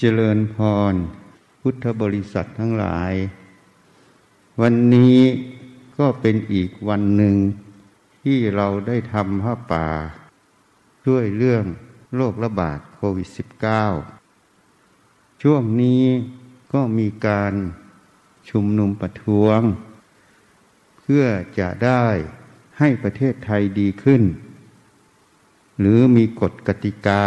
[0.00, 0.56] เจริญพ
[0.92, 0.94] ร
[1.60, 3.14] พุทธบริษัททั้งหลาย
[4.60, 5.18] วันนี้
[5.98, 7.36] ก็เป็นอีกวันหนึ่ง
[8.22, 9.86] ที่เราได้ทำผ้าป่า
[11.08, 11.64] ด้วยเรื่อง
[12.16, 13.28] โรคระบาดโควิด
[14.14, 16.02] -19 ช่วงนี้
[16.72, 17.54] ก็มีการ
[18.50, 19.60] ชุมนุมประท้วง
[21.00, 21.24] เพื่อ
[21.58, 22.06] จะได้
[22.78, 24.22] ให้ประเทศไทยดีขึ้น
[25.78, 27.24] หรือมีกฎกติกา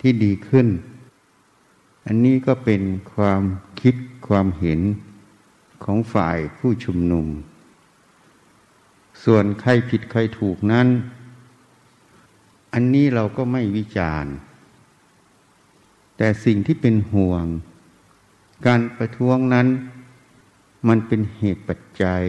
[0.00, 0.68] ที่ดีขึ้น
[2.06, 2.82] อันนี้ก็เป็น
[3.14, 3.42] ความ
[3.80, 3.94] คิด
[4.28, 4.80] ความเห็น
[5.84, 7.26] ของฝ่ายผู้ชุมนุม
[9.24, 10.88] ส่วนใครผิดใครถูกนั้น
[12.72, 14.32] อันนี้เราก็ไม่วิจารณ์
[16.16, 17.44] แต่สิ่งที่เป็นห่วง
[18.66, 19.68] การประท้วงนั้น
[20.88, 22.22] มันเป็นเหตุปัจจัย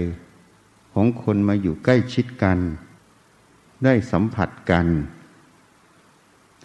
[0.93, 2.59] ของคนมาอยู่ใกล้ชิดกัน
[3.83, 4.87] ได้สัมผัสกัน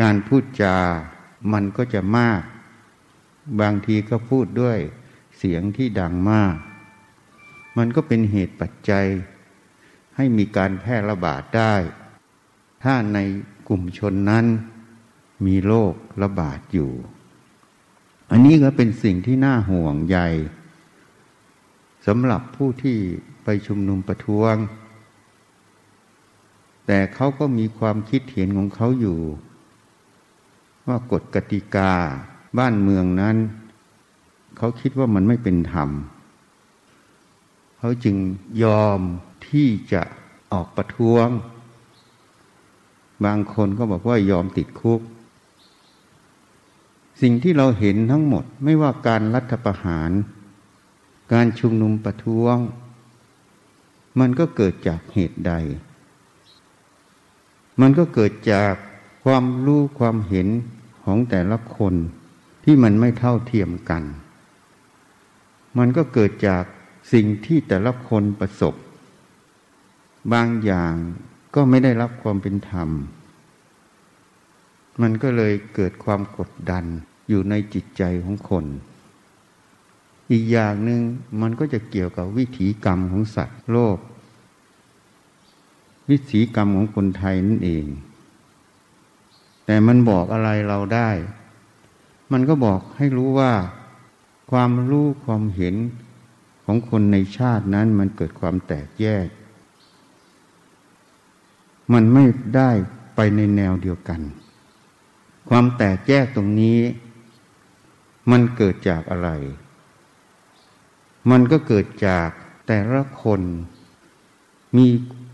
[0.00, 0.77] การพูดจา
[1.52, 2.42] มันก็จะมาก
[3.60, 4.78] บางทีก็พูดด้วย
[5.38, 6.56] เสียงที่ดังมาก
[7.77, 9.06] มันก็เป็นเหตุปัจจัย
[10.16, 11.74] ให้มีการแพร่ระบาดได้
[12.82, 13.18] ถ้าใน
[13.68, 14.46] กลุ่มชนนั้น
[15.46, 16.92] มีโรคระบาดอยู่
[18.30, 20.18] อันนี้ก็เป็นสิ่งที่น่าห่วงใย
[22.06, 22.98] สำหรับผู้ที่
[23.44, 24.55] ไปชุมนุมประท้วง
[26.86, 29.20] แต่เขาก็มีความคิดเห็นของเขาอยู่
[30.86, 31.92] ว่ากฎกติกา
[32.58, 33.36] บ้านเมืองนั้น
[34.56, 35.91] เขาคิดว่ามันไม่เป็นธรรม
[37.78, 38.16] เขาจึง
[38.62, 39.00] ยอม
[39.48, 40.02] ที่จะ
[40.52, 41.28] ออกประท้วง
[43.24, 45.00] บางคนก็บอกว่ายอมติดคุก
[47.20, 50.10] สิ่งที่เราเห็นทั้งหมดไม่ว่าการรัฐประหาร
[51.33, 52.56] การชุมนุมประท้วง
[54.20, 55.52] มันก็เกิดจากเหตุใด
[57.80, 58.74] มันก็เกิดจาก
[59.24, 60.48] ความรู้ความเห็น
[61.05, 61.94] ของแต่ละคน
[62.70, 64.02] ที่มันไม่เท่าเทียมกัน
[65.78, 66.64] มันก็เกิดจาก
[67.12, 68.74] สิ่งที่แต่ละคนประสบ
[70.33, 70.95] บางอย่าง
[71.55, 72.89] ก็ไม่ได้รับความเป็นธรรม
[75.02, 76.84] มันก็เลยเกิดความกดดัน
[77.29, 78.64] อยู่ในจิตใจของคน
[80.30, 81.00] อีกอย่างหนึ่ง
[81.40, 83.98] มันก็จะเกี่ยวกับวิถีกรรมของสัตว์โลก
[86.11, 87.86] วิถีกรรมของคนไทยนั่นเอง
[89.64, 91.11] แต่มันบอกอะไรเราได้
[92.33, 93.52] มันก็บอกให้รู้ว่า
[94.50, 95.74] ความรู้ความเห็น
[96.64, 99.28] ของคนในชาตินั้นมันเกิดความแตกแยก
[101.92, 102.24] มันไม่
[102.56, 102.70] ได้
[103.17, 104.20] ไปในแนวเดียวกัน
[105.48, 106.78] ความแตกแยกตรงนี้
[108.30, 109.30] มันเกิดจากอะไร
[111.30, 112.28] มันก็เกิดจาก
[112.67, 113.40] แต่ละคน
[114.77, 114.88] มี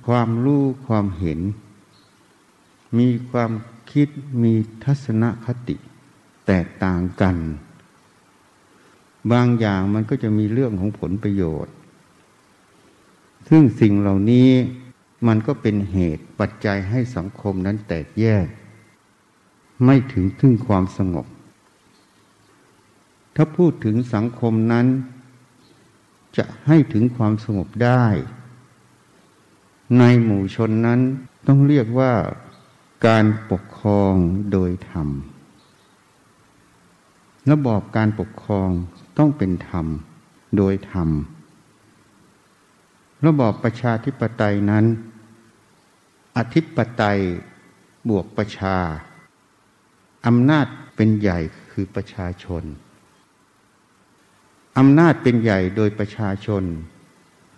[0.06, 1.40] ความรู้ความเห็น
[2.98, 3.52] มีความ
[3.92, 4.08] คิด
[4.42, 4.52] มี
[4.84, 5.76] ทัศนคติ
[6.46, 7.36] แตกต่างกัน
[9.32, 11.74] บางอย่างมันก็จะมีเรื่องของผลประโยชน์
[13.48, 14.48] ซึ่งสิ่งเหล่านี้
[15.26, 18.46] มันก็เป็นเหตุปัจจัยให้สังคมนั้นแตกแยก
[19.84, 21.26] ไม่ถึงถึงความสงบ
[23.34, 24.86] ถ้าพูดถึงสังคมนั้น
[26.36, 28.06] จะให้ถึงความสงบได้
[29.98, 31.00] ในหมู่ชนนั้น
[31.46, 32.12] ต้องเรียกว่า
[33.06, 34.14] การปกครอง
[34.52, 35.08] โดยธรรม
[37.50, 38.70] ระบอบการปกครอง
[39.18, 39.86] ต้องเป็นธรรม
[40.56, 41.08] โดยธรรม
[43.26, 44.84] ระบอบประชาธิปไตยนั้น
[46.36, 47.18] อธิปไตย
[48.08, 48.76] บวกประชา
[50.26, 50.66] อำนาจ
[50.96, 51.38] เป็นใหญ่
[51.70, 52.62] คือประชาชน
[54.78, 56.62] อำนาจเป็นใหญ่โดยประชาชน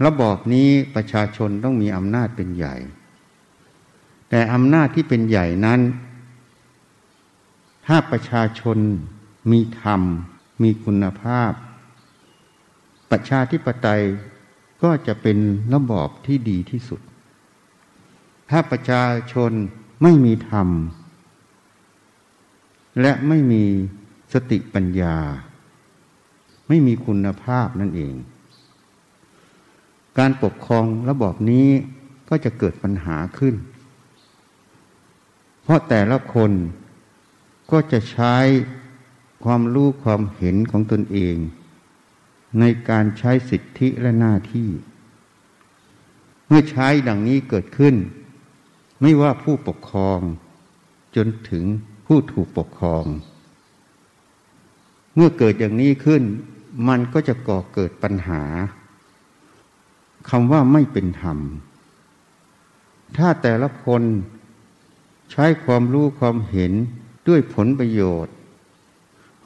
[0.05, 2.77] ระบอบนี้ประชาชนต้องมีอำนาจเป็นใหญ่
[4.31, 5.81] แต่อำนาจที่เป็นใหญ่นั้น
[7.87, 8.79] ถ้าประชาชน
[9.51, 10.01] มีธรรม
[10.63, 11.53] มีคุณภาพ
[13.11, 14.03] ประชาธิปไตย
[14.83, 15.39] ก็จะเป็น
[15.75, 17.01] ระบอบที่ดีที่สุด
[18.51, 19.53] ถ้าประชาชน
[20.03, 20.69] ไม่มีธรรม
[23.01, 23.65] และไม่มี
[24.33, 25.17] สติปัญญา
[26.69, 28.15] ไม่มีคุณภาพนั่นเอง
[30.19, 31.69] การปกครองระบอบนี้
[32.29, 33.55] ก็จะเกิดปัญหาขึ้น
[35.63, 36.53] เพราะแต่ละคน
[37.71, 38.35] ก็จะใช้
[39.49, 41.37] ความรู้ความเห็นของตนเอง
[42.61, 44.71] ในการใช้สิทธิและหน้าที่
[46.47, 47.95] เมื่อใช้ดังนี้เกิดขึ้น
[49.01, 50.21] ไม่ว่าผู้ปกครอง
[51.17, 51.65] จนถึง
[52.07, 53.05] ผู้ถูกปกครอง
[55.15, 56.23] เมื่อเกิดอย่างนี้ขึ้น
[56.89, 58.43] มันก็จะก่อเกิดปัญหา
[60.31, 61.39] คำว่าไม่เป็นธรรม
[63.17, 64.03] ถ้าแต่ละคน
[65.33, 66.73] ใช้ความรู้ความเห็น
[67.29, 68.36] ด้วยผลประโยชน์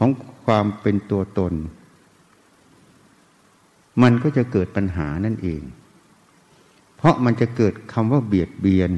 [0.03, 0.13] ของ
[0.45, 1.55] ความเป็นตัวตน
[4.03, 5.63] มันก็จะเกิดปัญหานั่นเอง
[6.97, 8.91] เพราะมันจะเกิดคำว่าเบียดเบียน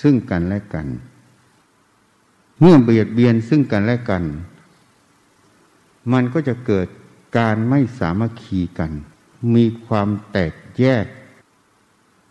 [0.00, 0.86] ซึ่งกันและกัน
[2.60, 4.24] เมื่อเบียดเบียนซึ่งกันและกัน
[6.12, 6.86] มันก็จะเกิด
[7.38, 8.92] การไม่สามัคคีกัน
[9.54, 11.06] มีความแตกแยก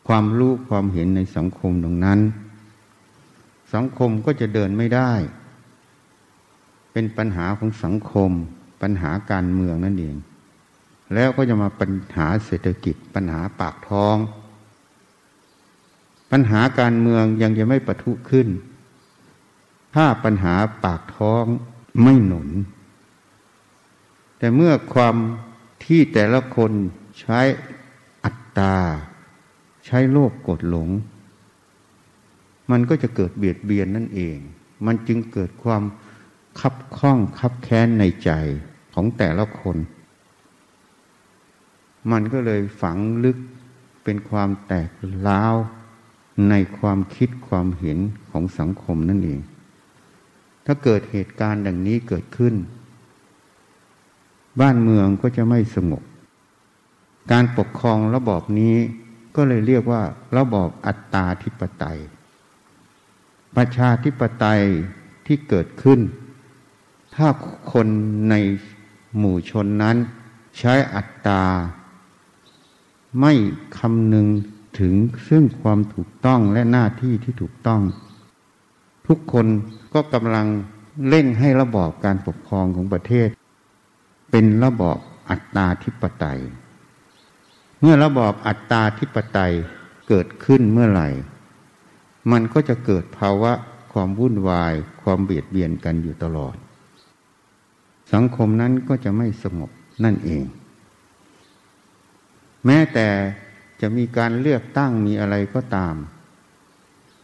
[0.07, 2.19] ความรู้ความเห็นในสังคมตรงนั้น
[3.74, 5.13] สังคมก็จะเดินไม่ได้
[6.91, 8.31] เป็นปัญหาของสังคม
[8.81, 10.15] ปัญหาการเมืองนั่นเอง
[11.13, 14.18] แล้วก็จะมาปัญหาเศรษฐกิจ ปัญหาปากท้อง
[16.31, 18.47] ปัญหาการเมืองยังจะไม่ปะทุขึ้น
[19.95, 20.56] ถ้าปัญหา
[20.86, 21.45] ปากท้อง
[22.03, 22.50] ไม่หนุน
[24.38, 25.15] แต่เมื่อความ
[25.86, 26.71] ที่แต่ละคน
[27.19, 27.39] ใช้
[28.24, 28.75] อัตตา
[29.86, 30.89] ใช้โลภกดหลง
[32.71, 34.38] มันก็จะเกิดเบียดเบียนนั่นเอง
[34.86, 35.83] มันจึงเกิดความ
[36.60, 38.32] คับข้องคับแค้นในใจ
[38.94, 39.78] ของแต่ละคน
[42.12, 43.38] มันก็เลยฝังลึก
[44.04, 44.90] เป็นความแตก
[45.28, 45.56] ล้าว
[46.50, 49.40] ในความคิดความเห็นของสังคมนั่นเอง
[50.66, 52.56] ถ้าเกิดเหตุการณ์ดังนี้เกิดขึ้น
[54.60, 56.04] บ้านเมืองก็จะไม่สงบ
[57.32, 58.76] การปกครองระบอบนี้
[59.36, 60.02] ก็เลยเรียกว่า
[60.38, 62.00] ระบอบอัตตาธิปไตย
[63.56, 64.64] ประชาธิปไตย
[65.26, 66.00] ที่เกิดขึ้น
[67.19, 67.30] ถ้า
[67.74, 67.88] คน
[68.30, 68.36] ใน
[69.18, 69.98] หมู่ชนนั้น
[70.57, 71.44] ใช้อัตตา
[73.19, 73.33] ไม่
[73.80, 74.27] คำนึง
[74.80, 74.94] ถึง
[75.27, 77.81] ซึ่งความถูกต้องและหน้าที่ที่ถูกต้อง
[79.07, 79.48] ทุกคน
[79.94, 80.48] ก็กำลัง
[81.10, 83.30] เล่นให้ระบอบการปกครองของประเทศ
[84.31, 84.98] เป็นระบอบ
[85.30, 86.42] อัตตาธิปไตย
[87.80, 89.54] เมื่อระบอบอัตตาธิปไตย
[90.07, 91.10] เกิดขึ้นเมื่อไหร่
[92.31, 93.51] มันก็จะเกิดภาวะ
[93.92, 96.56] ความวุ่นวาย ความเบียดเบียนกันอยู่ตลอด
[98.14, 99.72] สังคมนั้นก็จะไม่สงบ
[100.04, 100.44] นั่นเอง
[102.66, 103.08] แม้แต่
[103.82, 105.96] จะมีการเลือกตั้งมีอะไรก็ตาม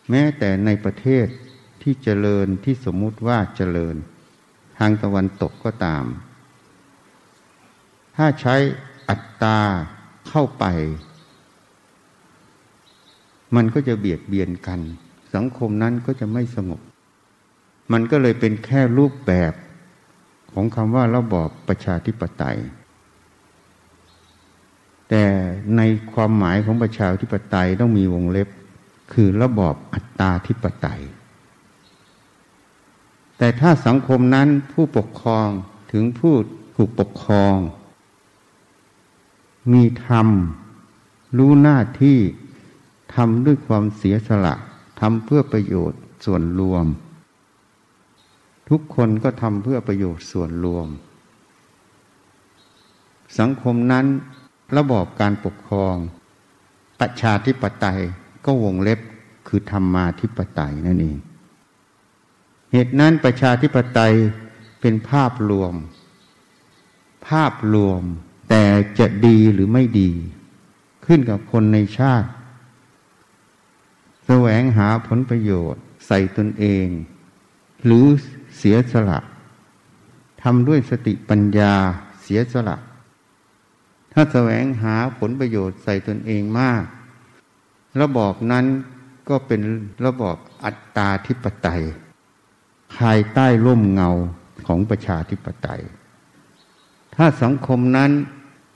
[0.10, 1.28] แม้แต่ในประเทศ
[1.82, 3.96] ที่เจริญที่สมมุติว่าเจริญ
[4.80, 6.06] ทางตะวันตกก็ตาม
[8.16, 8.56] ถ้าใช้
[9.10, 9.60] อัตตา
[10.30, 10.66] เข้าไป
[13.56, 14.80] มันก็จะเบียดเบียนกัน
[15.36, 16.82] สังคมนั้นก็จะไม่สงบ
[17.92, 19.54] มันก็เลยเป็นแค่รูปแบบ
[20.56, 22.58] ของคำว่าระบอบประชาธิปไตย
[25.10, 25.24] แต่
[25.78, 25.82] ใน
[26.14, 28.50] ความหมายของประชาธิปไตยต้องมีวงเล็บ
[29.14, 31.02] คือระบอบอัตตาธิปไตย
[33.38, 35.48] แต่ถ้าสังคมนั้นผู้ปกครอง
[35.92, 36.34] ถึงผู้
[36.76, 37.56] ถูกปกครอง
[39.74, 40.28] มีธรรม
[41.38, 42.20] รู้หน้าที่
[43.16, 44.56] ทำด้วยความเสียสละ
[45.00, 46.86] ทำเพื่อประโยชน์ส่วนรวม
[48.70, 50.88] ทุกคนก็ทำเพื่อประโยชน์ส่วนรวม
[53.40, 54.06] สังคมนั้น
[54.78, 55.96] ระบอบการปกครอง
[57.00, 58.02] ประชาธิปไตย
[58.46, 59.00] ก็วงเล็บ
[59.48, 61.18] คือธรรมาธิปไตยนั่นเอง
[62.72, 64.14] เหตุนั้นประชาธิปไตย
[64.82, 65.74] เป็นภาพรวม
[67.28, 68.02] ภาพรวม
[68.50, 68.64] แต่
[69.00, 70.12] จะดีหรือไม่ดี
[71.06, 72.30] ขึ้นกับคนในชาติ
[74.26, 76.88] แสวงหาผลประโยชน์ใส่ตนเอง
[77.86, 78.06] หรือ
[78.68, 79.20] สียสละ
[80.44, 81.74] ทำด้วยสติปัญญา
[82.22, 82.78] เสียสละ
[84.14, 86.84] ถ้าแสวงหาผลประโยชน์ใส่ตนเองมาก
[88.02, 88.66] ระบอบนั้น
[89.30, 89.62] ก็เป็น
[90.06, 91.84] ระบอบอัตตาธิปไตย
[92.98, 94.10] ภายใต้ร่มเงา
[94.68, 95.82] ของประชาธิปไตย
[97.16, 98.12] ถ้าสังคมนั้น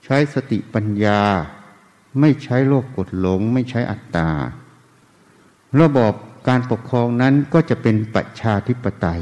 [0.06, 1.22] ใช้สติปัญญา
[2.20, 4.30] ไม่ใช้โลกกดหลง ไม่ใช้อัตตา
[5.82, 6.14] ระบอบ
[6.48, 9.22] การปกครองนั้นก็จะเป็นประชาธิปไตย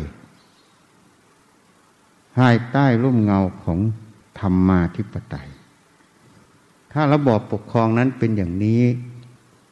[2.38, 3.80] ภายใต้ร่มเงาของ
[4.40, 5.50] ธรรมาธิปไตย
[6.92, 8.84] ถ้าระบอบปกครองนั้นเป็นอย่างนี้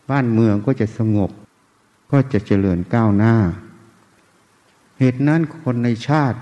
[0.10, 1.32] บ้านเมืองก็จะสงบ
[2.12, 3.36] ก็จะเจริญก้าวหน้า
[5.00, 6.40] เหตุนั้นคนในชาติ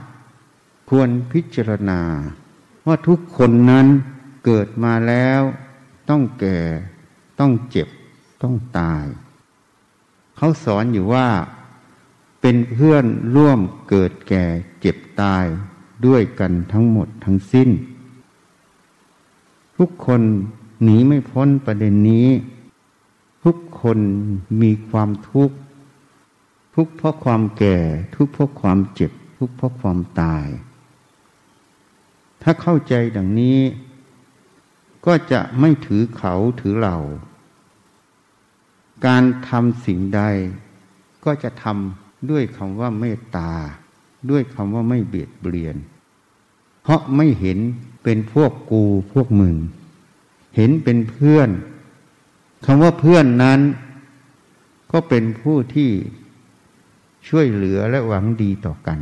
[0.90, 2.02] ควรพิจารณา
[2.88, 3.88] ว่าทุกคนนั้น
[4.46, 5.42] เกิดมาแล้ว
[6.10, 6.60] ต้องแก่
[7.40, 7.88] ต้องเจ็บ
[8.44, 9.06] ต้องตาย
[10.38, 11.28] เขาสอนอยู่ว่า
[12.42, 14.46] เป็นเพื่อนร่วมเกิดแก่
[14.82, 15.46] เจ็บตาย
[16.06, 17.70] ด้วยกันทั้งหมดทั้งสิ้น
[19.78, 20.22] ทุกคน
[20.84, 22.28] หนีไม่พ้นประเด็นนี้
[23.44, 24.00] ทุกคน
[24.62, 25.56] มีความทุกข์
[26.76, 27.78] ทุกเพราะความแก่
[28.16, 30.48] ทุกเพราะความเจ็บ ทุกเพราะความตาย
[32.42, 33.60] ถ้าเข้าใจดังนี้
[35.06, 36.98] ก็จะไม่ถือเขาถือเรา
[39.06, 40.22] การทำสิ่งใด
[41.26, 43.52] ก็จะทำด้วยคำว่าเมตตา
[44.30, 45.78] ด้วยคำว่าไม่เบียดเบียน
[46.84, 47.60] เพราะไม่เห็น
[48.04, 49.56] เป็นพวกกูพวกมึง
[50.56, 51.50] เห็นเป็นเพื่อน
[52.66, 53.60] คำว่าเพื่อนนั้น
[54.92, 55.92] ก็เป็นผู้ที่
[57.28, 59.00] ช่วยเหลือและหวังดีต่อกัน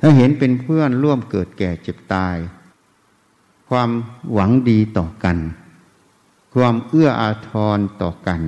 [0.00, 2.36] ถ้าเห็นเป็นเพื่อนร่วมเกิดแก่เจ็บตาย
[3.68, 3.90] ความ
[4.32, 5.36] หวังดีต่อกัน
[6.54, 8.40] ความเอื้ออาทรต่อกัน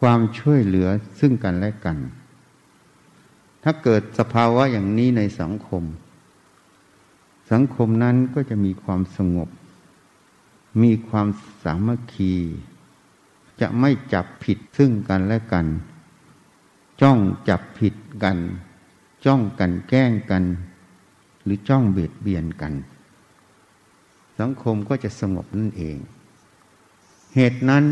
[0.00, 0.88] ความช่วยเหลือ
[1.20, 1.98] ซึ่งกันและกัน
[3.62, 5.82] ถ้าเกิดสภาวะอย่างนี้ในสังคม
[7.52, 9.48] สังคมนั้นก็จะมีความสงบ
[10.82, 11.26] มีความ
[11.62, 12.34] สามัคคี
[13.60, 15.66] จะไม่จับผิดซึ่งกันและกัน
[17.00, 17.18] จ้อง
[17.48, 18.38] จับผิดกัน
[19.24, 20.44] จ้องกันแกล้งกัน
[21.44, 22.72] หรือจ้องเบียดเบียนกัน
[24.40, 25.96] สังคมก็จะสงบนั่นเอง
[27.34, 27.84] เหตุนั้น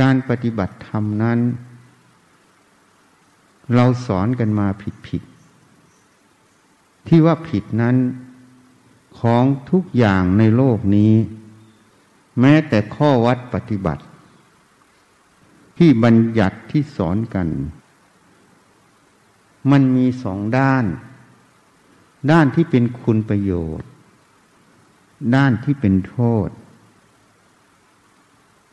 [0.00, 1.38] การปฏิบัติธรรมนั้น
[3.74, 5.22] เราสอนกันมาผิดผิด
[7.08, 7.96] ที่ว่าผิดนั้น
[9.20, 11.14] ของทุกอย่างในโลกนี้
[12.40, 14.02] แม้แต่ข้อวัดปฏิบัติ
[15.78, 17.48] ที่บัญญัติที่สอนกัน
[19.70, 20.84] มันมีสองด้าน
[22.30, 23.88] ด้านที่เป็นคุณประโยชน์
[25.34, 26.48] ด้านที่เป็นโทษ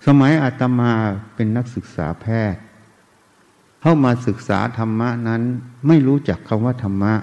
[0.06, 0.94] สมัยอาตมา
[1.36, 2.62] เป็นนักศึกษาแพทย์
[3.82, 5.42] เข้ามาศึกษาธรรมะนั้น
[5.88, 7.14] ไม่รู้จักคำว่าธรรมะ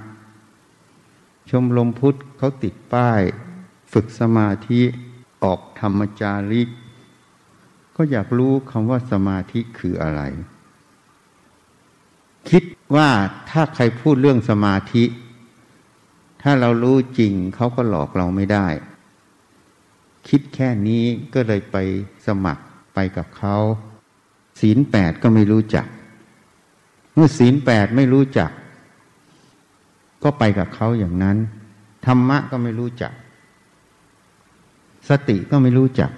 [1.51, 3.21] ชมรมพุทธเขาติดป้าย
[3.93, 4.81] ฝึกสมาธิ
[5.43, 6.69] ออกธรรมจาริก
[7.97, 10.23] ก็อยากรู้คำว่าสมาธิคืออะไร
[12.51, 13.09] คิดว่า
[13.51, 15.05] ถ้าใครพูดเรื่องสมาธิ
[16.43, 18.67] ถ้าเรารู้จริงเขาก็หลอกเราไม่ได้
[20.29, 21.77] คิดแค่นี้ก็เลยไป
[22.27, 22.63] สมัคร
[22.95, 23.57] ไปกับเขา
[24.61, 25.87] ศีลแปดก็ไม่รู้จัก
[27.15, 28.51] เมื่อศีลแปดไม่รู้จัก
[30.27, 31.37] ก็ไปกับเขาอย่างนั้น
[32.07, 33.13] ธรรมะก็ไม่รู้จัก
[35.09, 36.11] สติก็ไม่รู้จัก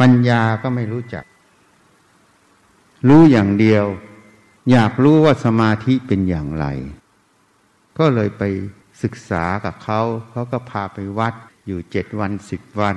[0.00, 1.24] ปัญญาก็ไม่รู้จัก
[3.08, 3.84] รู้อย่างเดียว
[4.70, 6.66] อยากรู้ว่าสมาธิเป็นอย่างไร
[7.98, 8.42] ก็เลยไป
[9.02, 10.00] ศึกษากับเขา
[10.30, 11.34] เขาก็พาไปวัด
[11.66, 12.96] อยู่เจ็ดวันสิบวัน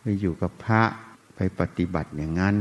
[0.00, 0.82] ไปอยู่กับพระ
[1.34, 2.56] ไปปฏิบัติอย่างนั้น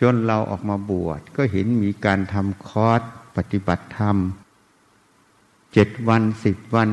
[0.00, 3.02] จนเราออกมาบวชก็เห็นมีการทำคอร์ส
[3.36, 4.16] ปฏิบัติธรรม
[5.72, 6.90] เจ็ดวันสิบวัน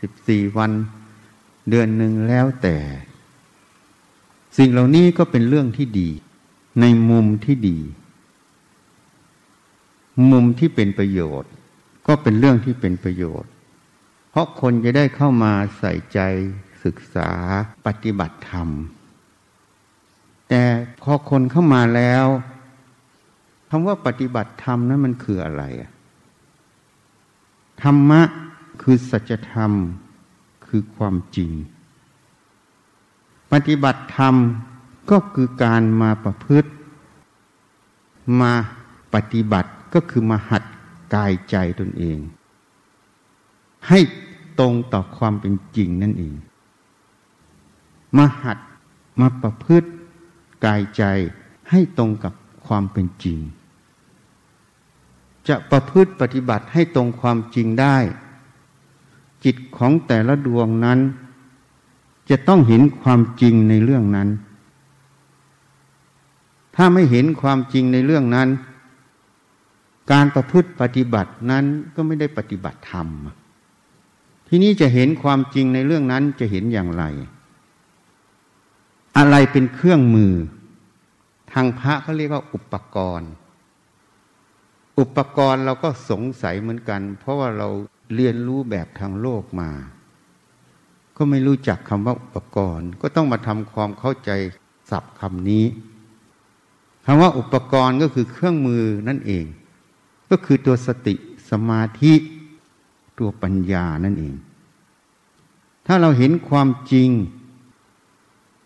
[0.00, 0.72] สิบสี่วัน
[1.70, 2.76] เดือนหนึ่งแล้วแต่
[4.56, 6.10] สิ่งเหล่านี้ก็เป็นเรื่องที่ดี
[6.80, 7.78] ในมุมที่ดี
[10.30, 11.50] มุมที่เป็นประโยชน์
[12.06, 13.50] ก็เป็นเรื่องที่เป็นประโยชน์
[14.30, 16.18] เพราะคนจะได้เข้ามาใส่ใจ
[16.84, 17.30] ศึกษา
[17.86, 18.68] ปฏิบัติธรรม
[20.48, 20.62] แต่
[21.02, 22.24] พอคนเข้ามาแล้ว
[23.68, 25.62] คำว่าปฏิบัติธรรมนั้นมันคืออะไร
[27.82, 28.22] ธรรมะ
[28.82, 29.72] คือสัจธรรม
[30.66, 31.50] คือความจริง
[33.52, 34.34] ปฏิบัติธรรม
[35.10, 36.70] ก็คือการมาประพฤติ
[38.40, 38.52] มา
[39.14, 40.62] ปฏิบัติก็คือมาหัด
[41.14, 42.18] กายใจตนเอง
[43.88, 44.00] ให้
[44.58, 46.34] ตรงต่อความเป็นจริงนั่นเอง
[48.16, 48.58] มาหัด
[49.20, 49.88] มาประพฤติ
[50.66, 51.02] กายใจ
[51.70, 52.32] ให้ตรงกับ
[52.66, 53.38] ความเป็นจริง
[55.48, 57.96] จะประพฤติปฏิบัติให้ตรงความจริงได้
[59.44, 60.98] จิตของแต่ละดวงนั้น
[62.30, 64.28] จะต้องเห็นความจริงในเรื่องนั้น
[66.76, 68.48] ถ้าไม่เห็นความจริงในเรื่องนั้น
[70.12, 73.08] การประพฤติปฏิบัตินั้นก็ไม่ได้ปฏิบัติธรรม
[74.48, 77.04] ทีนี้จะเห็นความจริงในเรื่องนั้นจะเห็นอย่างไร
[79.16, 80.34] อะไรเป็นเครื่องมือ
[81.52, 83.30] ทางพระเขาเรียกว่าอุปกรณ์
[84.98, 87.68] อุปกรณ์เราก็สงสัยเหมือนกัน เพราะว่าเรา
[88.14, 89.70] เรียนรู้แบบทางโลกมา
[91.16, 94.30] ก็ไม่รู้จักคำว่าอุปกรณ์ ก็ต้องมาทำความเข้าใจ
[94.90, 95.64] ศัพท์คำนี้
[97.04, 99.44] คำว่าอุปกรณ์ก็คือเครื่องมือนั่นเอง
[100.30, 101.14] ก็คือตัวสติ
[101.50, 102.14] สมาธิ
[103.18, 104.34] ตัวปัญญานั่นเอง
[105.86, 107.10] ถ้าเราเห็นความจริง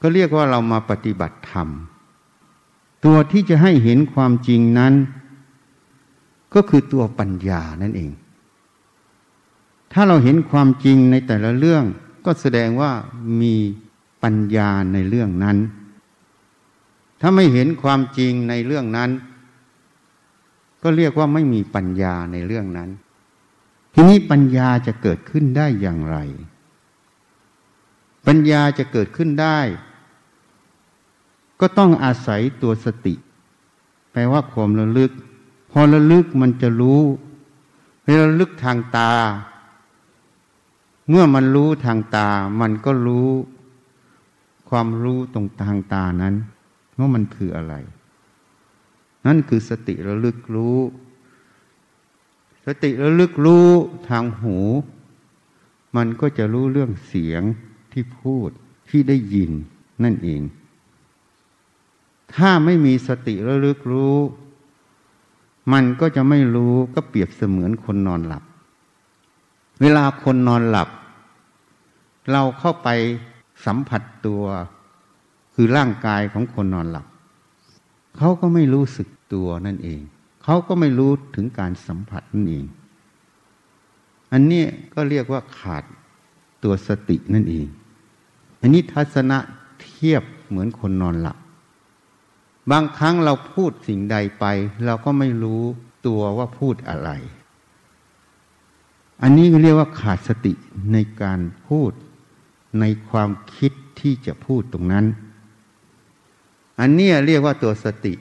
[0.00, 1.68] ก็เรียกว่าเรามาปฏิบัติธรรม
[3.04, 4.94] ตัวที่จะให้เห็นความจริงนั้น
[6.54, 8.12] ก็คือตัวปัญญานั่นเอง
[9.92, 11.85] ถ้าเราเห็นความจริงในแต่ละเรื่อง
[12.25, 12.92] ก็แสดงว่า
[13.40, 13.54] มี
[14.23, 15.57] ปัญญาในเรื่องนั้น
[17.21, 19.11] ถ้าไม่เห็นความจริงในเรื่องนั้น
[20.83, 22.90] ก็เรียกว่าไม่มีปัญญาในเรื่องนั้น
[23.95, 26.16] ทีนี้ปัญญาจะเกิดขึ้นได้อย่างไร
[28.26, 29.59] ปัญญาจะเกิดขึ้นได้
[31.61, 33.14] ก็ต้องอาศัยตัวสติ
[34.12, 35.12] แปลว่าความระลึก
[35.71, 37.03] พอระลึกมันจะรู้
[38.05, 39.12] เวลาระลึกทางตา
[41.09, 42.29] เมื่อมันรู้ทางตา
[42.61, 43.31] มันก็รู้
[44.69, 46.35] ความรู้ตรงทางตานั้น
[46.99, 47.75] ว่ามันคืออะไร
[49.27, 50.79] นั่นคือสติระลึกรู้
[52.67, 53.69] สติระลึกรู้
[54.09, 54.59] ทางหู
[55.97, 57.43] มันก็จะรู้เรื่องเสียง
[57.93, 58.50] ที่พูด
[58.89, 59.50] ที่ได้ยิน
[60.05, 60.43] นั่นเอง
[62.35, 64.17] ถ้าไม่มีสติระลึกรู้
[65.73, 68.43] มันก็จะไม่รู้ก็เปรียบเสมือนคนนอนหลับ
[69.81, 70.89] เวลาคนนอนหลับ
[72.33, 72.89] เราเข้าไป
[73.67, 74.43] สัมผัสตัว
[75.55, 77.07] คือร่างกายของคนนอนหลับ
[78.17, 80.00] เขาก็ไม่รู้สึกตัวนั่นเอง
[80.45, 82.65] เขาก็ไม่รู้ถึงการสัมผัสนั่นเอง
[84.33, 85.85] อันนี้ก็เรียกว่าขาด
[86.62, 87.67] ตัวสตินั่นเอง
[88.61, 89.39] อันนี้ทัศนะ
[89.83, 91.39] เทียบเหมือนคนนอนหลับ
[92.71, 94.45] บางครั้งเราพูดสิ่งใดไป
[94.87, 95.62] เราก็ไม่รู้
[96.07, 97.11] ตัวว่าพูดอะไร
[99.23, 100.53] อันนี้เรียกว่าขาดสติ
[100.93, 101.93] ในการพูด
[102.81, 105.07] ในความคิดที่จะพูดตรงนั้น
[106.81, 108.15] อันนี้เรียกว่าตัวสติ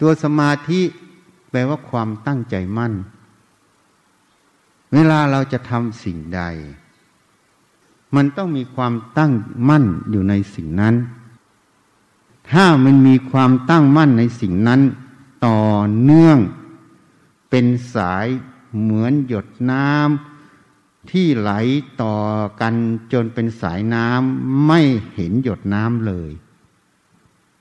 [0.00, 0.80] ตัวสมาธิ
[1.50, 2.92] แปลว่าความตั้งใจมั่น
[4.92, 6.42] เวลาเราจะทำสิ่งใด
[8.16, 9.32] มันต้องมีความตั้ง
[9.68, 10.94] มั่นอยู่ในสิ่งนั้น
[12.50, 14.80] ถ้ามันมีความตั้งมั่นในสิ่งนั้น
[15.46, 15.62] ต่อ
[16.02, 16.38] เนื่อง
[17.50, 18.26] เป็นสาย
[18.80, 21.50] เหมือนหยดน้ำที่ไหล
[22.02, 22.16] ต่อ
[22.60, 22.74] กัน
[23.12, 24.80] จนเป็นสายน้ำไม่
[25.14, 26.30] เห็นหยดน้ำเลย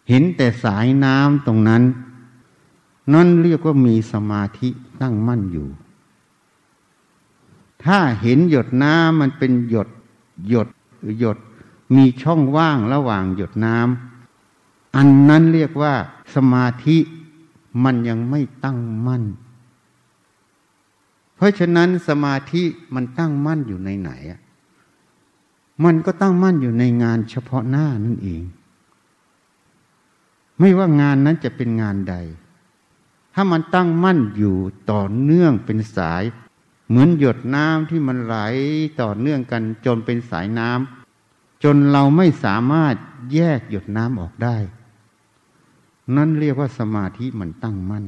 [0.10, 1.84] เห็นแต่สายน้ำตรงนั้น
[3.14, 4.70] นั่นเรียกว่ามีสมาธิ
[5.02, 5.68] ตั้งมั่นอยู่
[7.84, 9.90] ถ้าเห็นหยดน้ำมันเป็นหยด
[10.50, 10.68] หยด
[11.20, 11.38] หยด
[11.96, 14.13] มีช่องว่างระหว่างหยดน้ำ
[14.96, 15.94] อันนั้นเรียกว่า
[16.36, 16.98] สมาธิ
[17.84, 19.24] มันยังไม่ตั้งมั่น
[21.36, 22.64] เพราะฉะนั้นสมาธิ
[22.96, 24.40] มันตั้งมั่นอยู่ในไหนอะ
[25.84, 28.44] มันก็ตั้งมั่นอยู่ในงานเฉพาะหน้านั่นเอง
[30.60, 32.16] ไม่ว่างานนั้นจะเป็นงานใด
[33.34, 34.56] ถ้ามันตั้งมั่นอยู่
[34.92, 36.24] ต่อเนื่องเป็นสาย
[36.88, 38.36] เหมือนหยดน้ำที่มันไหล
[39.02, 42.96] ต่อเนื่องกันจนเป็นสายน้ำจนเราไม่สามารถ
[43.34, 44.58] แยกหยดน้ำออกได้
[46.16, 48.06] นั่นเรียกว่าสมาธิมันตั้งมั่น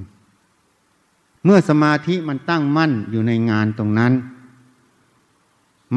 [1.43, 4.13] เมื่อสมาธิมันตั้งมั่นอยู่ในงานตรงนั้น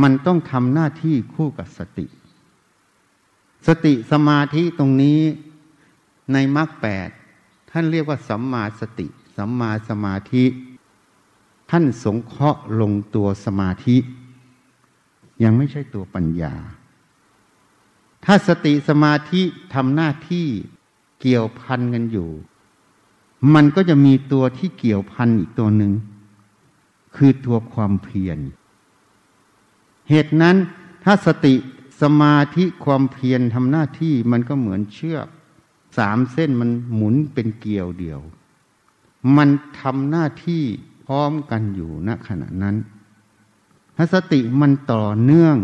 [0.03, 2.07] มันต้องทำหน้าที่คู่กับสติ
[3.67, 5.21] สติสมาธิตรงนี้
[6.33, 7.09] ในมรรคแปด
[7.71, 9.07] ท่านเรียกว่าสัมมาสติ
[9.37, 10.45] สัมมาสมาธิ
[11.71, 13.97] ท่านสงเคราะห์ลงตัวสมาธิ
[15.43, 16.55] ยังไม่ใช่ตัวปัญญา
[18.25, 19.43] ถ้าสติสมาธิ
[19.75, 20.49] ทำหน้าที่
[21.21, 22.29] เกี่ยวพันกันอยู่
[23.55, 25.93] มันก็จะมีตัวที่เกี่ยวพันอีกตัวหนึ่ง
[27.17, 28.39] คือตัวความเพียร
[30.09, 30.57] เหตุนั้น
[31.05, 31.55] ถ้าสติ
[32.01, 35.27] สมาธิความเพียรทำหน้าที่มันก็เหมือนเชือก
[35.99, 38.21] สามเส้นมันหมุนเป็นเกลียวเดียว
[39.37, 39.49] มัน
[39.81, 40.65] ทำหน้าที่
[41.07, 42.77] พร้อมกันอยู่ณขณะนั้น
[43.97, 45.57] ถ้าสติมันต่อเนื่อง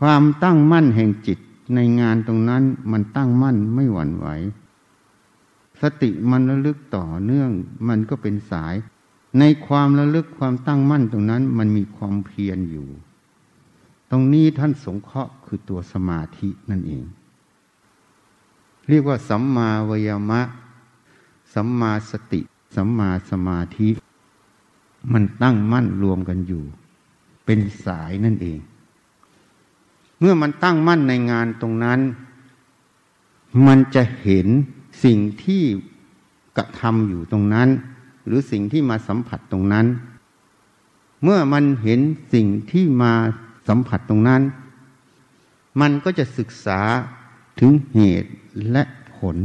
[0.00, 1.38] ความตั้งมั่นแห่งจิต
[1.74, 4.26] ในงานตรงนั้นมันตั้งมั่นไม่หวั่นไหว
[5.82, 7.50] สติมันระลึกต่อเนื่อง
[7.88, 8.74] มันก็เป็นสาย
[9.38, 12.88] ในความระลึกความตั้งมั่นตรงนั้น มันมีความเพียรอยู่
[14.10, 17.04] ตรงนี้ท่านสงเคราะห์คือตัวสมาธินั่นเอง
[18.88, 20.42] เรียกว่าสัมมาวยมะ
[21.54, 22.40] สัมมาสติ
[22.76, 23.88] สัมมาสมาธิ
[25.12, 26.64] มันตั้งมั่นรวมกันอยู่
[27.44, 28.58] เป็นสายนั่นเอง
[30.20, 32.00] เมื่อมันตั้งมั่นในงานตรงนั้น
[33.66, 34.46] มันจะเห็น
[35.04, 35.62] สิ่งที่
[36.56, 37.68] กระทำอยู่ตรงนั้น
[38.26, 39.86] หรือสิ่งที่มาสัมผัสตรงนั้น
[41.22, 42.00] เมื่อมันเห็น
[42.34, 43.12] สิ่งที่มา
[43.68, 44.42] สัมผัสตรงนั้น
[45.80, 46.80] มันก็จะศึกษา
[47.60, 48.30] ถึงเหตุ
[48.70, 48.82] และ
[49.16, 49.36] ผล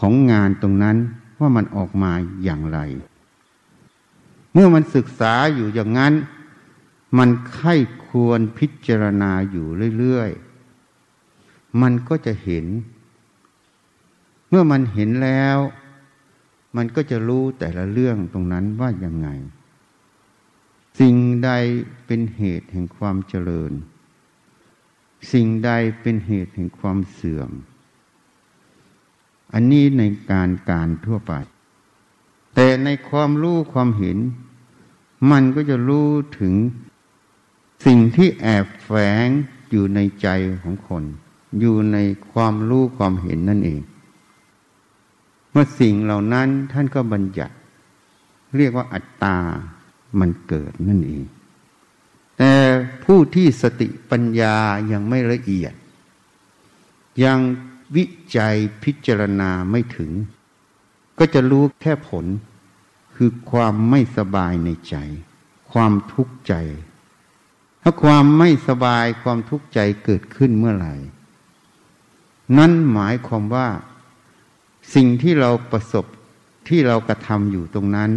[0.00, 0.96] ของงานตรงนั้น
[1.40, 2.12] ว่ามันออกมา
[2.44, 2.78] อย่างไร
[4.52, 6.12] เมื่อมันศึกษาอยู่อย่างนั้น
[7.18, 7.74] มันไข้
[8.06, 9.66] ควรพิจารณาอยู่
[9.98, 12.66] เรื่อยๆ มันก็จะเห็น
[14.48, 15.58] เมื่อมันเห็นแล้ว
[16.76, 19.28] มันก็จะรู้แต่ละเรื่องตรงนั้นว่ายังไง
[21.00, 21.50] สิ่งใด
[22.06, 23.72] เป็นเหตุแห่งความเจริญ
[25.32, 27.50] สิ่งใดเป็นเหตุแห่งความเสื่อม
[29.52, 31.32] อันนี้ในการการทั่วไป
[32.54, 34.18] แต่ในความรู้ความเห็น
[35.30, 36.08] มันก็จะรู้
[36.40, 36.54] ถึง
[37.84, 38.90] สิ่งที่แอบแฝ
[39.26, 39.28] ง
[39.70, 40.28] อยู่ในใจ
[40.62, 41.04] ของคน
[41.60, 41.98] อยู่ใน
[42.32, 43.82] ความรู้ความเห็นนั่นเอง
[45.50, 47.54] เมื่อสิ่งเหล่านั้นท่านก็บัญญัติ
[48.56, 49.36] เรียกว่าอัตตา
[50.20, 51.24] มันเกิดนั่นเอง
[52.38, 52.52] แต่
[53.04, 54.56] ผู้ที่สติปัญญา
[54.92, 55.74] ยังไม่ละเอียด
[57.24, 57.38] ยัง
[57.96, 58.04] วิ
[58.36, 60.10] จัยพิจารณาไม่ถึง
[61.18, 62.26] ก็จะรู้แค่ผล
[63.14, 64.96] คือความไม่สบายในใจ
[65.72, 66.54] ความทุกข์ใจ
[67.86, 70.94] ถ้าความไม่สบายความทุกข์ใจเกิดขึ้นเมื่อไหร่
[72.58, 73.68] นั่นหมายความว่า
[74.94, 76.04] สิ่งที่เราประสบ
[76.68, 78.10] ที่เรากระทำอยู่ตรงนั้น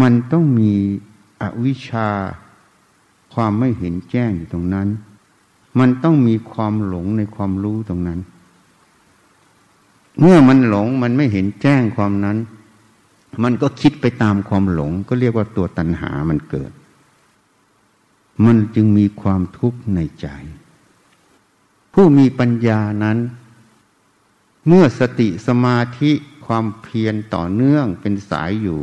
[0.00, 0.72] มันต้องมี
[1.42, 2.08] อวิชชา
[3.34, 4.88] ความไม่เห็นแจ้งอยู่ตรงนั้น
[5.78, 8.20] มันต้องมีความหลงในความรู้ตรงนั้น
[10.20, 12.36] เมื่อมันหลงมันไม่เห็นแจ้งความนั้น
[13.42, 16.72] มันก็คิดไปตามความหลง ก็เรียกว่าตัวตัณหามันเกิด
[18.44, 20.28] มันจึงมีความทุกข์ในใจ
[21.92, 23.18] ผู้มีปัญญานั้น
[24.66, 26.12] เมื่อสติสมาธิ
[26.46, 28.82] ความเพียรต่อเนื่องเป็นสายอยู่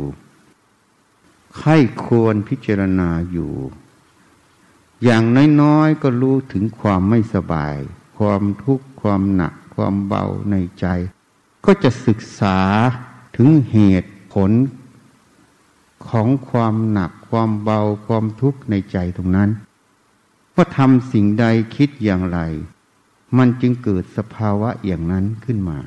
[1.58, 1.70] ใคร
[2.04, 3.52] ควรพิจารณาอยู่
[5.04, 5.24] อย่าง
[5.62, 7.76] น้อยๆก็รู้ถึงความไม่สบาย
[8.18, 10.86] ความทุกข์ความหนัก ความเบาในใจ
[11.64, 12.58] ก็จะศึกษา
[13.36, 14.50] ถึงเหตุผล
[16.08, 19.50] ของความหนัก ความเบาความทุกข์ในใจตรงนั้น
[20.54, 22.38] ว่าทำสิ่งใดคิดอย่างไร
[23.36, 25.78] มันจึงเกิดสภาวะอย่างนั้นขึ้นมา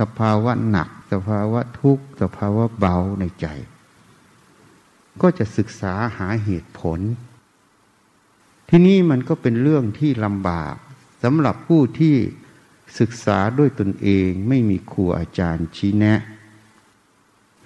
[0.00, 3.46] สภาวะหนัก สภาวะทุกข์ สภาวะเบาในใจ
[5.20, 7.00] ก็จะศึกษาหาเหตุผล
[8.68, 10.74] ที่นี่มันก็เป็นเรื่องที่ลำบาก
[11.22, 12.16] สำหรับผู้ที่
[12.98, 16.20] ศึกษาด้วยตนเองไม่มีครูอาจารย์ชี้แนะ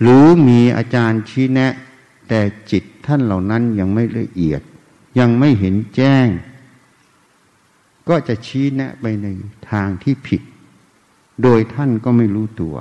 [0.01, 1.73] หรือมีอาจารย์ชี้แนะ
[2.29, 4.63] แต่จิตท่านเหล่านั้นยังไม่ละเอียด
[5.19, 6.29] ยังไม่เห็นแจ้ง
[8.09, 9.27] ก็จะชี้แนะไปใน
[9.71, 10.43] ทางที่ผิด
[11.43, 12.77] โดยท่านก็ไม่รู้ตัว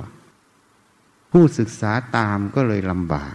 [1.30, 3.34] ผู้ศึกษาตามก็เลยลำบาก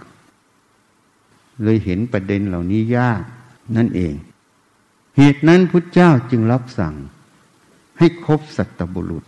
[1.64, 3.24] เลยเห็นประเด็นเหล่านี้ยาก
[3.76, 4.14] นั่นเอง
[5.18, 6.96] เหตุนั้นพุทธเจ้าจึงรับสั่ง
[7.98, 9.24] ให้คบสัตบุรุษ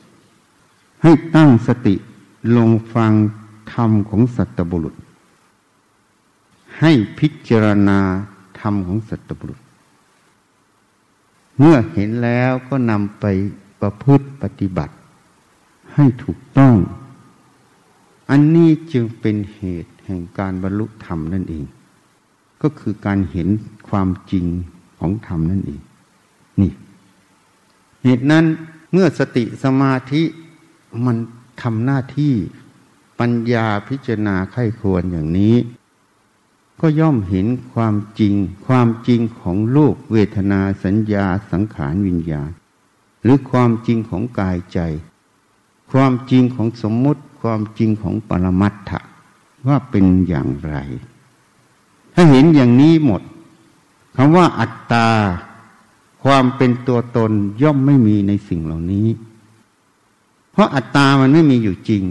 [1.03, 1.95] ให้ตั้งสติ
[2.57, 3.13] ลงฟัง
[3.73, 4.95] ธรรมของสัตบุรุษ
[6.79, 7.99] ให้พิจารณา
[8.59, 9.59] ธรรมของสัตบุรุษ
[11.57, 13.25] เมื่อเห็นแล้วก็นำไป
[13.81, 14.93] ประพฤติปฏิบัติ
[15.95, 16.75] ให้ถูกต้อง
[18.29, 21.65] อันนี้จึงเป็นเหตุแห่งการบรรลุธรรมนั่นเอง
[22.61, 23.47] ก็คือการเห็น
[23.89, 24.45] ความจริง
[24.99, 25.81] ของธรรมนั่นเอง
[26.59, 26.71] นี่
[28.03, 28.45] เหตุนั้น
[28.91, 30.23] เมื่อสติสมาธิ
[31.05, 31.17] มัน
[31.61, 32.33] ทำหน้าที่
[33.19, 35.55] ปัญญาพิจารณาไข้ควรอย่างนี้
[36.85, 38.33] ก็ย่อมเห็นความจริง
[38.67, 42.51] ความจริงของโลกเวทนาสัญญาสังขารวิญญาณ
[43.23, 44.79] หรือความจริงของกายใจ
[45.91, 48.99] ความจริงของสมมุติ ความจริงของปรมัตถะ
[49.67, 50.75] ว่าเป็นอย่างไร
[52.13, 53.21] ถ้าเห็นอย่างนี้หมด
[54.15, 55.07] คำว่าอัตตา
[56.23, 59.07] ความเป็นตัวตนย่อมไม่มีในสิ่งเหล่านี้
[60.51, 62.03] เพราะอัตตามันไม่มีอยู่จริง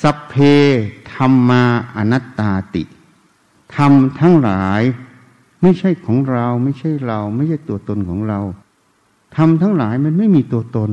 [0.00, 0.34] สัพเพ
[1.12, 1.62] ธรรมา
[1.96, 2.84] อนัตตาติ
[3.74, 4.82] ธรรมทั้งหลาย
[5.62, 8.40] ไม่ใช่ของเรา ไม่ใช่เรา ไม่ใช่ตัวตนของเรา
[9.36, 10.90] ธรรมทั้งหลายมันไม่มีตัวตน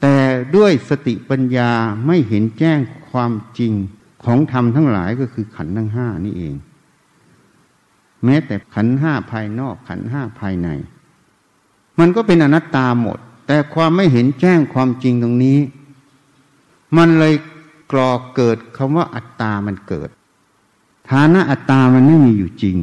[0.00, 0.16] แต่
[0.56, 1.70] ด้วยสติปัญญา
[2.06, 2.78] ไม่เห็นแจ้ง
[3.10, 3.72] ความจริง
[4.24, 6.54] ของธรรมทั้งหลายก็คือขันทั้งห้านี่เอง
[8.24, 10.68] แม้แต่ขันธ์ห้าภายนอกขันธ์ห้าภายใน
[11.98, 15.58] มันก็เป็นอนัตตาหมด แต่ความไม่เห็นแจ้งความจริงตรงนี้
[16.96, 17.34] มันเลย
[17.92, 20.08] กรอกเกิดคำว่าอัตตามันเกิด
[21.10, 22.76] ฐานะอัตตามันไม่มีอยู่จริง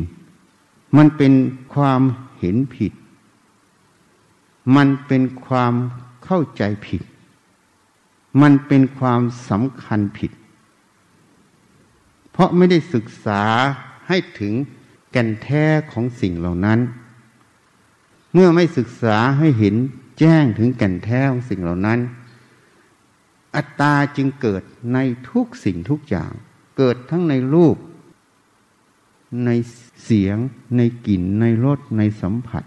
[0.98, 1.34] มันเป็น
[1.74, 2.02] ความ
[2.40, 2.94] เห็นผิด
[4.76, 5.74] มันเป็นความ
[6.24, 7.02] เข้าใจผิด
[8.42, 10.32] มันเป็นความสำคัญผิด
[12.32, 13.44] เพราะไม่ได้ศึกษา
[14.08, 14.54] ให้ถึง
[15.12, 16.80] แก่นแท้ของสิ่งเหล่านั้น
[18.34, 19.76] เมื่อไม่ศึกษาให้เห็น
[20.20, 22.00] แจ้งถึงแก่นแท้ของสิ่งเหล่านั้น
[23.56, 24.62] อัตตาจึงเกิด
[24.94, 24.98] ใน
[25.30, 26.32] ทุกสิ่งทุกอย่าง
[26.78, 27.76] เกิดทั้งในรูป
[29.46, 29.50] ใน
[30.04, 30.38] เสียง
[30.78, 32.64] ในกลิ่น ในรสในสัมผัส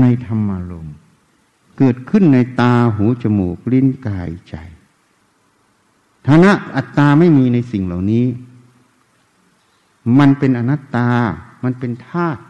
[0.00, 0.88] ในธรรมารม
[1.78, 4.54] เกิดขึ้นในตาหูจมูกลิ้นกายใจ
[6.26, 8.26] ฐานะอัตตาไม่มีในสิ่งเหล่านี้
[10.18, 11.10] มันเป็นอนัตตา
[11.64, 12.42] มันเป็นธาตุ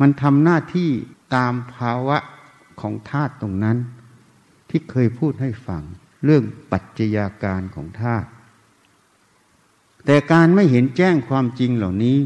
[0.00, 0.90] มันทำหน้าที่
[1.34, 2.18] ตามภาวะ
[2.80, 3.76] ของธาตุตรงนั้น
[4.68, 5.82] ที่เคยพูดให้ฟัง
[6.24, 8.28] เรื่องปัจจัยาการของธาตุ
[10.06, 12.18] แต่การไม่เห็นแจ้งความจริงเหล่านี้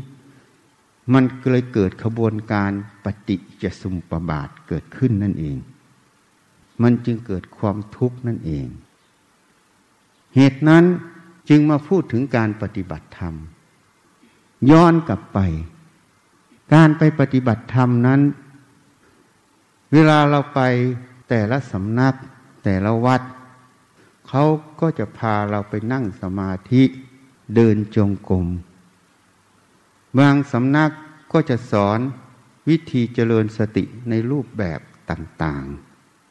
[1.13, 2.73] มันเลยเกิดขบวนการ
[3.05, 5.57] ปฏิจสุมปบาทเกิดขึ้นนั่นเอง
[6.83, 8.67] มันจึงเกิดความทุกข์นั่นเอง
[10.37, 10.85] เหตุนั้น
[11.49, 13.35] จึงมาพูดถึงการปฏิบัติธรรม
[14.71, 15.39] ย้อนกลับไป
[16.75, 18.21] การไปปฏิบัติธรรมนั้น
[19.93, 20.61] เวลาเราไป
[21.29, 22.15] แต่ละสำนัก
[22.65, 23.23] แต่ละวัด
[24.29, 24.45] เขา
[24.81, 28.47] ก็จะพาเราไปนั่งสมาธิเเดินจงกรม
[30.19, 30.91] บางสำนัก
[31.33, 31.99] ก็จะสอน
[32.69, 34.81] วิธีเจริญสติในรูปแบบ
[35.11, 35.65] ต่าง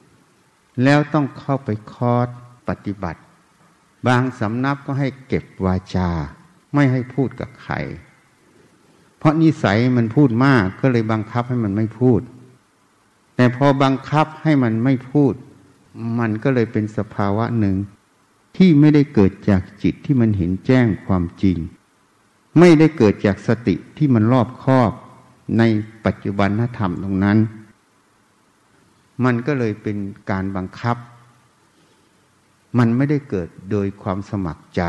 [0.08, 2.28] ๆ แล้วต้องเข้าไปคอร์ส
[2.68, 3.22] ปฏิบัติ
[4.08, 6.10] บางสำนักก็ให้เก็บวาจา
[6.74, 7.76] ไม่ให้พูดกับใคร
[9.18, 12.22] เพราะนิสัยมันพูดมากก็เลยบังคับให้มันไม่พูด
[13.36, 15.34] แต่พอบังคับให้มันไม่พูด
[16.20, 17.76] มันก็เลยเป็นสภาวะหนึ่ง
[18.58, 21.58] ที่ไม่ได้เกิดจากจิตที่มันเห็นแจ้งความจริง
[22.60, 24.92] ไม่ได้เกิดจากสติที่มันรอบคอบ
[25.58, 25.64] ใน
[26.06, 27.38] ปัจจุบันธรรมตรงนั้น
[29.26, 29.98] มันก็เลยเป็น
[30.32, 30.98] การบังคับ
[32.78, 34.84] มันไม่ได้เกิดโดยความสมัครใจ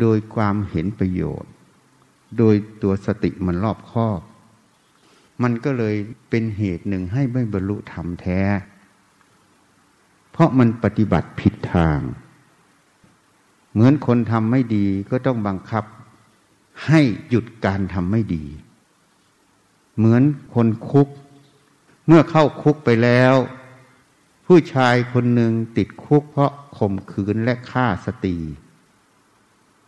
[0.00, 1.52] โดยความเห็นประโยชน์
[2.38, 4.20] โดยตัวสติมันรอบคอบ
[5.42, 5.96] มันก็เลย
[6.30, 8.40] เป็นเหตุหนึ่งให้ไม่บรรลุธรรมแท้
[10.36, 12.00] เพราะมันปฏิบัติผิดทาง
[13.72, 15.84] เหมือนคนทำไม่ดีก็ต้องบังคับ
[16.86, 18.44] ให้หยุดการทำไม่ดี
[19.96, 20.22] เหมือน
[20.54, 21.08] คนคุก
[22.06, 23.34] เมื่อเข้าคุกไปแล้ว
[24.46, 28.36] ผู้ชายคนหนึ่งติดคุกเพราะข่มขืนและฆ่าสตรี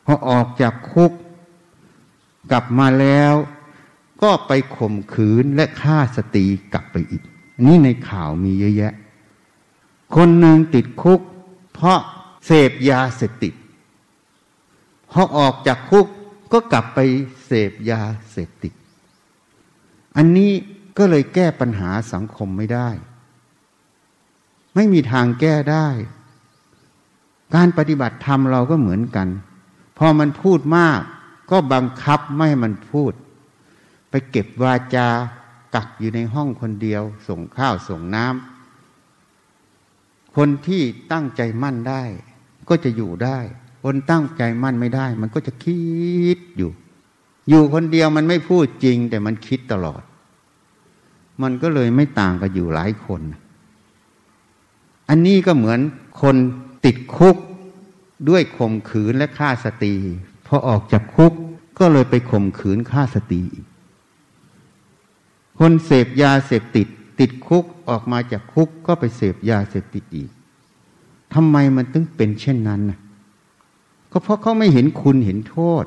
[0.05, 1.13] พอออกจากคุก
[2.51, 3.35] กลับมาแล้ว
[4.23, 7.23] ก็ไปข่มขืนและฆ่าสตรีกลับไปอีก
[7.67, 8.95] นี่ในข่าวมีเยอะแยะ
[10.17, 11.21] คนหนึ่งติดคุก
[11.75, 12.01] เพราะ
[12.47, 13.55] เสพยาเสพติด
[15.11, 16.07] พอออกจากคุก
[16.53, 16.99] ก็กลับไป
[17.47, 18.73] เสพยาเสพติด
[20.17, 20.53] อันนี้
[20.99, 22.89] ก็เลยแก้ปัญหาสังคมไม่ได้
[24.75, 25.89] ไม่มีทางแก้ได้
[27.55, 29.29] การปฏิบัติธรรมเราก็เหมือนกัน
[29.99, 31.01] พอมันพูดมาก
[31.51, 33.13] ก็บังคับไม่ให้มันพูด
[34.11, 35.09] ไปเก็บวาจา
[35.75, 38.58] กักอยู่ในห้องคนเดียว ส่งข้าวส่งน้ำ
[40.43, 42.03] คนที่ตั้งใจมั่นได้
[42.69, 43.39] ก็จะอยู่ได้
[43.85, 45.79] คนตั้งใจมั่นไม่ได้ มันก็จะคิ
[46.37, 46.71] ดอยู่
[47.49, 50.03] อยู่คนเดียวมันไม่พูดจริง แต่มันคิดตลอด
[51.43, 53.23] มันก็เลยไม่ต่างกับอยู่หลายคน
[55.09, 55.81] อันนี้ก็เหมือน
[56.23, 56.37] คน
[56.85, 57.37] ติดคุก
[58.29, 59.95] ด้วยข่มขืนและฆ่าสตรี
[60.47, 61.33] พอออกจากคุก
[61.79, 63.43] ก็เลยไปข่มขืนฆ่าสตรี
[65.59, 70.31] คนเสพยาเสพติด ติดคุกออกมาจากคุกก็ไปเสพยาเสพติดอีก
[71.35, 72.99] ทำไมมันถึงเป็นเช่นนั้นนะ
[74.13, 75.85] ก็เพราะเขาไม่เห็นคุณเห็นโทษ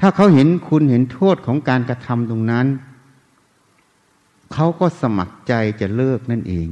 [0.00, 2.66] ถ้าเขาเห็นคุณเห็นโทษของการกระทำตรงนั้น
[4.52, 6.68] เขาก็สมัครใจจะเลิกนั่นเอง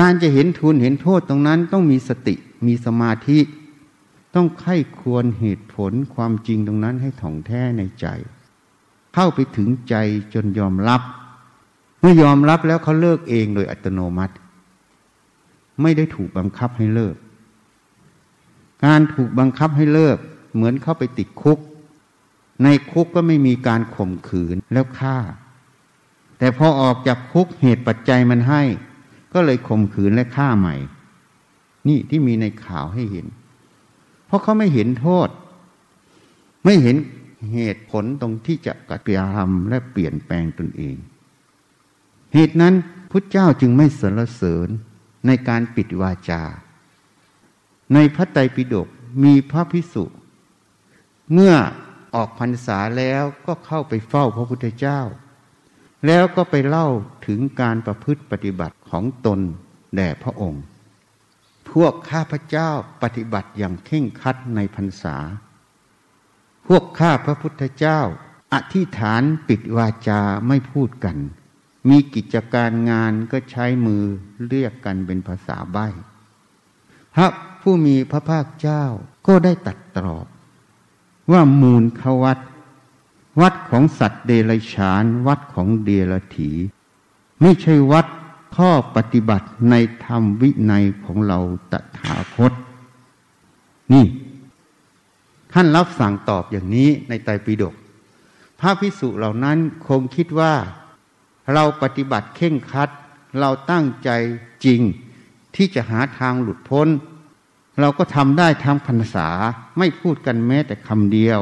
[0.00, 2.34] การจะเห็นทุนเห็นโทษตรงนั้นต้องมีสติ
[2.66, 3.38] มีสมาธิ
[4.34, 8.06] ต้องไข้ควรเหตุผลความจริงตรงนั้นให้ถ่องแท้ในใจ
[9.14, 9.94] เข้าไปถึงใจ
[10.34, 11.02] จนยอมรับ
[12.00, 14.34] เมื่อยอมรับแล้วเขาเลิกเองโดยอัตโนมัติ
[15.82, 17.16] ไม่ได้ถูกบังคับให้เลิก
[18.84, 20.18] การถูกบังคับให้เลิก
[20.54, 21.58] เหมือนเข้าไปติดคุก
[22.64, 25.16] ในคุกก็ไม่มีการข่มขืนแล้วฆ่า
[26.38, 28.62] แต่พอออกจากคุกเหตุปัจจัยมันให้
[29.32, 30.74] ก็เลยข่มขืนและฆ่าใหม่
[31.88, 33.26] นี่ที่มีในข่าวให้เห็น
[34.26, 35.28] เพราะเขาไม่เห็นโทษ
[36.64, 36.96] ไม่เห็น
[37.52, 38.98] เหตุผลตรงที่จะกระ
[39.34, 40.96] ทำและเปลี่ยนแปลงตนเอง
[42.34, 42.74] เหตุนั้น
[43.10, 44.68] พุทธเจ้าจึงไม่สรรเสริญ
[45.26, 46.42] ในการปิดวาจา
[47.94, 48.88] ในพระไตรปิฎก
[49.24, 50.04] มีพระพิสุ
[51.32, 51.54] เมื่อ
[52.14, 55.00] ออกพรรษาแล้วก็เข้าไปเฝ้าพระพุทธเจ้า
[56.06, 56.88] แล้วก็ไปเล่า
[57.26, 59.40] ถึงการประพฤติปฏิบัติของตน
[59.96, 60.64] แด่พระองค์
[61.70, 62.70] พวกข้าพเจ้า
[63.02, 65.16] ปฏิบัติอย่างเข่งคัดในพรรษา
[66.66, 68.00] พวกข้าพระพุทธเจ้า
[68.54, 71.16] อธิษฐานปิดวาจาไม่พูดกัน
[71.88, 74.04] มีกิจการงานก็ใช้มือ
[74.48, 75.86] เรียกกันเป็นภาษาใบ้
[77.14, 77.28] พระ
[77.60, 78.84] ผู้มีพระภาคเจ้า
[79.26, 80.26] ก็ได้ตัดตรอบ
[81.32, 82.38] ว่ามูลขวัต
[83.40, 86.50] วัดของสัตว์เดรัจฉาน วัดของเดรัจฉี
[87.40, 88.06] ไม่ใช่วัด
[88.56, 91.38] ข้อปฏิบัติในธรรมวินัยของเรา
[91.72, 92.52] ตถาคต
[93.92, 94.06] นี่
[95.52, 97.74] ท่านรับสั่งตอบอย่างนี้ในไตรปิฎก
[98.60, 100.54] พระพิสุเหล่านั้นคงคิดว่า
[101.52, 102.88] เราปฏิบัติเข่งคัด
[103.40, 104.10] เราตั้งใจ
[104.64, 104.80] จริง
[105.54, 106.88] ที่จะหาทางหลุดพ้น
[107.80, 109.28] เราก็ทำได้ทางพรรษา
[109.78, 111.40] ไม่พูดกันแม้แต่คำเดียว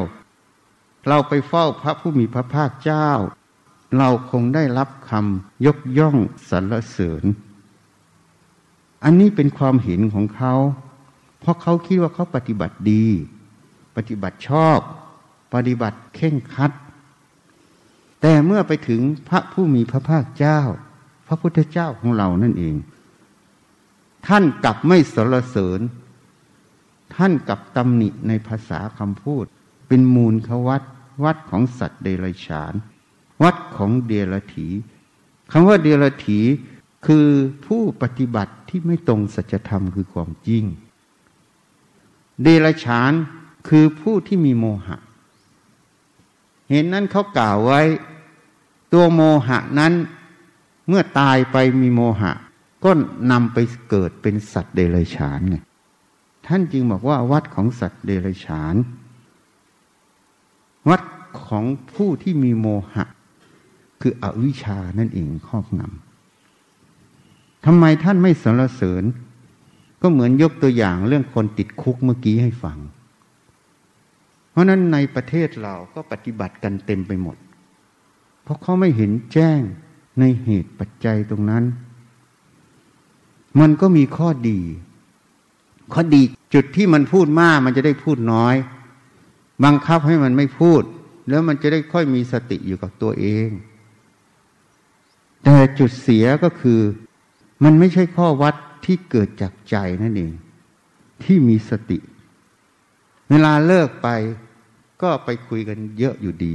[1.07, 3.09] เราไปเฝ้าพระผู้มีพระภาคเจ้า
[3.97, 6.17] เราคงได้รับคำยกย่อง
[6.49, 7.23] สรรเสริญ
[9.03, 10.53] อันนี้เป็นความเห็นของเขา
[11.39, 13.05] เพราะเขาคิดว่าเขาปฏิบัติดี
[13.95, 14.79] ปฏิบัติชอบ
[15.53, 16.71] ปฏิบัติเข่งคัด
[18.21, 20.61] แต่เมื่อไปถึงพระผู้มีพระภาคเจ้า
[21.27, 22.75] พระพุทธเจ้าของเรานั่นเอง
[24.27, 25.79] ท่านกลับไม่สรรเสริญ
[27.15, 29.45] ท่านกลับตำหนิในภาษาคำพูด
[29.87, 30.83] เป็นมูลขวัด
[31.23, 32.73] วัดของสัตว์เดรัจฉาน
[33.43, 34.67] วัดของเดรัจฉี
[35.51, 36.39] คำว่าเดรัจฉี
[37.05, 37.27] คือ
[37.65, 40.63] ผู้ปฏิบัติที่ไม่ตรงสัจธรรมคือความจริง
[42.41, 43.11] เดรัจฉาน
[43.69, 44.97] คือผู้ที่มีโมหะ
[46.69, 47.81] เห็นนั้นเขากล่าวไว้
[48.93, 49.93] ตัวโมหะนั้น
[50.87, 52.31] เมื่อตายไปมีโมหะ
[52.83, 52.91] ก็
[53.31, 53.57] นำไป
[53.89, 55.57] เกิดเป็นสัตว์เดรัจฉานไง
[56.47, 58.75] ท่านจึงบอกว่าวัดของสัตว์เดรัจฉาน
[60.89, 61.01] วัด
[61.45, 63.05] ของผู้ที่มีโมหะ
[64.01, 69.03] คืออวิชานั่นเองครอบงำทำไมท่านไม่สรรเสริญ
[70.01, 72.77] ก็เหมือนยกตัวอย่างเรื่องคนติดคุกเมื่อกี้ให้ฟัง
[74.51, 77.37] เพราะนั้นในประเทศเราก็ปฏิบัติกันเต็มไปหมด
[78.49, 79.61] ราะเขาไม่เห็นแจ้ง
[80.19, 81.63] ในเหตุปัจจัยตรงนั้น
[83.59, 84.59] มันก็มีข้อดี
[85.93, 86.21] ข้อดี
[86.53, 88.55] จุดที่มันพูดมาก มันจะได้พูดน้อย
[89.63, 90.81] บังคับให้มันไม่พูด
[91.29, 93.49] แล้วมันจะได้ค่อยมีสติอยู่กับตัวเอง
[95.43, 96.79] แต่จุดเสียก็คือ
[97.63, 100.33] มันไม่ใช่ข้อวัดที่เกิดจากใจนั่นเอง
[101.23, 101.97] ที่มีสติ
[103.29, 104.07] เวลาเลิกไป
[105.01, 106.53] ก็ไปคุยกันเยอะอยู่ดี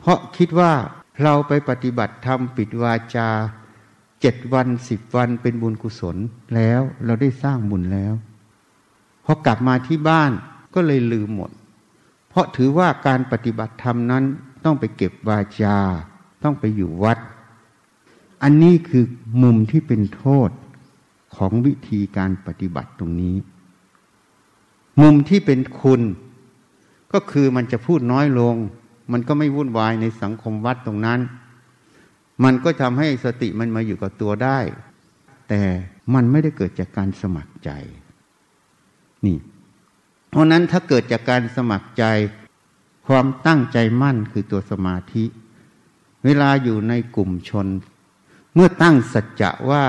[0.00, 0.72] เพราะคิดว่า
[1.22, 3.28] เราไปปฏิบัติธรรมปิดวาจา
[4.20, 6.16] เจ็ดวันสิบวันเป็นบุญกุศล
[6.54, 8.14] แล้วเราได้สร้างบุญแล้ว
[9.24, 10.32] พอกลับมาที่บ้าน
[10.74, 11.50] ก็เลยลืมหมด
[12.28, 14.24] เพราะถือว่าการปฏิบัติธรรมนั้น
[14.64, 15.76] ต้องไปเก็บวาจา
[16.42, 17.18] ต้องไปอยู่วัด
[18.42, 19.04] อันนี้คือ
[19.42, 20.50] มุมที่เป็นโทษ
[21.36, 23.36] ของวิธีการปฏิบัติตรงนี้
[25.00, 26.00] มุมที่เป็นคุณ
[27.12, 28.56] ก็คือมันจะพูดน้อยลง
[29.12, 31.20] มันก็ไม่วุ่นวายในสังคมวัดตรงนั้น
[32.44, 34.58] มันก็ทำให้สติมันมาอยู่กับตัวได้
[35.48, 35.60] แต่
[36.14, 37.70] มันไม่ได้เกิดจากการสมัครใจ
[39.26, 39.38] นี่
[40.28, 42.04] เพราะนั้นถ้าเกิดจากการสมัครใจ
[43.06, 45.24] ความตั้งใจมั่นคือตัวสมาธิ
[46.24, 47.66] เวลาอยู่ในกลุ่มชน
[48.54, 49.84] เมื่อตั้งสัจจะว่า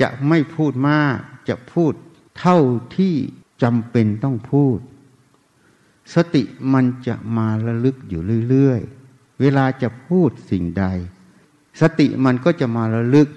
[0.00, 1.16] จะไม่พูดมาก
[1.48, 1.92] จะพูด
[2.38, 2.58] เท่า
[2.96, 3.14] ที่
[3.62, 4.78] จำเป็นต้องพูด
[6.14, 6.42] สติ
[6.72, 10.84] มันจะมาระลึกอยู่เรื่อยๆ เวลาจะพูดสิ่งใด
[11.80, 13.28] สติมันก็จะมาระลึก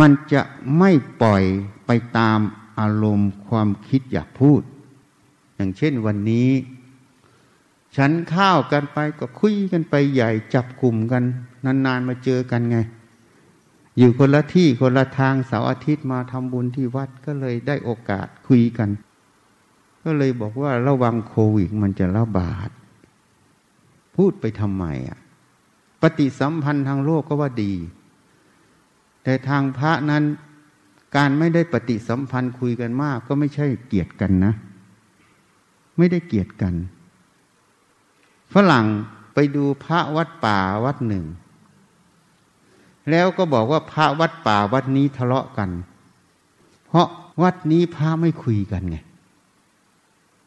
[0.00, 0.42] มันจะ
[0.78, 0.90] ไม่
[1.22, 1.44] ปล่อย
[1.86, 2.38] ไปตาม
[2.78, 4.62] อารมณ์ความคิดอยากพูด
[5.54, 6.50] อย่างเช่นวันนี้
[7.96, 11.22] ฉันข้าวกันไปก็คุยกันไปใหญ่จับกลุ่มกัน
[11.64, 12.78] นานๆมาเจอกันไง
[13.98, 18.88] อยู่คนละที่คนละทางเสาร์อาทิตย์มาทำบุญที่วัดก็เลยได้โอกาสคุยกัน
[20.08, 22.70] ก็เลยบอกว่าระวังโควิดมันจะระบาด
[24.16, 25.18] พูดไปทำไมอะ
[26.02, 27.72] ปฏิสัมพันธ์ทางโลกก็ว่าดี
[29.22, 30.24] แต่ทางพระนั้น
[31.16, 34.52] การไม่ได้ปฏิสัมพันธ์คุยกันมาก ก็ไม่ใช่เกลียดกันนะ
[35.96, 36.74] ไม่ได้เกลียดกัน
[38.54, 38.86] ฝรั่ง
[39.34, 41.24] ไปดูพระวัดป่าวัดหนึ่ง
[43.10, 45.70] แล้วก็บอกว่าพระวัดป่าวัดนี้ทะเลาะกัน
[46.86, 47.08] เพราะ
[47.42, 48.96] วัดนี้พระไม่คุยกันไง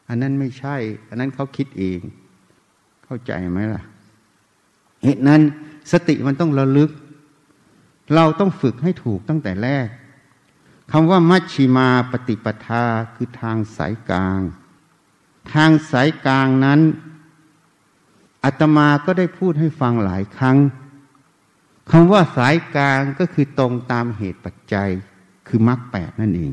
[0.10, 0.76] อันนั้นไม่ใช่
[1.10, 2.00] อันนั้นเขาคิดเอง
[3.06, 3.84] เข้าใจไหมล่ะ
[5.04, 5.41] เหตุนั้น
[5.91, 6.91] สติมันต้องระลึก
[8.15, 9.88] เราต้องฝึกให้ถูกตั้งแต่แรก
[10.91, 12.84] คำว่ามัชชิมาปฏิปทา
[13.15, 14.39] คือทางสายกลาง
[15.54, 16.80] ทางสายกลางนั้น
[18.43, 20.58] อาตมาก็ได้พูดให้ฟังหลายครั้ง
[21.91, 24.89] คำว่าสายกลางก็คือตรงตามเหตุปัจจัย
[25.48, 26.52] คือมรรคแปดนั่นเอง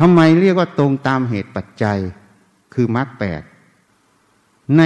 [0.00, 1.98] ทำไมเรียกว่าตรงตามเหตุปัจจัย
[2.74, 3.42] คือมรรคแปด
[4.76, 4.82] ใน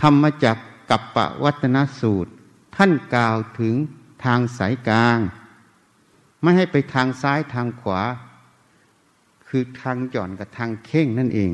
[0.00, 0.56] ธรรมจัก
[0.90, 2.32] กับปวัตนสูตร
[2.76, 3.74] ท่านกล่าวถึง
[4.24, 5.18] ทางสายกลาง
[6.42, 8.00] ไม่ให้ไปทางซ้ายทางขวา
[9.48, 11.52] คือทางหย่อนกับทางเข่งนั่นเอง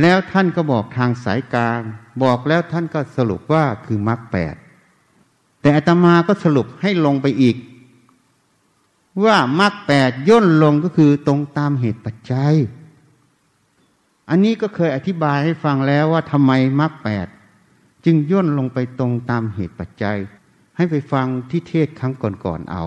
[0.00, 1.80] แล้วท่านก็บอกทางสายกลาง
[2.22, 4.54] บอกแล้วท่านก็สรุปว่าคือมรรคแปด
[5.60, 7.56] แต่อาตมาก็สรุปให้ลงไปอีก
[9.24, 12.54] ว่ามรรคแปดย่นลงก็คือตรงตามเหตุปัจจัย
[14.30, 17.26] อันนี้ก็เคยอธิบายให้ฟังแล้วว่าทำไมมรรคแปด
[18.04, 20.18] จึงย่นลงไปตรงตามเหตุปัจจัย
[20.76, 22.84] ให้ไปฟังที่เทศครั้งก่อนๆเอา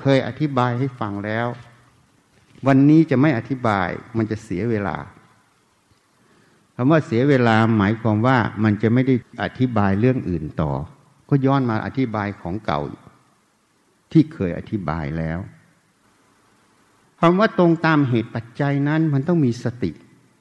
[0.00, 1.46] เคยอธิบายให้ฟังแล้ว
[2.66, 4.96] วันนี้จะไม่อธิบายมันจะเสียเวลา
[6.76, 10.72] คำว่าเสียเวลาหมายความว่ามันจะไม่ได้อธิบายเรื่องอื่นต่อ
[11.28, 12.80] ก็ย้อนมาอธิบายของเก่า
[14.16, 15.38] ที่เคยอธิบายแล้ว
[17.20, 19.90] คำว่าตรงตามเหตุปัจจัยนั้นมันต้องมีสติ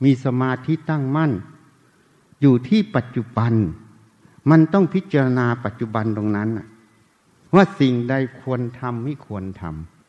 [0.04, 1.32] มีสมาธิตั้งมั่น
[2.42, 3.54] อยู่ที่ปัจจุบัน
[4.50, 6.50] มันต้องพิจารณาปัจจุบันตรงนั้น
[7.56, 9.64] ว่าสิ่งใดควรทำไม่ควรท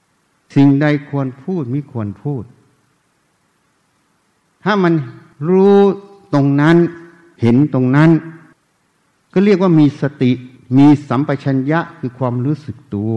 [0.04, 2.44] ำสิ่งใดควรพูดไม่ควรพูด
[4.64, 4.94] ถ้ามัน
[5.50, 5.78] รู้
[6.34, 6.76] ตรงนั้น
[7.40, 8.10] เห็นตรงนั้น
[9.32, 10.32] ก็เรียกว่ามีสติ
[10.78, 13.16] มีสัมปชัญญะคือความรู้สึกตัว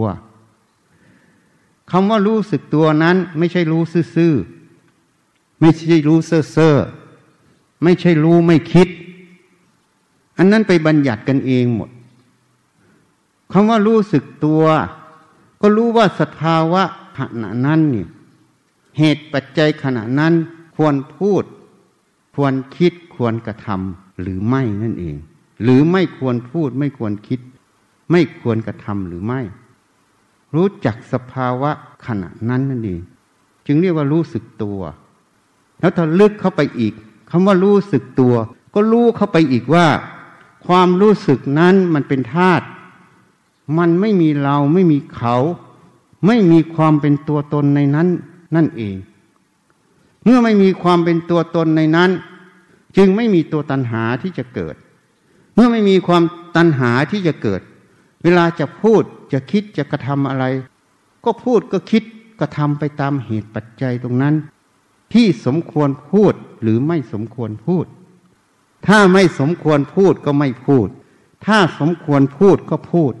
[1.90, 3.82] คำว่ารู้สึกตัวนั้น ไม่ใช่รู้
[4.14, 8.88] ซื่อๆไม่ใช่รู้เซ่อๆไม่ใช่รู้ไม่คิด
[10.38, 11.90] อันนั้นไปบัญญัติกันเองหมด
[13.52, 14.62] คำว่ารู้สึกตัว
[15.60, 16.82] ก็รู้ว่าสภาวะ
[17.18, 18.08] ขณะนั้นเนี่ย
[18.98, 20.32] เหตุปัจจัยขณะนั้น
[20.76, 21.42] ควรพูด
[22.36, 25.16] ควรคิดควรกระทำหรือไม่นั่นเอง
[25.62, 27.40] หรือไม่ควรพูดไม่ควรคิด
[28.10, 29.40] ไม่ควรกระทำหรือไม่
[30.54, 31.70] รู้จักสภาวะ
[32.06, 33.00] ขณะนั้นนั่นเอง
[33.66, 34.80] จึงเรียกว่ารู้สึกตัว
[35.80, 36.94] แล้วถ้าลึกเข้าไปอีก
[37.30, 38.34] คำว่ารู้สึกตัว
[38.74, 39.86] ก็รู้เข้าไปอีกว่า
[40.66, 42.64] ความรู้สึกนั้นมันเป็นธาตุ
[43.78, 45.36] มันไม่มีเราไม่มีเขา
[46.26, 48.08] ไม่มีความเป็นตัวตนในนั้น
[48.56, 48.96] นั่นเอง
[50.24, 52.10] เมื่อไม่มีความเป็นตัวตนในนั้น
[52.96, 54.74] จึงไม่มีตัวตัณหาที่จะเกิด
[55.54, 56.22] เมื่อไม่มีความ
[56.56, 57.60] ตัณหาที่จะเกิด
[58.22, 59.02] เวลาจะพูด
[59.32, 60.44] จะคิดจะกระทำอะไร
[61.24, 62.02] ก็พูดก็คิด
[62.40, 64.34] กระทำไปตามเหตุปัจจัยตรงนั้น
[65.14, 67.86] ที่สมควรพูดหรือไม่สมควรพูด
[68.86, 70.88] ถ้าไม่สมควรพูดก็ไม่พูด
[71.46, 73.14] ถ้าสมควรพูดก็พูด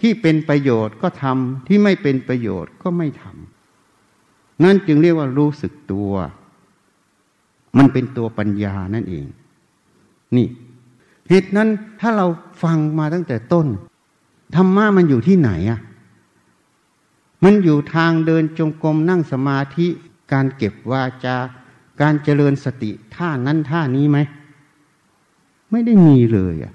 [0.00, 6.12] ที่เป็นประโยชน์ก็ทำที่ไม่เป็นประโยชน์ก็ไม่ทำนั่นจึงเรียกว่ารู้สึกตัว
[7.78, 9.26] มันเป็นตัวปัญญานั่นเอง
[10.36, 10.46] นี่
[11.32, 11.68] เหตุนั้น
[12.00, 12.26] ถ้าเรา
[12.62, 13.66] ฟังมาตั้งแต่ต้น
[14.54, 15.80] ธรรมะมันอยู่ที่ไหนอะ
[17.44, 19.86] มันอยู่ทางเดินจงกรมนั่งสมาธิ
[20.32, 21.36] การเก็บวาจา
[22.00, 24.18] การเจริญสติท่านั้นท่านี้ไหม
[25.70, 26.72] ไม่ได้มีเลยอะ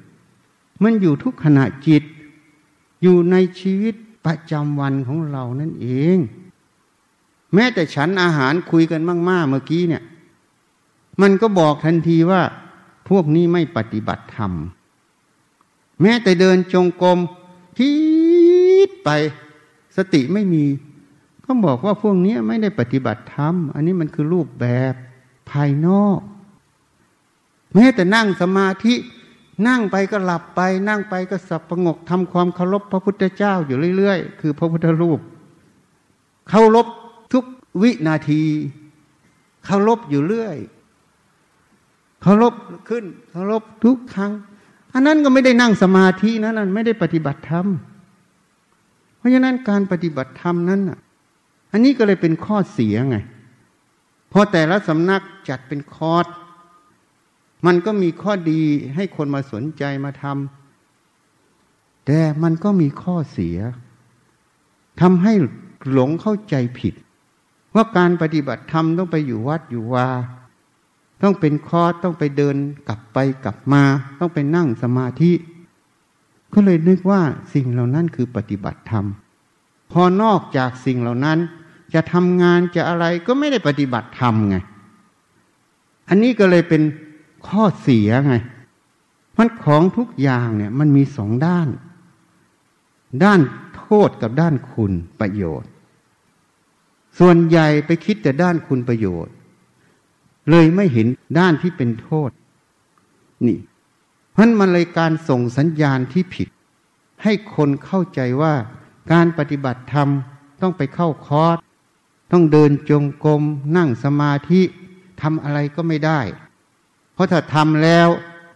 [0.84, 2.04] มันอยู่ทุกขณะจิต
[3.02, 3.96] อยู่ในชีวิต
[4.26, 6.18] ประจำวันของเรานั่นเอง
[7.54, 10.04] แม้แต่ฉันอาหารคุยกันมาก ๆ เมื่อกี้เนี่ย
[11.22, 12.42] มันก็บอกทันทีว่า
[13.10, 14.52] พวกนี้ไม่ปฏิบัติธรรม
[16.02, 17.20] แม้แต่เดินจงกรม
[17.78, 17.92] คิ
[18.88, 19.10] ดไป
[19.98, 20.66] สติไม่มี
[21.46, 24.94] ก็บอกว่าพวกนี้ไม่ได้ปฏิบัติธรรม อันนี้มันคือรูปแบบ
[25.52, 26.20] ภายนอก
[27.74, 28.96] แม้แต่นั่งสมาธิ
[29.68, 35.20] นั่งไปก็หลับไป นั่งไปก็สับประงกทำความเคารพพระพุทธเจ้าอยู่เรื่อยๆ คือพระพุทธรูป
[36.50, 36.88] เคารพ
[37.34, 37.44] ทุก
[37.82, 38.44] วินาที
[39.66, 40.58] เคารพอยู่เรื่อย
[42.22, 42.54] เคารพ
[42.90, 44.32] ขึ้นเคารพทุกครั้ง
[44.94, 47.68] อันนั้นก็ไม่ได้นั่งสมาธินะนั่นไม่ได้ปฏิบัติธรรม
[49.18, 51.00] เพราะฉะนั้นการปฏิบัติธรรมนั้นอะ
[51.72, 53.18] อันนี้ก็เลยเป็นข้อเสียไง
[54.32, 56.26] พอแต่ละสำนักจัดเป็นคอร์ส
[57.66, 58.62] มันก็มีข้อดี
[58.96, 63.58] ให้คนมาสนใจมาทำแต่มันก็มีข้อเสีย
[65.02, 65.34] ทำให้
[65.92, 66.94] หลงเข้าใจผิด
[67.76, 70.08] ว่าการปฏิบัติธรรมต้องไปอยู่วัดอยู่วา
[71.24, 72.56] ต้องเป็นคอร์สต้องไปเดิน
[72.88, 73.84] กลับไปกลับมา
[74.20, 75.32] ต้องไปนั่งสมาธิ
[76.54, 77.22] ก็เลยนึกว่า
[77.54, 79.06] สิ่งเหล่านั้นคือปฏิบัติธรรม
[79.92, 81.38] พอนอกจากสิ่งเหล่านั้น
[81.94, 84.58] จะทำงานจะอะไรก็ไม่ได้ปฏิบัติธรรมไง
[86.10, 86.82] อันนี้ก็เลยเป็น
[87.48, 88.36] ข้อเสียไง
[89.38, 91.68] มันของทุกอย่างเนี่ยมันมีสองด้าน
[93.24, 93.40] ด้าน
[93.76, 95.70] โทษกับด้านคุณประโยชน์
[97.20, 99.34] ส่วนใหญ่ไปคิดแต่ด้านคุณประโยชน์
[100.50, 101.08] เลยไม่เห็น
[101.40, 102.32] ด้านที่เป็นโทษ
[103.48, 103.60] นี่
[104.34, 106.48] เพราะมันเลยการส่งสัญญาณที่ผิด
[107.24, 108.54] ให้คนเข้าใจว่า
[109.12, 110.10] การปฏิบัติธรรม
[110.62, 111.58] ต้องไปเข้าคอร์ส
[112.32, 113.44] ต้องเดินจงกรม
[113.78, 114.62] นั่งสมาธิ
[115.22, 116.20] ทำอะไรก็ไม่ได้
[117.14, 118.08] เพราะถ้าทำแล้ว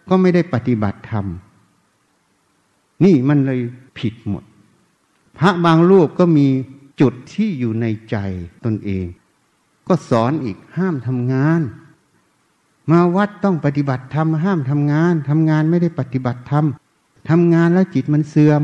[0.09, 1.25] ก็ไม่ได้ปฏิบัติธรรม
[3.03, 3.59] นี่มันเลย
[3.99, 4.43] ผิดหมด
[5.37, 6.47] พระบางรูปก็มี
[7.01, 8.17] จุดที่อยู่ในใจ
[8.65, 9.05] ตนเอง
[9.87, 11.61] ก็สอนอีกห้ามทำงาน
[12.89, 16.65] มาวัดต้องปฏิบัติธรรมห้ามทำงานทำงานไม่ได้ปฏิบัติธรรม
[17.29, 18.61] ทำงานแล้วจิตมันเสื่อม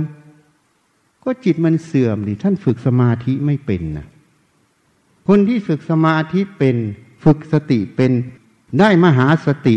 [1.24, 4.08] ก็จิตมันเสื่อมดิท่านฝึกสมาธิไม่เป็นนะ
[5.28, 6.78] คนที่ฝึกสมาธิเป็น
[7.24, 8.12] ฝึกสติเป็น
[8.80, 9.76] ได้มหาสติ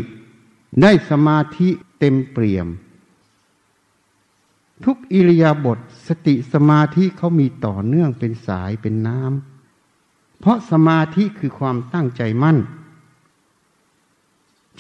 [0.83, 1.69] ได้สมาธิ
[1.99, 2.69] เต็มเปี่ยม
[4.85, 5.79] ทุกอิริยาบถ
[6.09, 12.59] สติสมาธิเขามีต่อเนื่องเป็นสายเป็นน้ำเพราะสมาธิคือความตั้งใจมั่น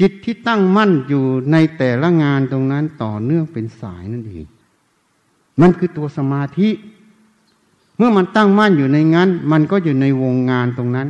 [0.01, 4.47] จิตที่ตั้งมั่นอยู่ในแต่ละงานตรงนั้นต่อเนื่องเป็นสายนั่นเอง
[5.61, 6.69] มันคือตัวสมาธิ
[7.97, 11.09] เมื่อมันตั้งมั่นอยู่ในงั้น มันก็อยู่ในวงงานตรงนั้น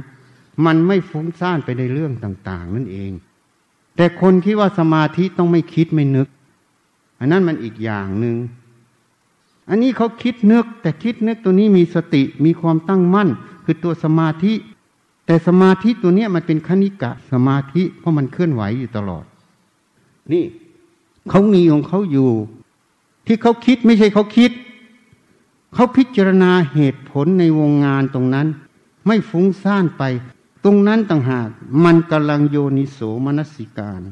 [0.67, 3.11] มันไม่ฟุ้งซ่านไปในเรื่องต่าง ๆ นั่นเอง
[3.97, 6.29] แต่คนคิดว่าสมาธิต้องไม่คิดไม่นึก
[7.19, 8.37] อันนั้นมันอีกอย่างหนึ่ง
[9.69, 13.29] อันนี้เขาคิดนึก แต่คิดนึกตัวนี้มีสติมีความตั้งมั่น
[13.65, 14.53] คือตัวสมาธิ
[15.31, 19.25] แต่สมาธิตัวนี้มันเป็นคณิกะสมาธิเพราะมันเคลื่อนไหวอยู่ตลอด
[20.33, 20.45] นี่
[21.31, 22.31] เขามีของเขาอยู่
[23.27, 24.53] ที่เขาคิดไม่ใช่เขาคิด
[25.75, 28.47] เขาพิจารณาเหตุผลในวงงานตรงนั้น
[29.07, 30.03] ไม่ฟุ้งซ่านไป
[30.65, 31.49] ตรงนั้นต่างหาก
[31.85, 34.03] มันกำลังโยนิโสมนสิการ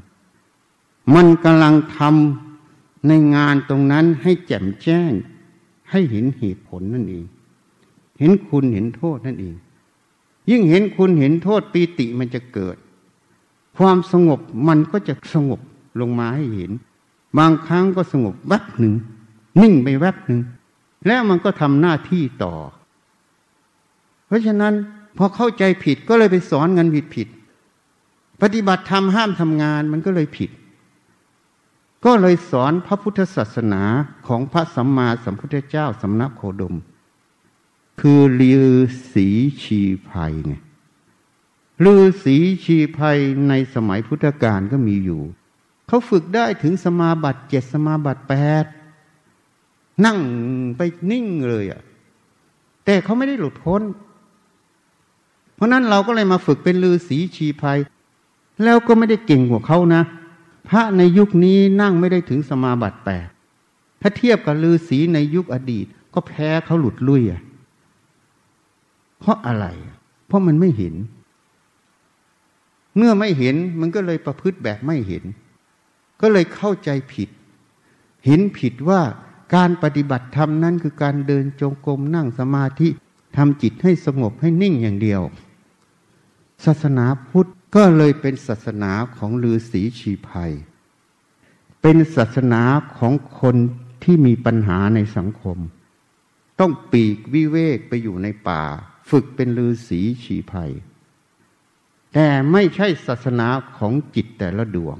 [1.14, 5.12] มันกำลังทำในงานตรงนั้นให้แจ่มแจ้ง
[5.90, 7.24] ให้เห็นเหตุผลนั่นเอง
[8.18, 9.56] เห็นคุณเห็นโทษนั่นเอง
[10.50, 12.76] ยิ่งเห็นคุณเห็นโทษปีติมันจะเกิด
[13.78, 15.60] ความสงบมันก็จะสงบ
[16.00, 16.72] ลงมาให้เห็น
[17.38, 18.94] บางครั้งก็สงบแวบหนึ่ง
[19.62, 20.40] นิ่งไปแวบหนึ่ง
[21.06, 22.54] แล้วมันก็ทำหน้าที่ต่อ
[24.26, 24.74] เพราะฉะนั้น
[25.16, 27.28] พอเข้าใจผิดก็เลยไปสอนเงินผิดผิด
[28.42, 30.50] ปฏิบัติธรรมห้ามทำงานมันก็เลยผิด
[32.04, 33.82] ก็เลยสอนพระพุทธศาสนา
[34.26, 36.74] ของพระสัมมาสัมพุทธเจ้าสำนักโคดม
[38.00, 38.72] คือลือ
[39.12, 39.28] สี
[39.62, 40.54] ชีภัยไง
[41.84, 43.18] ลือสีชีภัย
[43.48, 45.22] ในสมัยพุทธกาลก็มีอยู่
[45.86, 48.64] เขาฝึกได้ถึงสมาบัติเจ็ดสมาบัติแปด
[50.04, 50.18] นั่ง
[50.76, 50.80] ไป
[51.10, 51.80] นิ่งเลยอะ่ะ
[52.84, 53.82] แต่เขาไม่ได้หลุดพ้น
[55.54, 57.78] เพราะนั้นเราก็เลยมาฝึกเป็นลือสีชีภัย
[58.64, 60.02] แล้วก็ไม่ได้เก่งกว่าเขานะ
[60.68, 63.28] พระในยุคนี้นั่งไม่ได้ถึงสมาบัติแปด
[64.00, 67.42] ถ้าเทียบกับฤาษีในยุคอดีต ก็แพ้เขาหลุดลุ่ยอะ
[69.18, 69.66] เพราะอะไร
[70.26, 70.94] เพราะมันไม่เห็น
[72.96, 75.24] เมื่อไม่เห็นมันก็เลยประพฤติแบบไม่เห็น
[76.20, 77.28] ก็เลยเข้าใจผิด
[78.26, 79.00] เห็นผิดว่า
[79.54, 82.88] การปฏิบัติธรรมนั้นคือการเดินจงกรมนั่งสมาธิ
[83.36, 85.22] ทำจิตให้สงบให้นิ่งอย่างเดียว
[86.64, 90.52] ศาสนาพุทธก็เลยเป็นศาสนาของฤาษีชีภัย
[91.82, 92.62] เป็นศาสนา
[92.98, 93.56] ของคน
[94.04, 95.58] ที่มีปัญหาในสังคม
[96.60, 98.62] ต้องปีกวิเวกไปอยู่ในป่า
[99.10, 100.72] ฝึกเป็นฤาษีชีภัย
[102.14, 103.48] แต่ไม่ใช่ศาสนา
[103.78, 104.96] ของจิตแต่ละดวง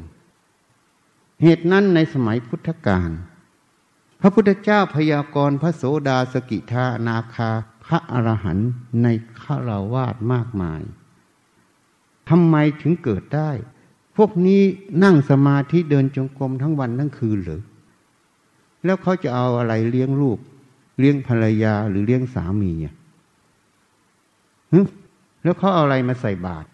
[1.43, 3.11] เหตุนั้นในสมัยพุทธกาล
[4.21, 7.51] พระพุทธเจ้าพยากรณ์พระโสดาสกิทานาคา
[7.85, 8.71] พระอรหันต์
[9.03, 9.07] ใน
[9.41, 10.83] ฆราวาสมากมาย
[12.29, 13.51] ทำไมถึงเกิดได้
[14.17, 14.63] พวกนี้
[15.05, 17.63] นั่งสมาธิเดินจงกรมทั้งวันทั้งคืนหรือ
[18.85, 20.39] แล้วเขาจะเอาอะไรเลี้ยงลูก
[20.99, 22.95] เลี้ยงภรรยาหรือเลี้ยงสามีอะ
[25.43, 26.69] แล้วเขาเอาอะไรมาใส่บาตร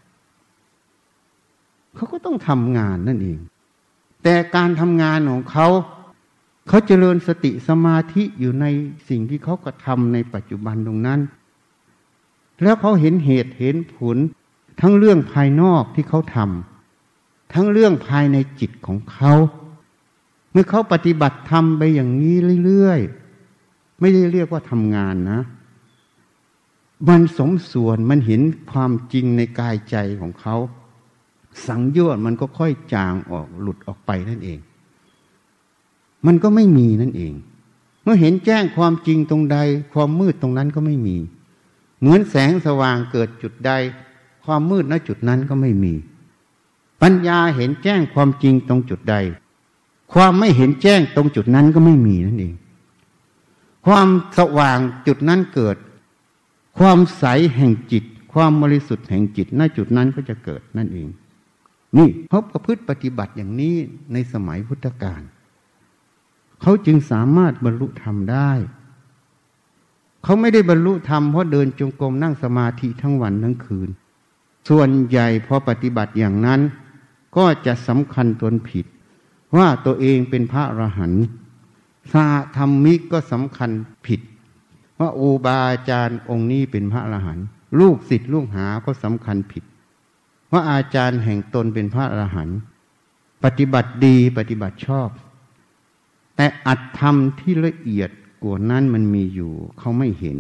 [1.95, 3.39] เขาก็ต้องทำงานนั่นเอง
[4.23, 5.67] แต่การทำงานของเขา
[6.69, 8.67] เขาเจริญสติสมาธิอยู่ใน
[9.09, 11.21] สิ่งที่เขากระทำในปัจจุบันตรงนั้น
[12.63, 14.17] แล้วเขาเห็นเหตุเห็นผล
[14.81, 19.33] ทั้งเรื่องภายนอกที่เขาทำทั้งเรื่องภายในจิตของเขา
[20.53, 25.41] เมื่อเขาปฏิบัติทำไปอย่างนี้เรื่อยๆ ไม่ได้เรียกว่าทำงานนะ
[27.09, 28.41] มันสมส่วนมันเห็น
[28.73, 30.57] ความจริงในกายใจของเขา
[31.67, 34.59] สังโยชน์มันก็ค่อยจางออกหลุดออกไปนั่นเอง
[36.27, 37.33] มันก็ไม่มีนั่นเอง
[38.03, 39.59] เมื่อเห็นแจ้งความจริงตรงใด
[39.93, 41.17] ความมืดตรงนั้นก็ไม่มี
[42.01, 43.73] เหมือนแสงสว่างเกิดจุดใด
[44.45, 45.95] ความมืดณจุดนั้นก็ไม่มี
[47.03, 49.17] ปัญญาเห็นแจ้งความจริงตรงจุดใด
[50.13, 52.55] ความไม่เห็นแจ้งตรงจุดนั้นก็ไม่มีนั่นเอง
[53.87, 55.77] ความสว่างจุดนั้นเกิด
[56.79, 57.25] ความใส
[57.57, 61.09] แห่งจิต ความบริสุทธิ์แห่งจิตณจุดนั้นก็จะเกิดนั่นเอง
[61.97, 63.77] นี่เขาประพฤติปฏิบัติอย่างนี้
[64.13, 65.23] ในสมัยพุทธกาล
[66.61, 68.53] เขาจึงสามารถบรรลุธรรมได้
[70.25, 73.89] เขาไม่ได้บรรลุธรรมเพราะเดินจงกรมนั่งสมาธิทั้งวันทั้งคืน
[74.69, 76.61] ส่วนใหญ่พอปฏิบัติอย่างนั้น
[77.37, 78.87] ก็จะสำคัญตนผิด
[79.57, 81.25] ว่าตัวเองเป็นพระอรหันต์
[82.13, 83.71] สาธรรมิกก็สำคัญ
[84.07, 84.21] ผิด
[85.01, 87.47] ว่าอุบาอาจารย์องค์นี้เป็นพระอรหันต์
[87.81, 89.65] ลูกศิษย์ลูกหาก็สำคัญผิด
[90.53, 92.59] ว่าอาจารย์แห่งตนเป็นพระอรหันต์
[93.45, 95.09] ปฏิบัติดีปฏิบัติชอบ
[96.37, 98.11] แต่อัตธรรมที่ละเอียด
[98.43, 100.39] กว่านั้นมันมีอยู่ เขาไม่เห็น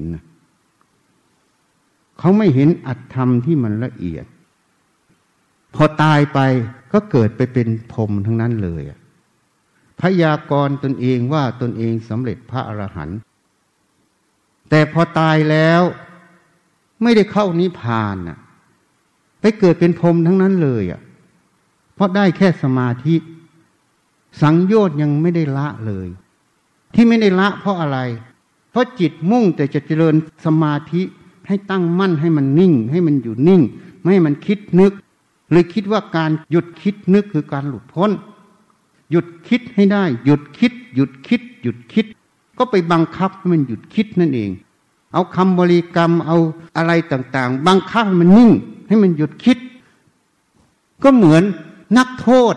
[2.19, 4.27] เขาไม่เห็นอัตธรรมที่มันละเอียด
[5.75, 6.39] พอตายไป
[6.93, 8.83] ก็เกิดไปเป็นพรมทั้งนั้นเลย
[10.01, 13.19] พยากรตนเองว่าตนเองสำเร็จพระอรหันต์
[14.71, 15.83] แต่พอตายแล้ว
[17.03, 18.39] ไม่ได้เข้านิพพานน่ะ
[19.41, 21.01] ไปเกิดเป็นพรมทั้งนั้นเลยอะ
[21.95, 23.17] เพราะได้แค่สมาธิ
[24.43, 26.09] สังโยชน์ยังไม่ได้ละเลย
[26.95, 27.99] ที่ไม่ได้ละเพราะอะไร
[28.71, 31.03] เพราะจิตมุ่งแต่จะเจริญสมาธิ
[31.47, 33.63] ให้ตั้งมั่นให้มันนิ่ง ให้มันอยู่นิ่ง
[34.01, 34.93] ไม่ให้มันคิดนึก
[35.53, 38.11] เลยคิดว่าการหยุดคิดนึกคือการหลุดพ้น
[39.11, 42.07] หยุดคิดให้ได้ หยุดคิด หยุดคิด หยุดคิด
[42.59, 44.51] ก็ไปบังคับให้มันหยุดคิดนั่นเอง
[45.13, 46.37] เอาคำบริกรรมเอา
[46.77, 48.51] อะไรต่างๆ บังคับให้มันนิ่ง
[48.89, 49.59] ให้มันหยุดคิด
[51.03, 51.43] ก็เหมือน
[51.99, 52.55] นักโทษ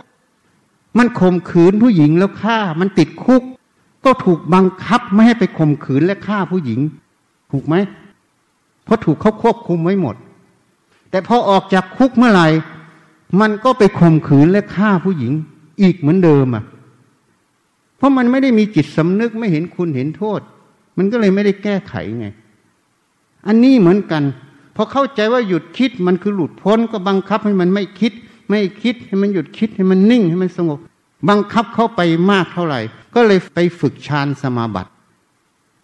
[0.98, 3.43] มันข่มขืนผู้หญิงแล้วฆ่า มันติดคุก
[4.06, 6.80] ก็ถูกบังคับไม่ให้ไปข่มขืนและฆ่าผู้หญิง
[7.52, 7.76] ถูกไหม
[8.84, 10.16] เพราะถูกเขาควบคุมไว้หมด
[11.10, 12.48] แต่พอออกจากคุกเมื่อไหร่
[13.41, 15.32] มันก็ไปข่มขืนและฆ่าผู้หญิง
[15.82, 16.64] อีกเหมือนเดิมอะ
[17.98, 20.41] เพราะมันไม่ได้มีจิตสำนึกไม่เห็นคุณเห็นโทษ
[20.98, 22.28] มันก็เลยไม่ได้แก้ไขไง
[23.48, 24.24] อันนี้เหมือนกัน
[24.76, 28.14] พอเข้าใจว่าหยุดคิดมันคือหลุดพ้นก็บังคับให้มันไม่คิด
[28.50, 30.80] ไม่คิดให้มันหยุดคิดให้มันนิ่งให้มันสงบ
[31.30, 32.80] บังคับเข้าไปมากเท่าไหร่
[33.16, 34.91] ก็เลยไปฝึกฌานสมาบัติ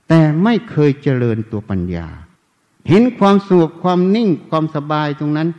[0.07, 2.07] แต่ไม่เคยเจริญตัวปัญญา
[2.89, 5.49] เห็นความสงบความนิ่งความสบายตรงนั้น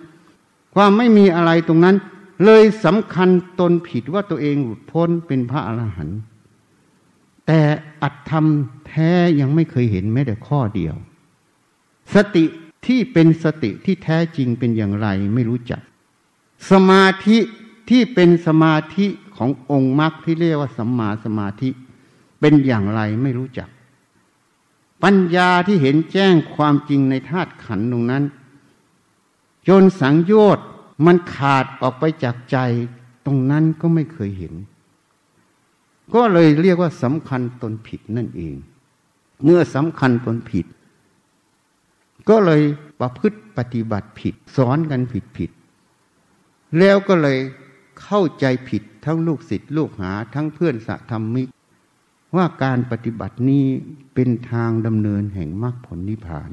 [0.74, 1.96] ความไม่มีอะไรตรงนั้น
[2.44, 3.28] เลยสำคัญ
[3.60, 6.20] ตนผิดว่าตัวเองหลุดพ้นเป็นพระอรหันต์
[7.46, 7.60] แต่
[8.02, 8.46] อัตธรรม
[8.86, 10.94] แท้ยังไม่เคยเห็นแม้แต่ข้อเดียว
[12.14, 12.44] สติ
[12.86, 15.82] ที่เป็นสติที่แท้จริงเป็นอย่างไรไม่รู้จัก
[16.70, 17.38] สมาธิ
[17.90, 21.70] ที่เป็นสมาธิขององค์มรรคที่เรียกว่าสัมมาสมาธิ
[22.40, 23.68] เป็นอย่างไรไม่รู้จัก
[25.02, 28.24] ปัญญาที่เห็นแจ้งความจริงในธาตุขันธ์ตรงนั้น
[29.68, 30.66] จนสังโยชน์
[31.06, 32.56] มันขาดออกไปจากใจ
[33.26, 34.54] ตรงนั้นก็ไม่เคยเห็น
[36.14, 38.54] ก็เลยเรียกว่าสำคัญตนผิดนั่นเอง
[39.44, 40.66] เมื่อสำคัญตนผิด
[42.28, 42.62] ก็เลย
[43.00, 45.50] ประพฤติปฏิบัติผิด สอนกันผิดผิด
[46.78, 47.38] แล้วก็เลย
[48.02, 51.48] เข้าใจผิดทั้งลูกศิษย์ลูกหาทั้งเพื่อนสัธรรมิก
[52.36, 53.66] ว่าการปฏิบัตินี้
[54.14, 56.50] เป็นทางดำเนินแห่งมรรคผลนิพพาน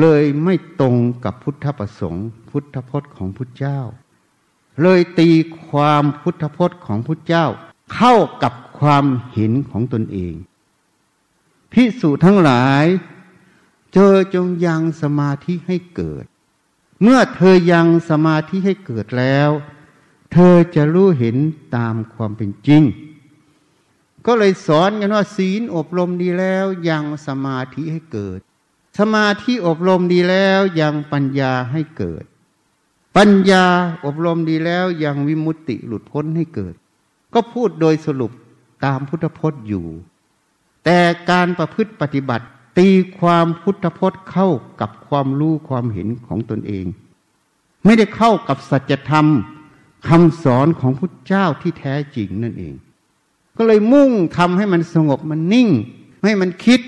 [0.00, 3.80] เลยไม่ตรงกับพุทธประสงค์ พุทธพจน์ของพุทธเจ้า
[4.82, 5.30] เลยตี
[5.66, 7.46] ความพุทธพจน์ของพุทธเจ้า
[7.92, 10.34] เข้ากับความเห็นของตนเอง
[11.72, 12.84] พิสูจทั้งหลาย
[13.94, 16.24] เจอจงยังสมาธิให้เกิด
[17.02, 19.50] เมื่อเธอยังสมาธิให้เกิดแล้ว
[20.32, 21.36] เธอจะรู้เห็น
[21.76, 22.82] ตามความเป็นจริง
[24.26, 28.40] ก็เลยสอนกันว่าศีลอบรมดีแล้วยังสมาธิให้เกิด
[28.98, 32.24] สมาธิอบรมดีแล้วยังปัญญาให้เกิด
[33.16, 33.64] ปัญญา
[34.04, 36.74] อบรมดีแล้วยังวิมุตติหลุดพ้นให้เกิด
[37.34, 38.32] ก็พูดโดยสรุป
[38.84, 39.86] ตามพุทธพจน์อยู่
[40.84, 40.98] แต่
[41.30, 42.46] การประพฤติปฏิบัติ
[42.78, 44.48] ตีความพุทธพจน์เข้า
[44.80, 46.86] กับความรู้ความเห็นของตนเอง
[47.84, 49.26] ไม่ได้เข้ากับสัจธรรม
[50.08, 52.74] คำสอนของพุทธเจ้าที่แท้จริงนั่นเอง
[53.56, 55.68] ก็เลยมุ่งทำให้มันสงบมันนิ่ง
[56.24, 56.80] ให้มันคิด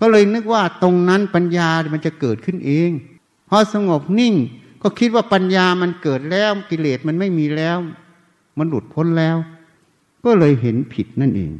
[0.00, 2.90] ก็เลยนึกว่าตรงนั้นปัญญามันจะเกิดขึ้นเอง
[3.48, 4.34] พอสงบนิ่ง
[4.82, 7.78] ก็คิดว่าปัญญามันเกิดแล้วกิเลสมันไม่มีแล้ว
[8.58, 9.36] มันหลุดพ้นแล้ว
[10.24, 11.52] ก็เลยเห็นผิดนั่นเอง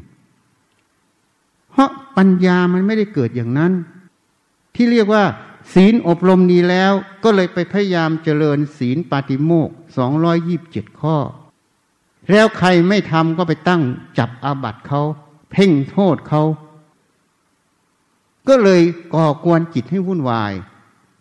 [1.71, 3.73] เพราะปัญญามันไม่ได้เกิดอย่างนั้น
[4.75, 5.25] ที่เรียกว่า
[5.75, 6.93] ศีลอบรมดีแล้ว
[7.25, 11.17] ก็เลยไปพยายามเจริญศีลปาติโมกสองร้อยยิบเจ็ดข้อ
[12.31, 13.83] แล้วใครไม่ทำก็ไปตั้ง
[14.19, 15.03] จับอาบัติเขา
[15.51, 16.43] เพ่งโทษเขา
[18.49, 18.83] ก็เลย
[19.15, 20.53] ก่อกวนจิตให้วุ่นวาย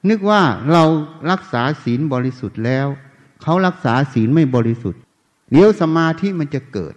[0.10, 0.42] นึกว่า
[0.72, 0.84] เรา
[1.32, 2.88] รักษาศีลบริสุทธิ์แล้ว
[3.42, 5.02] เขารักษาศีลไม่บริสุทธิ์
[5.52, 6.94] เดี๋ยวสมาธิมันจะเกิด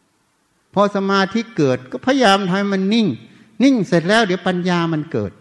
[0.74, 3.06] พอสมาธิเกิดก็พยายามทำมันนิ่ง
[3.62, 5.32] นิ่งเสร็จแล้ว เดี๋ยวปัญญามันเกิด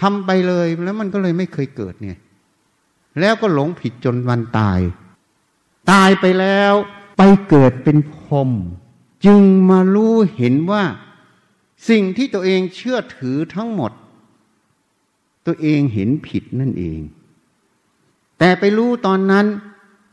[0.00, 2.18] ทำไปเลยแล้วมันก็เลยไม่เคยเกิดเนี่ย
[3.20, 4.80] แล้วก็หลงผิดจนวันตาย
[5.90, 6.72] ตายไปแล้ว
[7.18, 8.50] ไปเกิดเป็นพรม
[9.24, 10.84] จึงมารู้เห็นว่า
[11.88, 13.92] สิ่งที่ตัวเองเชื่อถือทั้งหมด
[15.46, 17.00] ตัวเองเห็นผิดนั่นเอง
[18.38, 19.46] แต่ไปรู้ตอนนั้น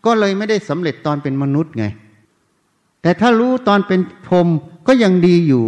[0.05, 1.85] ก็เลยไม่ได้สำเร็จตอนเป็นมนุษย์ไง
[3.01, 4.47] แต่ถ้ารู้ตอนเป็นพรม
[4.87, 5.65] ก็ยังดีอยู่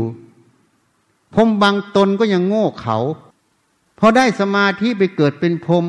[1.34, 2.98] พรมบางตนก็ยังโง่เขา
[4.00, 5.86] พอได้สมาธิไปเกิดเป็นพรม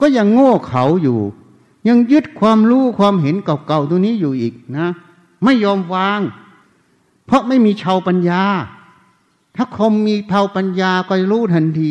[0.00, 1.20] ก็ยังโง่เขาอยู่
[1.88, 4.88] ยังยึดความรู้ความเห็นเก่าๆตัวนี้อยู่อีกนะ
[5.44, 6.20] ไม่ยอมวาง
[7.26, 8.42] เพราะไม่มีชาวปัญญา
[9.56, 11.90] ถ้าคมมีเผาปัญญาก็รู้ทันที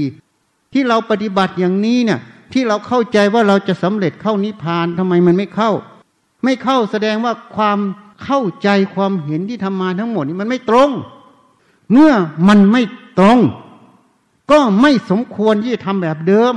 [0.73, 2.19] ที่เราปฏิบัติอย่างนี้เนี่ย
[2.53, 5.71] ที่เราเข้าใจว่าเราจะสำเร็จเข้านิพพานทำไมมันไม่เข้า
[6.43, 7.79] ไม่เข้าแสดงว่าความ
[8.23, 10.89] เข้าใจความเห็นที่ทำมาทั้งหมดนี้มันไม่ตรง
[11.91, 12.13] เมื่อ
[12.47, 12.83] มันไม่
[13.19, 13.39] ตรง
[14.51, 16.55] ก็ไม่สมควรที่จะทำแบบเดิม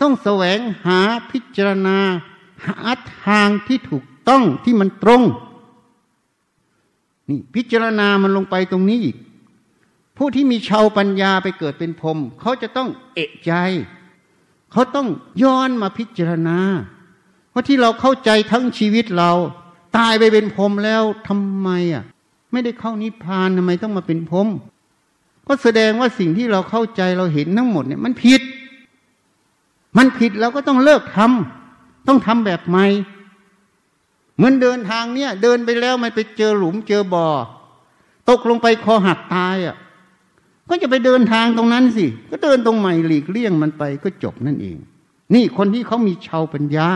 [0.00, 1.00] ต้องแสวงหา
[1.30, 1.98] พิจารณา
[2.66, 2.78] หา
[3.24, 5.22] ทางที่ถูกต้องที่มันตรง
[7.28, 9.16] นี่พิจารณามันลงไปตรงนี้อีก
[10.16, 13.52] ผู้ที่มีชาวปัญญาไปเกิดเป็นพรมเขาจะต้องเอะใจ
[14.72, 15.08] เขาต้อง
[15.42, 16.58] ย้อนมาพิจารณา
[17.52, 19.32] ว่าที่เราเข้าใจทั้งชีวิตเรา
[19.96, 22.04] ตายไปเป็นพรมแล้วทำไมอะ
[22.52, 24.48] ไม่ได้เข้านิพพานทำไมต้องมาเป็นพรม
[25.46, 28.42] ก็แสดงว่าสิ่งที่เราเข้าใจเราเห็นทั้งหมดเนี่ย มันผิด
[29.96, 32.86] มันผิดเราก็ต้องเลิกทำต้องทำแบบใหม่
[34.36, 37.28] เหมือนเดินทางเนี่ย เดินไปแล้วมันไปเจอหลุมเจอบ่อ
[38.30, 39.76] ตกลงไปคอหักตายอะ
[40.70, 44.76] ก็จะไปเดินทางตรงนั้นสิ ก็เดินตรงใหม่หลีกเลี่ยงมันไปก็จบนั่นเอง
[45.34, 46.88] นี่คนที่เขามีชาวปัญญา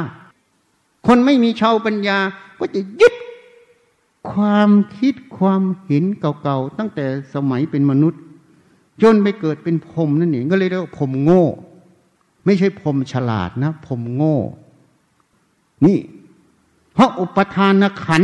[1.06, 2.18] คนไม่มีชาวปัญญา
[2.58, 3.14] ก็จะยึด
[4.30, 8.20] ความคิดความเห็นเก่าๆตั้งแต่สมัยเป็นมนุษย์
[9.02, 11.44] จนไปเกิดเป็นพรมนั่นเองก็เลยเรียกว่าพรมโง่
[12.44, 14.36] ไม่ใช่พรมฉลาดนะพรมโง่
[15.86, 15.98] นี่
[16.94, 18.22] เพราะอุปทานขัน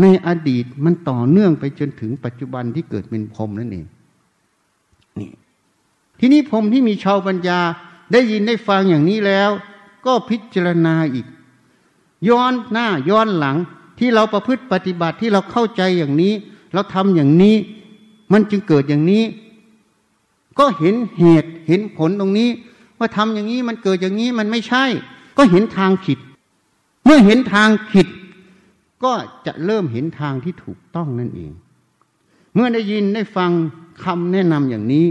[0.00, 3.84] ในอดีตมันต่อเนื่องไปจนถึงปัจจุบันที่เกิดเป็นพรมนั่นเอง
[6.20, 7.60] ทีนี้ผมที่มีชาวปัญญา
[8.12, 9.50] ได้ยินได้ฟังอย่างนี้แล้ว
[10.06, 11.26] ก็พิจารณาอีก
[12.28, 13.56] ย้อนหน้าย้อนหลัง
[13.98, 16.32] ที่เราประพฤติปฏิบัติที่เราเข้าใจอย่างนี้
[16.74, 17.56] เราทำอย่างนี้
[18.32, 19.24] มันจึงเกิดอย่างนี้
[20.58, 22.50] ก็เห็นเหตุเห็นผลตรงนี้
[22.98, 24.84] ว่าทำอย่างนี้มันเกิดอย่างนี้มันไม่ใช่
[25.36, 26.18] ก็เห็นทางผิด
[27.04, 28.06] เมื่อเห็นทางผิด
[29.04, 29.12] ก็
[29.46, 31.52] จะเริ่มเห็นทางที่ถูกต้องนั่นเอง
[32.54, 33.50] เมื่อได้ยินได้ฟัง
[34.04, 35.06] คำแนะนำอย่างนี้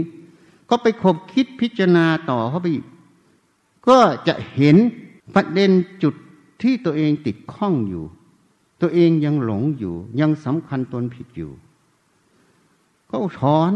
[0.70, 2.84] ก็ไปคบคิดพิจารณาต่อเข้าไปอีก
[3.88, 3.98] ก็
[4.28, 4.76] จะเห็น
[5.34, 5.70] ประเด็น
[6.02, 6.14] จุด
[6.62, 8.04] ที่ตัวเองติดข้องอยู่
[8.80, 11.52] ตัวเองยังหลงอยู่ ยังสำคัญตนผิดอยู่
[13.10, 13.72] ก็ถอน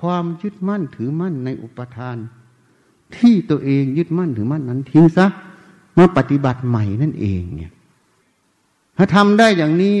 [0.00, 2.16] ความยึดมั่นถือมั่นในอุปทาน
[3.16, 5.26] ที่ตัวเองยึดมั่นถือมั่นนั้นทิ้งซะ
[5.98, 7.72] มาปฏิบัติใหม่นั่นเองเนี่ย
[8.96, 9.94] ถ้าทำได้อย่างนี้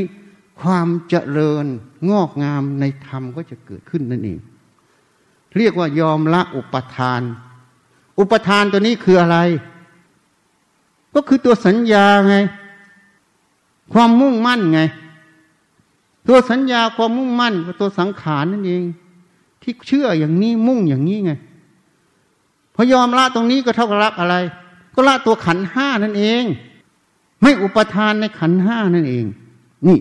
[0.62, 1.64] ความเจริญ
[2.10, 4.38] งอกงามในธรรมก็จะเกิดขึ้นนั่นเอง
[5.58, 7.22] เรียกว่ายอมละอุปทาน
[8.18, 9.38] อุปทานตัวนี้คืออะไร
[11.14, 12.36] ก็คือตัวสัญญาไง
[13.92, 14.80] ความมุ่งมั่นไง
[16.28, 18.82] ตัวสัญญาความมุ่งมั่นกับตัวสังขารนั่นเอง
[19.62, 21.32] ที่เชื่ออย่างนี้มุ่งอย่างนี้ไง
[22.74, 24.36] พอยอมละตรงนี้ก็เท่ากับละอะไร
[24.94, 26.44] ก็ละตัวขันห้านั่นเอง
[27.42, 29.24] ไม่อุปทานในขันห้านั่นเอง
[29.86, 29.98] นี่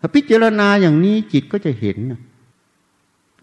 [0.00, 1.98] ถ้าพิจารณาอย่างนี้จิตก็จะเห็น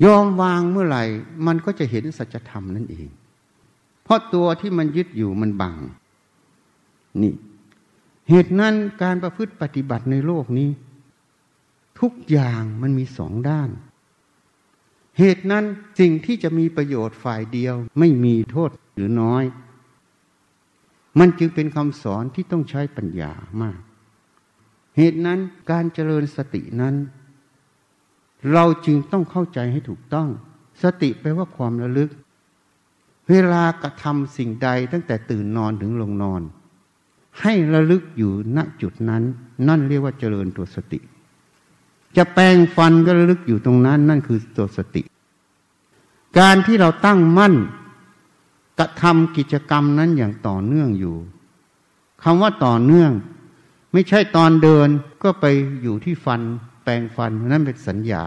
[0.06, 1.04] ยอมวางเมื่อไหร่
[1.48, 3.08] มันก็จะเห็นสัจธรรมนั่นเอง
[4.04, 5.76] เพราะตัวที่มันยึดอยู่มันบัง
[7.22, 7.34] นี่
[8.30, 10.70] เหตุนั้นการประพฤติปฏิบัติในโลกนี้
[12.00, 13.70] ทุกอย่างมันมีสองด้าน
[15.20, 15.66] เหตุนั้น
[16.00, 19.44] สิ่งที่จะมีประโยชน์ฝ่ายเดียว ไม่มีโทษหรือน้อย
[21.20, 23.32] มันจึงเป็นคำสอนที่ต้องใช้ปัญญา
[23.62, 23.80] มาก
[24.98, 25.40] เหตุนั้น
[25.72, 26.96] การเจริญสตินั้น
[28.54, 30.28] เราจึงต้องเข้าใจให้ถูกต้อง
[30.84, 32.10] สติแปลว่าความระลึก
[33.30, 36.42] เวลากระทำสิ่งใดตั้งแต่ตื่นนอนถึงลงนอน
[37.42, 39.24] ให้ระลึกอยู่ณจุดนั้น
[39.68, 41.00] นั่นเรียกว่าเจริญตัวสติ
[42.18, 45.04] จะแปลงฟันก็ระลึกอยู่ตรงนั้น นั่นคือตัวสติ
[46.40, 47.54] การที่เราตั้งมั่น
[48.80, 51.16] กระทำกิจกรรมนั้นอย่างต่อเนื่องอยู่
[52.24, 53.12] คำว่าต่อเนื่อง
[53.92, 54.88] ไม่ใช่ตอนเดิน
[55.24, 55.46] ก็ไป
[55.82, 56.42] อยู่ที่ฟัน
[56.84, 58.24] แปลงฟันนั่นเป็นสัญญา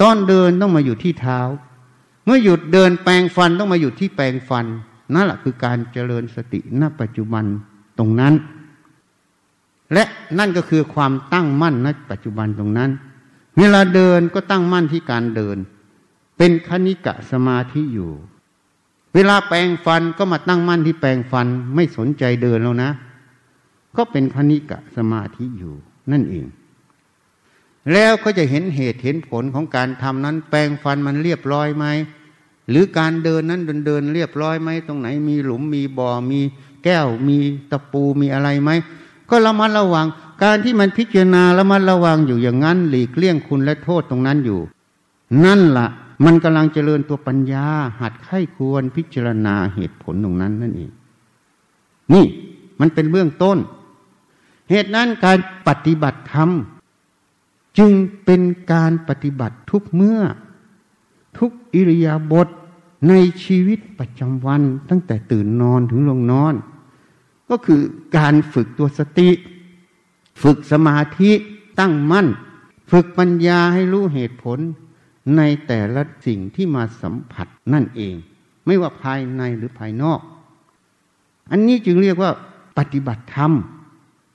[0.00, 1.40] ตอนเดินต้องมาอยู่ที่เท้า
[2.24, 4.66] เมื่อหยุดเดินแปลงฟันต้องมาอยู่ที่แปลงฟัน
[5.14, 7.44] นั่นแหละคือการเจริญสติณปัจจุบัน
[7.98, 8.34] ตรงนั้น
[9.92, 10.04] และ
[10.38, 12.90] นั่นก็คือความตั้งมั่นณปัจจุบันตรงนั้น
[13.58, 15.56] เวลาเดินก็ตั้งมั่นที่การเดิน
[16.38, 18.12] เป็นคณิกะสมาธิอยู่
[19.14, 22.90] เวลาแปลงฟันก็มาตั้งมั่นที่แปลงฟันไม่สนใจเดินแล้วนะ
[23.96, 25.74] ก็เป็นคณิกะสมาธิอยู่
[26.12, 26.46] นั่นเอง
[27.92, 31.86] แล้วก็จะเห็นเหตุเห็นผลของการทำนั้น แปลงฟันมันเรียบร้อยไหม
[32.70, 36.40] หรือการเดินนั้นเดินเดินเรียบร้อยไหมตรงไหนมีหลุมมีบ่อมี
[36.84, 37.38] แก้วมี
[37.70, 38.70] ตะปูมีอะไรไหม
[39.30, 40.06] ก็ระมัดระวัง
[40.42, 44.60] การที่มันพิจารณาระมัดระวังอยู่อย่างนั้น หลีกเลี่ยงคุณและโทษตรงนั้นอยู่
[45.44, 45.88] นั่นละ่ะ
[46.24, 47.66] มันกำลังเจริญตัวปัญญา
[48.00, 50.90] หัดไข้ควรพิจารณาเหตุผลตรงนั้นนั่นเอง
[52.12, 52.26] นี่
[52.80, 53.58] มันเป็นเบื้องต้น
[54.70, 56.50] เหตุนั้นการปฏิบัติธรรม
[57.78, 57.92] จึง
[58.24, 58.42] เป็น
[58.72, 60.20] การปฏิบัติทุกเมื่อ
[61.38, 62.48] ทุกอิริยาบถ
[63.08, 63.14] ใน
[63.44, 66.54] ชีวิตประจำวันตั้งแต่ตื่นนอนถึงลงนอน
[67.50, 67.80] ก็คือ
[68.16, 69.30] การฝึกตัวสติ
[70.42, 71.30] ฝึกสมาธิ
[71.80, 72.26] ตั้งมั่น
[72.90, 74.58] ฝึกปัญญาให้รู้เหตุผล
[75.36, 78.14] ในแต่ละสิ่งที่มาสัมผัสนั่นเอง
[78.66, 80.20] ไม่ว่าภายในหรือภายนอก
[81.50, 82.30] อันนี้จึงเรียกว่า
[82.78, 83.52] ปฏิบัติธรรม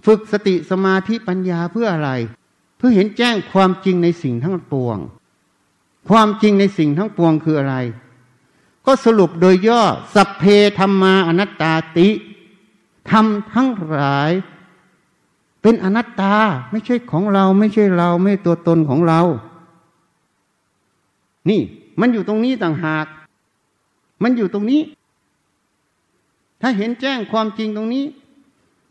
[0.06, 2.12] ฝึกสติสมาธิปัญญาเพื่ออะไร
[2.78, 4.98] เพื่อเห็นแจ้งความจริงในสิ่งทั้งปวง
[6.10, 7.76] ความจริงในสิ่งทั้งปวงคืออะไร
[8.86, 9.82] ก็สรุปโดยย่อ
[10.14, 10.44] สัพเพ
[10.78, 12.10] ธรรมาอนัตตาติ
[13.10, 14.32] ทำทั้งหลาย
[15.62, 16.36] เป็นอนัตตา
[16.72, 19.22] ไม่ใช่ของเรา ไม่ใช่เราไม่ตัวตนของเรา
[21.50, 21.62] นี่
[22.00, 23.06] มันอยู่ตรงนี้ต่างหาก
[24.24, 24.82] มันอยู่ตรงนี้
[26.62, 28.06] ถ้าเห็นแจ้งความจริงตรงนี้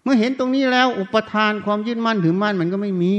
[0.03, 3.15] เมื่อเห็นตรงนี้แล้ว อุปทานความยึดมั่นถือมั่นมันก็ไม่มี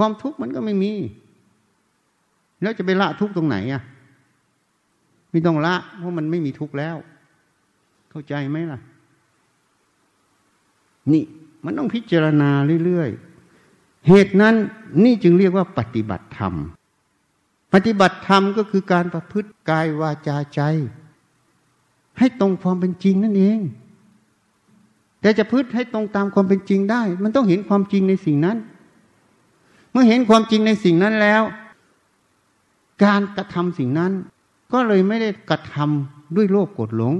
[0.00, 0.92] ความทุกข์มันก็ไม่มี
[2.62, 3.82] แล้วจะไปละทุกข์ตรงไหนอะ
[5.30, 6.96] ไม่ต้องละ เพราะมันไม่มีทุกข์แล้ว
[8.10, 8.80] เข้าใจไหมล่ะ
[11.12, 11.24] นี่
[11.64, 12.50] มันต้องพิจารณา
[12.84, 14.54] เรื่อยๆ เหตุนั้น
[15.04, 16.54] นี่จึงเรียกว่าปฏิบัติธรรม
[17.74, 20.60] ปฏิบัติธรรมก็คือการประพฤติกายวาจาใจ
[22.18, 23.60] ให้ตรงความเป็นจริงนั่นเอง
[25.20, 28.56] แต่จะพึ่ให้ตรงตามความเป็นจริงได้ มันต้องเห็นความจริงในสิ่งนั้น
[29.90, 31.42] เมื่อเห็นความจริงในสิ่งนั้นแล้ว
[33.04, 34.12] การกระทำสิ่งนั้น
[34.72, 37.14] ก็เลยไม่ได้กระทำด้วยโลภกดหลง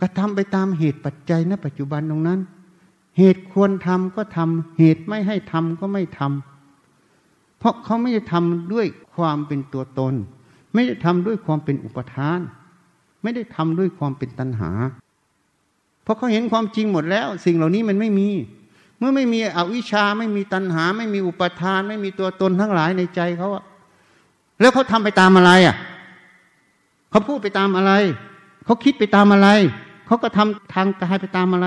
[0.00, 2.40] กระทำไปตามเหตุปัจจัยณปัจจุบันตรงนั้น
[3.18, 10.14] เหตุควรทำก็ทำเหตุไม่ให้ทำก็ไม่ทำเพราะเขาไม่ได้ทำด้วยความเป็นตัวตน
[10.74, 12.40] ไม่ได้ทำด้วยความเป็นอุปทาน
[13.22, 14.70] ไม่ได้ทำด้วยความเป็นตัณหา
[16.02, 18.28] เพราะเขาเห็นความจริงหมดแล้ว สิ่งเหล่านี้มันไม่มี
[18.98, 23.64] เมื่อไม่มีอวิชชาไม่มีตัณหา ไม่มีอุปทาน ไม่มีตัวตนทั้งหลายในใจเขาอะ
[24.60, 25.76] แล้วเขาทำไปตามอะไรอะ
[27.10, 27.92] เขาพูดไปตามอะไร
[28.64, 29.48] เขาคิดไปตามอะไร
[30.06, 31.66] เขาก็ทำทางกายไปตามอะไร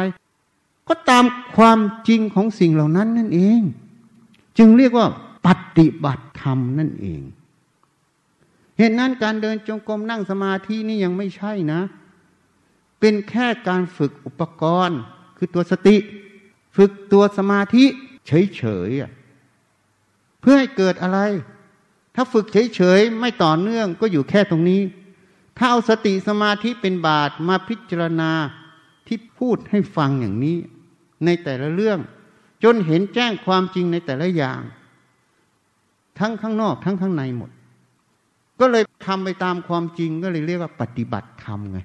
[0.88, 1.24] ก็ตาม
[1.58, 3.62] ความจริงของสิ่งเหล่านั้นนั่นเอง
[4.58, 5.08] จึงเรียกว่า
[5.48, 7.22] ปฏิบัติธรรมนั่นเอง
[8.78, 11.82] เหตุนั้นการเดินจงกรมนั่งสมาธินี่ยังไม่ใช่นะ
[13.00, 15.00] เป็นแค่การฝึกอุปกรณ์
[15.38, 15.98] คือตัวสติ
[16.80, 17.86] ฝึกตัวสมาธิ
[18.28, 21.20] เฉยๆเพื่อให้เกิดอะไร
[22.16, 24.82] ถ้าฝึกเฉยๆไม่ต่อเนื่องก็อยู่แค่ตรงนี้
[25.58, 28.32] ถ้าเอาสติสมาธิเป็นบาทมาพิจารณา
[29.08, 30.58] ที่พูดให้ฟังอย่างนี้
[31.26, 32.00] ในแต่ละเรื่อง
[32.64, 34.62] จนเห็นแจ้งความจริงในแต่ละอย่าง
[36.20, 37.52] ทั้งข้างนอกทั้งข้างในหมด
[38.60, 41.80] ก็เลยทำไปตามความจริงก็เลยเรียกว่าปฏิบัติธรรมไง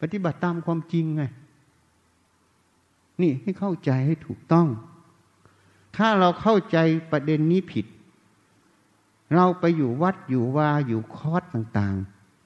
[0.00, 1.24] ปฏิบัติตามความจริงไง
[3.22, 4.66] นี่ให้เข้าใจให้ถูกต้อง
[5.96, 6.78] ถ้าเราเข้าใจ
[7.10, 7.86] ประเด็นนี้ผิด
[9.34, 11.96] เราไปอยู่วัดอยู่วาอยู่คอร์สต่าง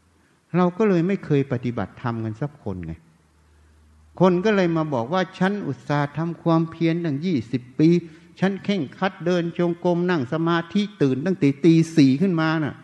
[0.03, 2.93] ๆ เราก็เลยไม่เคยปฏิบัติธรรมกันสักคนไง
[4.21, 7.89] คนก็เลยมาบอกว่าฉันอุตส่าห์ทำความเพียรตั้งยี่สิบปี
[8.41, 12.77] ฉันเข่งคัดเดินจงกรมนั่งสมาธิตื่นตั้งแต่ตีสี่ขึ้นมาน่ะ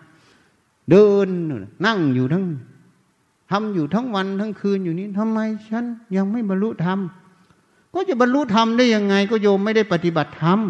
[0.91, 1.29] เดิน
[1.87, 2.45] นั่งอยู่ทั้ง
[3.51, 5.39] ทำอยู่ทั้งวันทั้งคืนอยู่นี้ทำไม
[5.71, 5.85] ฉัน
[6.17, 6.99] ยังไม่บรรลุธรรม
[7.95, 10.61] ก็จะบรรลุธรรมได้ยังไง ก็โยมไม่ได้ปฏิบัติธรรม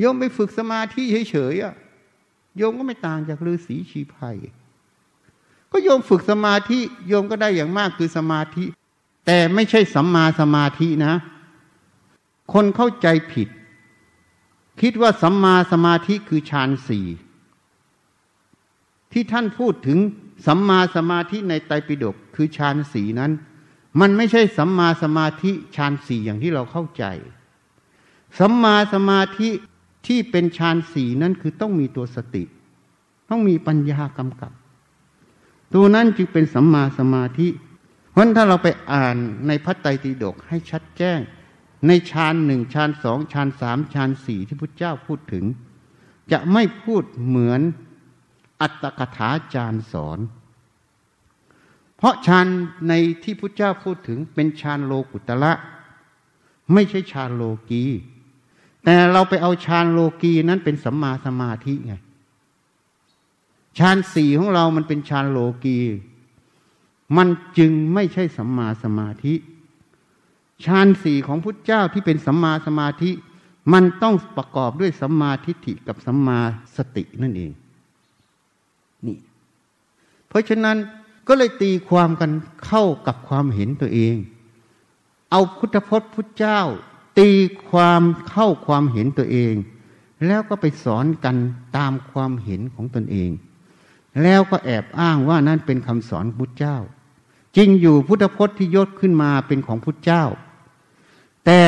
[0.00, 1.74] โยมไปฝึกสมาธิเฉยๆอะ
[2.56, 4.36] โยมก็ไม่ต่างจากฤาษีชีภัย
[5.72, 8.64] ก็โยมฝึกสมาธิ โยมก็ได้อย่างมากคือสมาธิ
[9.26, 11.14] แต่ไม่ใช่สัมมาสมาธินะ
[12.52, 13.48] คนเข้าใจผิด
[14.80, 17.06] คิดว่าสัมมาสมาธิคือฌานสี่
[19.12, 19.98] ที่ท่านพูดถึง
[20.46, 23.32] สัมมาสมาธิในไตรปิฎกคือฌานสีนั้น
[24.00, 27.04] มันไม่ใช่สัมมาสมาธิฌานสี่อย่างที่เราเข้าใจ
[28.38, 29.50] สัมมาสมาธิ
[30.06, 32.44] ที่เป็นฌานสี่นั้นคือต้องมีตัวสติ
[33.30, 34.52] ต้องมีปัญญากำกับ
[35.74, 37.48] ตัวนั้นจึงเป็นสัมมาสมาธิ
[38.10, 39.16] เพราะถ้าเราไปอ่าน
[39.46, 41.18] ในพระไตรปิฎกให้ชัดแจ้ง
[41.86, 45.44] ในฌานหนึ่งฌานสองฌานสามฌานสี่ที่พุทธเจ้าพูดถึง
[46.32, 47.60] จะไม่พูดเหมือน
[48.60, 50.18] อัตตกถาจารย์สอน
[52.06, 52.46] ราะฌาน
[52.88, 52.92] ใน
[53.22, 55.52] ที่พุทธเจ้าพูดถึงเป็นฌานโลกุตละ
[56.72, 57.84] ไม่ใช่ฌานโลกี
[58.84, 61.94] แต่เราไปเอาฌานโลกีนั้นเป็นสัมมาสมาธิไง
[63.78, 65.78] ฌานสี่ของเรามันเป็นฌานโลกี
[67.16, 67.28] มัน
[67.58, 69.34] จึงไม่ใช่สัมมาสมาธิ
[70.64, 73.10] ฌานสี่ของพุทธเจ้าที่เป็นสัมมาสมาธิ
[73.72, 76.38] มันต้องประกอบด้วยสัมมาทิฏฐิกับสัมมา
[76.76, 77.52] สตินั่นเอง
[79.06, 79.18] นี่
[80.28, 80.76] เพราะฉะนั้น
[81.28, 82.30] ก็เลยตีความกัน
[82.66, 84.16] เข้ากับความเห็นตัวเอง
[85.30, 86.60] เอาพุทธพจน์พุทธเจ้า
[87.18, 87.30] ตี
[87.70, 89.54] ความเข้าความเห็นตัวเอง
[90.26, 91.36] แล้วก็ไปสอนกัน
[91.76, 93.30] ตามความเห็นของตนเอง
[94.22, 96.76] แล้วก็แอบอ้างว่านั่นเป็นคำสอนพุทธเจ้า
[97.56, 100.24] จริงอยู่พุทธพจน์ที่ยศขึ้นมาเป็นของพุทธเจ้า
[101.44, 101.60] แต่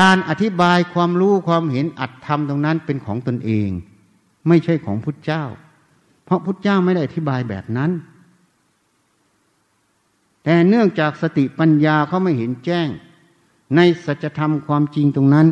[0.00, 3.68] การอธิบายความรู้ความเห็นอัดธรรมตรงนั้นเป็นของตนเอง
[4.48, 5.44] ไม่ใช่ของพุทธเจ้า
[6.24, 7.90] เพราะพุทธเจ้าไม่ได้อธิบายแบบนั้น
[10.44, 12.88] แต่เนื่องจากสติปัญญาเขาไม่เห็นแจ้ง
[13.76, 15.46] ในสัจธรรมความจริงตรงนั้น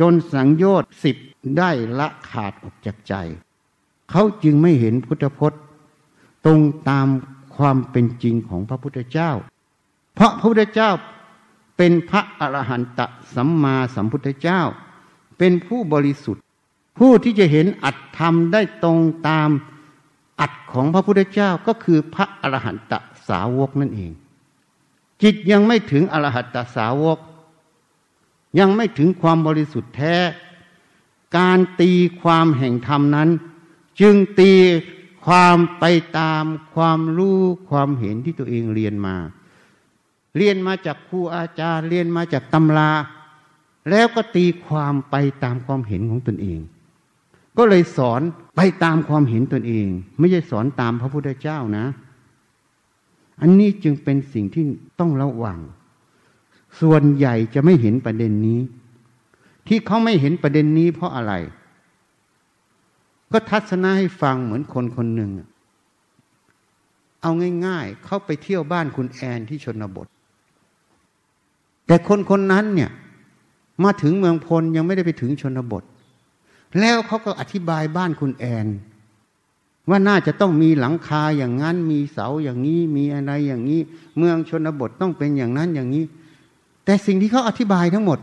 [0.00, 1.16] จนสังโยชน์สิบ
[1.58, 3.14] ได้ละขาดออกจากใจ
[4.10, 5.60] เขาจึงไม่เห็นพุทธพจน์
[6.44, 7.06] ตรงตาม
[7.56, 9.30] ความเป็นจริงของพระพุทธเจ้า
[10.14, 10.90] เพราะพระพุทธเจ้า
[11.76, 13.00] เป็นพระอรหันต
[13.34, 14.60] สัมมาสัมพุทธเจ้า
[15.38, 16.42] เป็นผู้บริสุทธิ์
[16.98, 19.50] ผู้ที่จะเห็นอัตธรรมได้ตรงตาม
[20.40, 22.92] อัตของพระพุทธเจ้าก็คือพระอรหันต
[23.28, 24.12] สาวกนั่นเอง
[25.22, 27.18] จิตยังไม่ถึงอรหันตสาวก
[28.58, 30.16] ยังไม่ถึงความบริสุทธิ์แท้
[31.38, 31.92] การตี
[32.22, 33.28] ความแห่งธรรมนั้น
[34.00, 34.52] จึงตี
[35.26, 35.84] ความไป
[36.18, 36.44] ตาม
[36.74, 37.40] ความรู้
[37.70, 39.16] ความเห็นที่ตัวเองเรียนมา
[40.36, 42.90] เรียนมาจากครูอาจารย์เรียนมาจากตำรา
[43.90, 46.60] แล้วก็ตีความไปตามความเห็นของตนเอง
[47.56, 48.20] ก็เลยสอน
[48.56, 49.86] ไปตามความเห็นตนเอง
[50.18, 51.86] ไม่ใช่สอนตามพระพุทธเจ้านะ
[53.40, 54.64] อันนี้จึงเป็นสิ่งที่
[55.00, 55.58] ต้องระวัง
[56.80, 58.60] ส่วนใหญ่จะไม่เห็นประเด็นนี้
[59.66, 61.32] ที่เขาไม่เห็นประเด็นนี้เพราะอะไร
[63.32, 65.30] ก็ทัศนะให้ฟังเหมือนคนคนหนึ่ง
[67.22, 67.30] เอา
[67.66, 70.06] ง่ายๆ เขาไปเที่ยวบ้านคุณแอนที่ชนบท
[71.86, 72.90] แต่คนคนนั้นเนี่ย
[73.84, 75.82] มาถึงเมืองพลยังไม่ได้ไปถึงชนบท
[76.80, 78.66] แล้วเขาก็อธิบายบ้านคุณแอน
[79.90, 83.80] ว่าน่าจะต้องมีหลังคาอย่างนั้นมีเสาอย่างนี้มีอะไรอย่างนี้
[84.18, 86.04] เมืองชนบทต้องเป็นอย่างนั้นอย่างนี้
[86.84, 88.18] แต่สิ่งที่เขาอธิบายทั้งหมด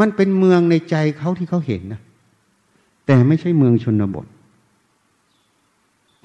[0.00, 2.00] มันเป็นเมืองในใจเขาที่เขาเห็นนะ
[3.06, 4.26] แต่ไม่ใช่เมืองชนบท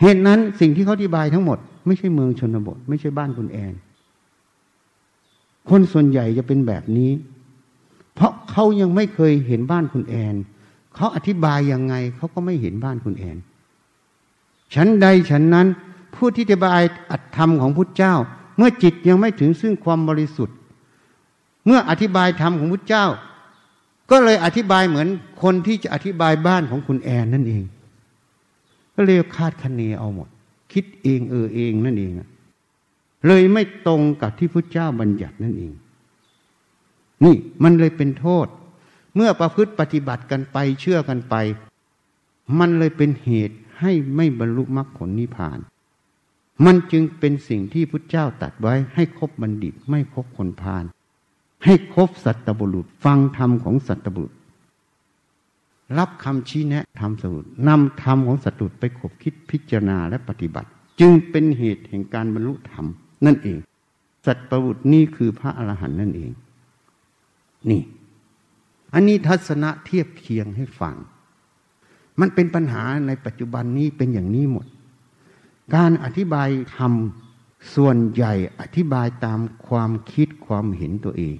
[0.02, 3.74] เหตุนั้นสิ่งที่เขาอธิบายทั้งหมด ไม่ใช่เมืองชนบท ไม่ใช่บ้านคุณแอน
[5.70, 7.12] คนส่วนใหญ่จะเป็นแบบนี้
[8.16, 10.36] เพราะเขายังไม่เคยเห็นบ้านคุณแอน
[10.96, 13.38] เขาอธิบายยังไงเขาก็ไม่เห็นบ้านคุณแอน
[14.76, 15.68] ฉันใดฉันนั้น
[16.16, 18.16] ผู้ที่อธิบายอัตธรรมของพุทธเจ้า
[18.58, 20.56] เมื่อจิตยังไม่ถึงซึ่งความบริสุทธิ์
[21.66, 23.06] เมื่ออธิบายธรรมของพุทธเจ้า
[24.12, 25.08] ก็เลยอธิบายเหมือน
[25.42, 27.64] คนที่จะอธิบายบ้านของคุณแอนนั่นเอง
[28.96, 30.28] ก็เลยคาดคะเนเอาหมด
[30.74, 32.12] คิดเองเออเองนั่นเอง
[33.28, 35.72] เลยไม่ตรงกับที่พระเจ้าบัญญัตินั่นเอง
[37.24, 38.48] นี่มันเลยเป็นโทษ
[39.16, 41.36] เมื่อประพฤติปฏิบัติกันไปเชื่อกันไป
[42.60, 45.60] มันเลยเป็นเหตุ ให้ไม่บรรลุมรรคผลนิพพาน
[46.66, 50.84] มันจึงเป็นสิ่งที่พุทธเจ้าตัดไว้ให้ครบบัณฑิตไม่ครบคนพาล
[51.66, 54.34] ให้ครบสัตบุรุษฟังธรรมของสัตบุรุษ
[55.98, 60.70] รับคำชี้แนะธรรมสัตบุรุษนำธรรมของสัตบุรุษไปขบคิดพิจารณาและปฏิบัติ
[61.00, 62.86] จึงเป็นเหตุแห่งการบรรลุธรรม
[63.26, 63.58] นั่นเอง
[64.26, 66.32] สัตบุรุษนี่คือพระอรหันต์นั่นเอง
[67.70, 67.82] นี่
[68.94, 70.96] อันนี้ทัศนะเทียบเคียงให้ฟัง
[72.20, 74.66] มันเป็นปัญหาในปัจจุบันนี้เป็นอย่างนี้หมด
[75.76, 76.94] การอธิบายธรรม
[77.76, 81.38] ส่วนใหญ่อธิบายตามความคิดความเห็นตัวเอง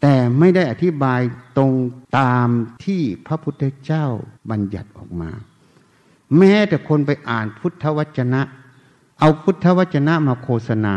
[0.00, 1.20] แต่ไม่ได้อธิบาย
[1.56, 1.72] ตรง
[2.18, 2.48] ตาม
[2.84, 4.06] ที่พระพุทธเจ้า
[4.50, 5.30] บัญญัติออกมา
[6.38, 8.42] แม้แต่คนไปอ่านพุทธวจนะ
[9.20, 10.96] เอาพุทธวจนะมาโฆษณา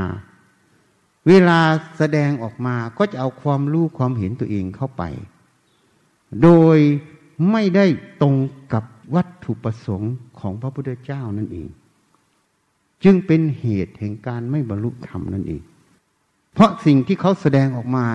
[1.27, 1.59] เวลา
[1.97, 5.03] แสดงออกมาก็จะเอาความรู้ความเห็นตัวเองเข้าไป
[6.43, 6.77] โดย
[7.51, 7.85] ไม่ได้
[8.21, 8.35] ตรง
[8.73, 8.83] กับ
[9.15, 11.67] วัตถุประสงค์ของพระพุทธเจ้านั่นเอง
[13.03, 15.61] จึงเป็นเหตุแห่งการไม่บรรลุธรรมนั่นเอง
[16.53, 18.05] เพราะสิ่งที่เขาแสดงออกมา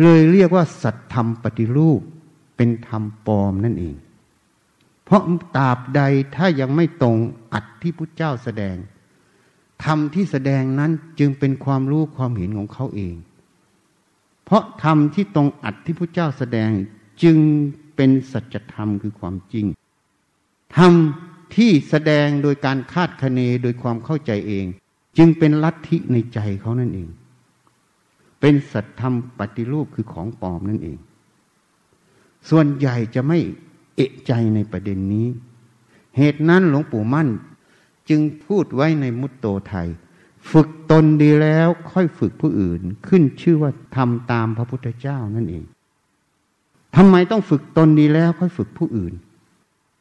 [0.00, 2.00] เลยเรียกว่า สัตธรรมปฏิรูป
[2.56, 3.94] เป็นธรรมปลอมนั่นเอง
[5.04, 5.22] เพราะ
[5.56, 6.00] ตราบใด
[6.34, 7.16] ถ้ายังไม่ตรง
[7.52, 8.76] อัดที่พุทธเจ้าแสดง
[9.84, 13.14] ธรรมที่แสดงนั้นจึงเป็นความรู้ความเห็นของเขาเอง
[14.44, 16.70] เพราะธรรมที่ตรงอัดที่พุทธเจ้าแสดง
[17.22, 17.38] จึง
[17.98, 19.66] เป็นสัจธรรมคือความจริง
[20.76, 20.92] ธรรม
[21.56, 24.66] ที่แสดงโดยการคาดคะเนโดยความเข้าใจเอง
[25.18, 27.08] จึงเป็นลัทธิในใจเขานั่นเอง
[28.40, 30.98] เป็นสัตธรรมปฏิรูปคือของปลอมนั่นเอง
[32.48, 33.38] ส่วนใหญ่จะไม่
[33.96, 35.26] เอะใจในประเด็นนี้
[36.16, 37.28] เหตุนั้นหลวงปู่มั่น
[38.08, 39.88] จึงพูดไว้ในมุตโตไทย
[40.50, 45.64] ฝึกตนดีแล้วค่อยฝึกผู้อื่น ขึ้นชื่อว่าทำตามพระพุทธเจ้านั่นเอง
[46.96, 49.14] ทำไมต้องฝึกตนดีแล้วค่อยฝึกผู้อื่น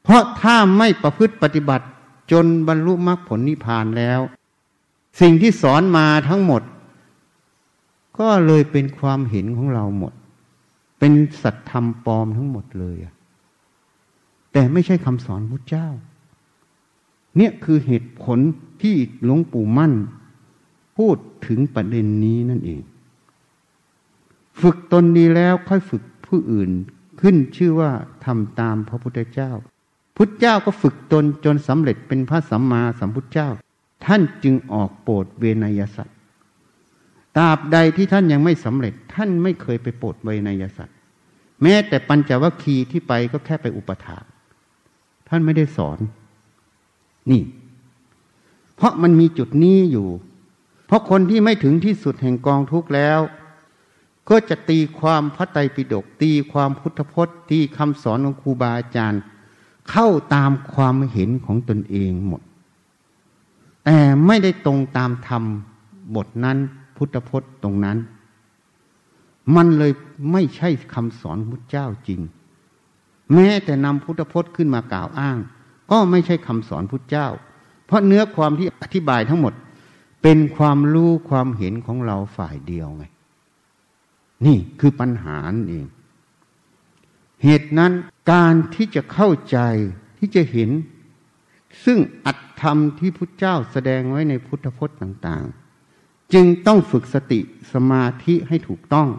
[0.03, 1.85] เพราะถ้าไม่ประพฤติปฏิบัติ
[2.31, 4.19] จนบรรลุมรรคผลนิพพานแล้ว
[5.21, 6.61] สิ่งที่สอนมาทั้งหมด
[8.19, 10.13] ก็เลยเป็นความเห็นของเราหมด
[10.99, 12.97] เป็นสัตธรรมปลอมทั้งหมดเลย
[14.51, 15.87] แต่ไม่ใช่คำสอนพระเจ้า
[17.37, 18.39] เนี่ยคือเหตุผล
[18.81, 19.93] ที่หลวงปู่มั่น
[20.97, 21.17] พูด
[21.47, 22.81] ถึงประเด็นนี้นั่นเอง
[24.61, 26.71] ฝึกตนดีแล้วค่อยฝึก ผู้อื่น
[27.21, 27.91] ขึ้นชื่อว่า
[28.25, 29.51] ทำตามพระพุทธเจ้า
[30.17, 33.49] พุทธเจ้าก็ฝึกตนจนสำเร็จเป็นพระสัมมาสัมพุทธเจ้า
[34.05, 36.13] ท่านจึงออกโปรดเวนยสัตว
[37.37, 40.95] ตราบใดที่ท่านยังไม่สำเร็จท่านไม่เคยไปโปรดเวนยสัตว์
[41.61, 44.17] แม้แต่ปัญจวัคคีย์ที่ไปก็แค่ไปอุปถา
[45.29, 45.99] ท่านไม่ได้สอน
[47.31, 47.41] นี่
[48.75, 50.07] เพราะมันมีจุดนี้อยู่
[50.87, 53.19] เพราะคนที่ไม่ถึงที่สุดแห่งกองทุกข์แล้ว
[54.29, 59.21] ก็จะตีความพระไตรปิฎกตีความพุทธพจน์ตีคำสอนของครูบาอาจารย์
[59.89, 62.41] เข้าตามความเห็นของตนเองหมด
[63.85, 65.43] แต่ไม่ได้ตรงตามธรรม
[66.15, 66.57] บทนั้น
[66.97, 67.97] พุทธพจน์ตรงนั้น
[69.55, 69.91] มันเลย
[70.31, 72.21] ไม่ใช่คำสอนพุทธเจ้าจริง
[73.33, 75.37] แม้แต่นำพุทธพจน์ขึ้นมากล่าวอ้าง
[75.91, 77.27] ก็ไม่ใช่คำสอนพุทธเจ้า
[77.85, 79.53] เพราะเนื้อความที่อธิบายทั้งหมด
[80.21, 83.05] เป็นความรู้ความเห็นของเราฝ่ายเดียวไง
[84.45, 85.37] นี่คือปัญหา
[85.69, 85.85] เอง
[87.43, 87.91] เหตุนั้น
[88.31, 89.57] การที่จะเข้าใจ
[90.19, 90.69] ที่จะเห็น
[91.85, 95.43] ซึ่งอัตธรรมที่พุทธเจ้าแสดงไว้ในพุทธพจน์ต่าง
[95.89, 97.39] ๆ จึงต้องฝึกสติ
[97.73, 99.09] สมาธิให้ถูกต้อง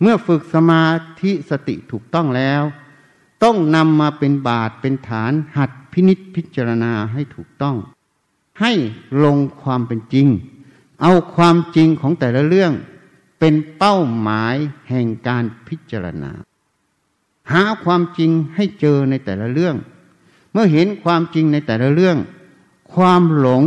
[0.00, 0.86] เมื่อฝึกสมา
[1.22, 2.62] ธิสติถูกต้องแล้ว
[3.44, 7.76] ต้องนำมาเป็นบาทเป็นฐานหัดพินิษพิจารณาให้ถูกต้อง
[8.60, 8.72] ให้
[9.24, 10.26] ลงความเป็นจริง
[11.02, 12.72] เอาความจริงของแต่ละเรื่อง
[13.44, 14.56] เป็นเป้าหมาย
[14.88, 16.32] แห่งการพิจารณา
[17.52, 19.76] หาความจริงให้เจอในแต่ละเรื่อง
[20.52, 22.18] เมื่อเห็นความจริงในแต่ละเรื่อง
[22.94, 23.62] ความหลง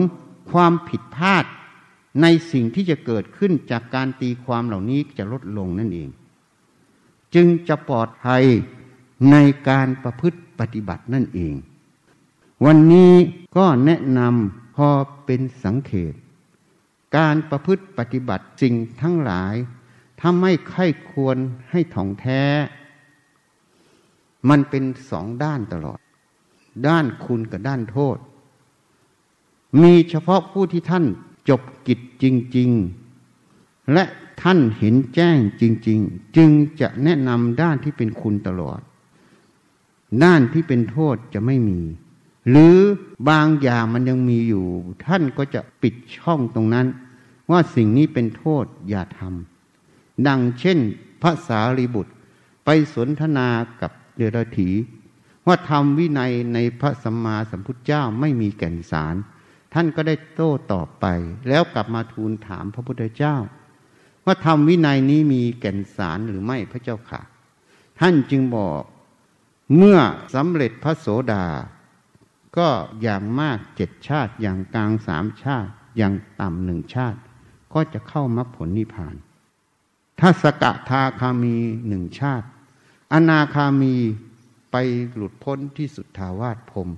[0.51, 1.45] ความผิดพลาด
[2.21, 6.09] ในสิ่งที่จะเกิดขึ้นจากการตีความเหล่านี้จะลดลงนั่นเอง
[7.35, 8.43] จึงจะปลอดภัย
[9.31, 9.35] ใน
[9.69, 11.55] การประพฤติปฏิบัตินั่นเอง
[12.65, 13.13] วันนี้
[13.57, 14.89] ก็แนะนำพอ
[15.25, 16.13] เป็นสังเขต
[17.15, 19.55] การประพฤติปฏิบัติสิ่งทั้งหลาย
[20.19, 21.37] ถ้าไม่ไข้ควร
[21.69, 22.43] ให้ถ่องแท้
[24.49, 25.99] มันเป็นสองด้านตลอด
[26.87, 28.17] ด้านคุณกับด้านโทษ
[29.81, 31.05] มีเฉพาะผู้ที่ท่าน
[31.49, 32.25] จบกิจจ
[32.57, 32.69] ริง
[33.31, 34.03] ๆ และ
[34.41, 36.51] ท่านเห็นแจ้งจริง ๆ จึง
[36.81, 38.79] จะแนะนำด้านที่เป็นคุณตลอด
[40.23, 41.79] ด้านที่เป็นโทษจะไม่มี
[42.49, 42.77] หรือ
[43.29, 44.65] บางอย่างมันยังมีอยู่
[45.05, 46.87] ท่านก็จะปิดช่องตรงนั้น
[47.51, 50.79] ว่าสิ่งนี้เป็นโทษอย่าทำดังเช่น
[51.21, 52.13] พระสารีบุตร
[52.65, 53.47] ไปสนทนา
[53.81, 54.69] กับเดรถี
[55.47, 59.15] ว่าทำวินัยในพระสัมมาสัมพุทธเจ้าไม่มีแก่นสาร
[59.73, 61.05] ท่านก็ได้โต้ตอบไป
[61.47, 63.35] แล้วกลับมาทูลถามพระพุทธเจ้า
[64.25, 67.21] ว่าธรรมวินัยนี้มีแก่นสารหรือไม่พระเจ้าค่ะ
[67.99, 68.81] ท่านจึงบอก
[69.77, 69.99] เมื่อ
[70.33, 71.45] สำเร็จพระโสดา
[72.57, 72.69] ก็
[73.01, 77.19] อย่างมากเจ็ดชาติ อย่างกลางสามชาติ อย่างต่ำหนึ่งชาติ
[77.75, 79.15] ก็จะเข้ามรรคผลนิพพาน
[80.19, 81.55] ถ้าสกทาคามี
[81.87, 82.47] หนึ่งชาติ
[83.13, 83.95] อนาคามี
[84.71, 84.75] ไป
[85.15, 86.89] หลุดพ้นที่สุดทาวาสพรม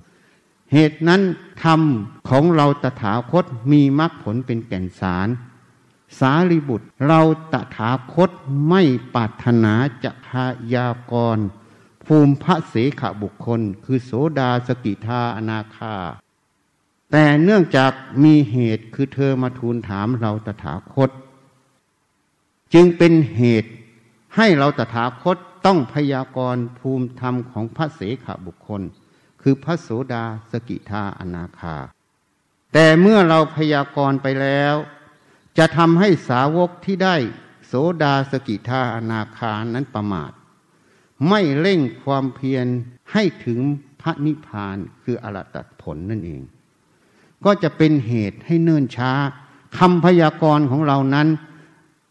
[0.72, 1.22] เหตุนั้น
[1.62, 1.80] ธรรม
[2.28, 5.28] ของเราตถาคตมีมรรคผลเป็นแก่นสาร
[6.18, 7.20] สารีบุตรเรา
[7.52, 8.30] ตถาคต
[8.68, 8.82] ไม่
[9.14, 9.74] ปรารถนา
[10.04, 10.28] จะพ
[10.74, 11.38] ยากร
[12.06, 15.94] ภูมิพระเสขบุคคล คือโสดาสกิทาอนาคา
[17.12, 17.92] แต่เนื่องจาก
[18.24, 21.10] มีเหตุคือเธอมาทูลถามเราตถาคต
[22.74, 23.70] จึงเป็นเหตุ
[24.36, 25.36] ให้เราตถาคต
[25.66, 28.82] ต้องพยากรภูมิธรรมของพระเสขบุคคล
[29.42, 31.76] คือพระโสดาสกิทาอนาคา
[32.72, 34.74] แต่เมื่อเราพยากรณ์ไปแล้ว
[35.58, 37.16] จะทำให้สาวกที่ได้
[37.66, 37.72] โส
[38.02, 40.32] ดาสกิทาอนาคานั้นประมาท
[41.28, 42.66] ไม่เร่งความเพียร
[43.12, 43.60] ให้ถึง
[44.00, 46.42] พระนิพพานคืออรตัดผลนั่นเอง
[47.44, 49.12] ก็จะเป็นเหตุให้เนิ่นช้า
[49.78, 51.28] คำพยากรณ์ของเรานั้น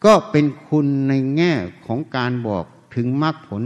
[0.05, 1.53] ก็เป็นคุณในแง่
[1.85, 3.63] ของการบอกถึงมรรคผล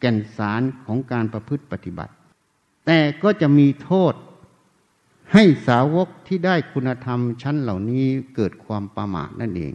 [0.00, 2.12] แก่นสารของการประพฤติปฏิบัติ
[2.86, 4.14] แต่ก็จะมีโทษ
[5.32, 9.72] ให้สาวกที่ได้คุณธรรมชั้นเหล่านี้เกิดความประมาทนั่นเอง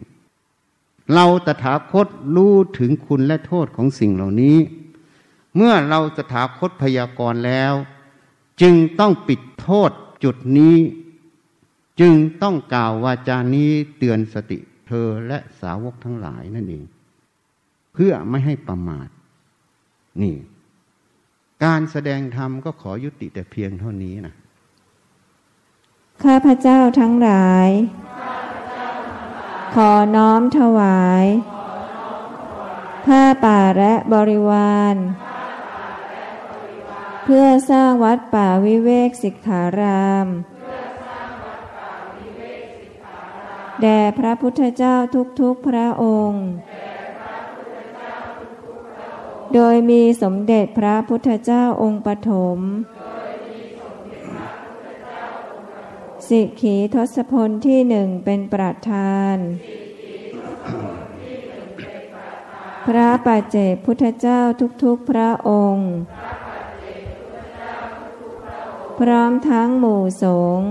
[1.14, 2.06] เราตถาคต
[2.36, 4.56] รู้ถึงคุณและโทษของสิ่งเหล่านี้
[5.56, 7.74] เมื่อเราตถาคตพยากรณ์แล้ว
[8.60, 9.90] จึงต้องปิดโทษ
[10.24, 10.76] จุดนี้
[12.00, 16.84] จึงต้องกล่าววาจานี้เตือนสติเธอและสาวกทั้งหลายนั่นเอง
[17.94, 19.08] เพื่อไม่ให้ประมาท
[20.22, 20.36] นี่
[21.64, 24.34] การแสดงธรรมก็ขอยุติแต่เพียงเท่านี้นะ
[26.22, 27.68] ข้าพเจ้าทั้งหลาย
[29.74, 31.26] ขอน้อมถวาย
[33.06, 34.96] ผ้าป่าและบริวาร
[37.24, 40.26] เพื่อสร้างวัดป่าวิเวกสิกขาราม
[43.82, 44.96] แด่พระพุทธเจ้า
[45.40, 46.44] ทุกๆพระองค์
[49.54, 52.58] โดยมีสมเด็จพระพุทธเจ้าองค์ปฐม
[56.28, 59.36] สิกขีทศพลที่หนึ่งเป็นประธาน
[62.86, 64.40] พระปัจเจกพุทธเจ้า
[64.84, 65.90] ทุกๆพระองค์
[69.00, 70.24] พร้อมทั้งหมู่ส
[70.58, 70.70] งฆ์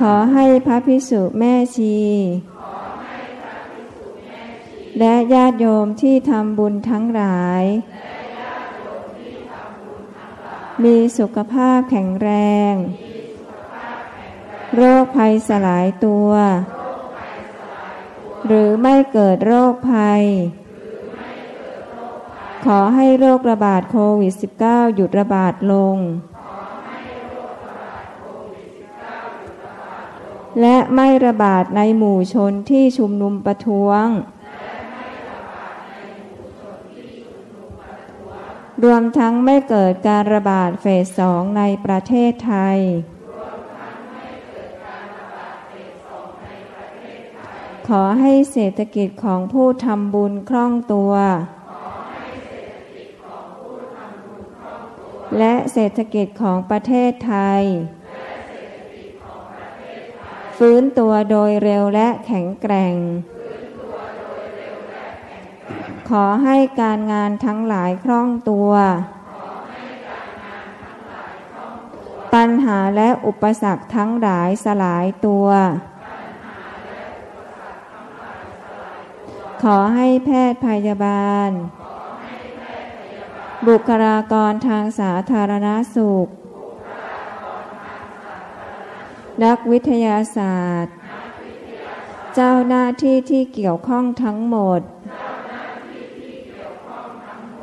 [0.00, 1.98] ขอให้พระพิสุแม่ชี
[4.98, 7.62] และญาติโยมที่ทำบุญทั้งหลาย
[10.84, 12.30] มีสุขภาพแข็งแร
[12.72, 12.74] ง
[14.74, 16.30] โรคภัยสลายตัว
[18.46, 20.22] หรือไม่เกิดโรคภัย
[22.64, 24.32] ขอให้โรคระบาดโควิด
[24.64, 25.96] -19 หยุดระบาดลง
[30.60, 34.06] และไม่ระบาดในหมู่ชนที่ชุมนุมประท้วง
[38.84, 42.78] รวมทั้งไม่เกิดการระบาดเฟสสองในประเทศไทย
[47.88, 51.12] ขอให้เศรษฐกิจของผู้ทำบุญคล่องตัว
[55.38, 57.62] และเศรษฐกิจของประเทศไทย
[60.56, 62.94] ฟื้นตัวโดยเร็วและแข็งแกร่ง
[66.08, 68.72] ขอให้การงานทั้งหลายคล่องตัว
[72.34, 75.48] ปัญหาและอุปสรรคทั้งหลายสลายตัว
[79.62, 81.50] ขอให้แพทย์พยาบาล
[83.68, 86.28] บุคลากรทางสาธารณสุข
[89.42, 90.94] นักวิทยาศาสตร์
[92.34, 94.80] เจ้าหน้าที่ที่เกี่ยวข้องทั้งหมด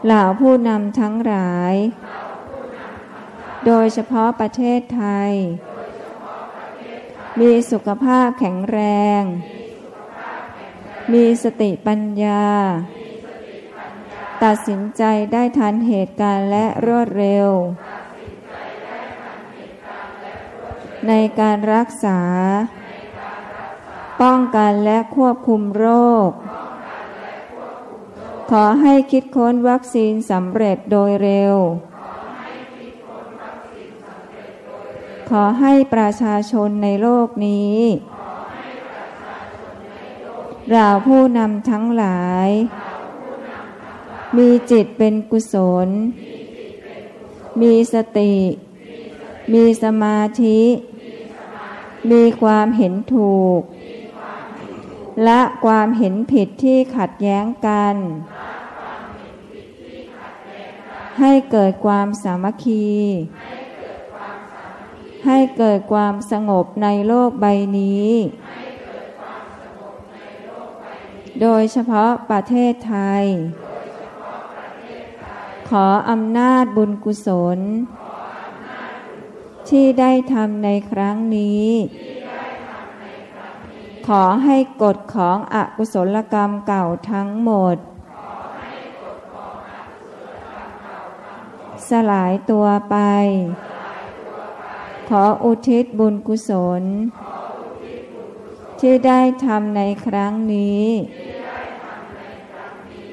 [0.06, 1.74] เหล่าผู้นำทั้งหลาย
[3.66, 5.32] โดยเฉพาะประเทศไทย
[7.40, 8.80] มีสุขภาพแข็งแร
[9.22, 9.24] ง
[11.14, 12.46] มีสติปัญญา
[14.44, 15.04] ตัดสินใจ
[15.34, 17.50] ได้ทันเหตุการณ์และรวดเร็ว
[21.08, 22.20] ในการรักษา
[24.22, 25.88] ป้องกันและควบคุมโร
[26.28, 26.30] ค
[28.52, 31.56] ขอให้คิดค้นวัคซีนสำเร็จโดยเร็ว
[35.30, 37.78] ขอให้ประชาชนในโลกนี้
[40.72, 42.50] เราผู้นำทั้งหลาย
[44.38, 45.56] มีจิตเป็นกุศ
[45.88, 45.90] ล
[47.62, 48.36] มีสติ
[49.54, 50.62] มีสมาธิ
[52.12, 53.62] มีความเห็นถูก
[55.26, 57.96] และความเห็นผิดที่ขัดแย้งกัน
[61.20, 62.90] ให้เกิดความสามัคคี
[65.26, 67.46] ให้เกิดความสงบในโลกใบ
[67.78, 68.12] นี้
[71.42, 73.24] โดยเฉพาะประเทศไทย
[75.70, 77.60] ขออำนาจบุญกุศล
[79.72, 81.68] ที่ได้ทำในครั้งนี้
[84.08, 87.78] ขอให้กฎของอกุศลกรรมเก่าทั้งหมด
[91.90, 92.96] สลายตัวไป
[95.10, 96.84] ขออุทิศบุญกุศล
[98.80, 100.86] ที่ได้ทำในครั้งนี้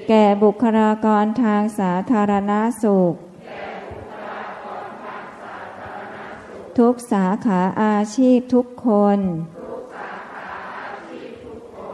[0.08, 2.52] แก่บุคลากรทางสาธารณ
[2.84, 3.14] สุข
[6.78, 9.18] ทุกสาขาอาชีพทุกคน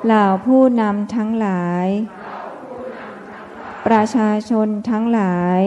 [0.05, 1.87] เหล่าผู้นำทั้งหลาย
[3.87, 5.61] ประชาชนทั้งหลาย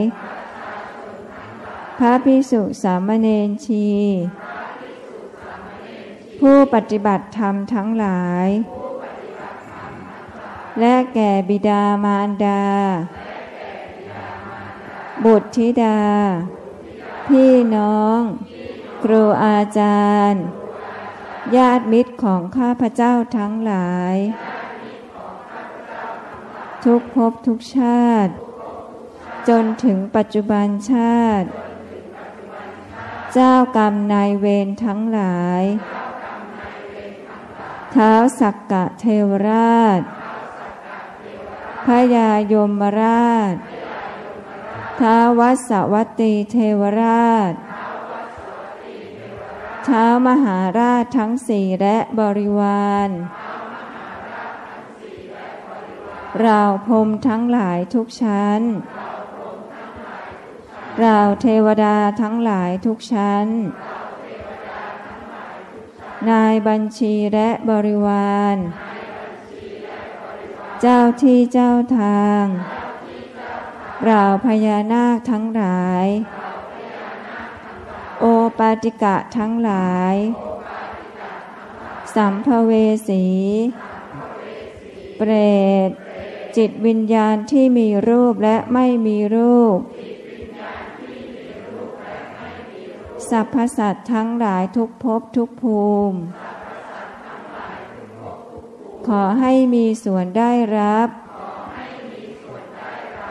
[1.98, 3.88] พระพิสุสามเณรชี
[6.40, 8.48] ผู้ปฏิบัติธรรมทั้งหลาย
[10.80, 12.64] และแก่บิดามารดา
[15.26, 16.00] บุตรธิดา
[17.28, 18.22] พี่น้อง
[19.04, 20.44] ครูอาจารย์
[21.56, 24.16] ญาติมิตรของข้าพเจ้าทั้งหลาย
[26.84, 28.34] ทุกภพทุกชาติ
[29.50, 31.48] จนถึงปัจจุบันชาติ
[33.34, 35.64] เจ้ากรรมนายเวรทั้งหลาย
[37.92, 40.02] เท้าสักกะเทวราช
[41.86, 42.72] พยายม
[43.02, 43.56] ราช
[45.00, 47.54] ท้าวัสวัตตีเทวราช
[49.90, 53.10] ท้ามหาราชทั้งสี่และบริวาร
[56.42, 58.62] เราพรมทั้งหลายทุกชั้น
[61.00, 63.48] เราเทวดาทั้งหลายทุกชั้น
[66.30, 68.56] นายบัญชีและบริวาร
[70.82, 72.44] เจ้าที่เจ้าทาง
[74.06, 76.06] เราพญานาคทั้งหลาย
[78.20, 78.26] โอ
[78.58, 80.16] ปาติกะทั้งหลาย
[82.16, 82.72] สัมภเว
[83.08, 83.26] สี
[85.18, 85.32] เปร
[85.90, 85.92] ต
[86.58, 89.80] จิตวิญญาณที่มีรูปและไม่มีรูป
[93.30, 96.20] สัพพสัตทั้งหลายทุกภพทุกภูมิ
[99.08, 101.10] ขอให้มีส่วนได้รับ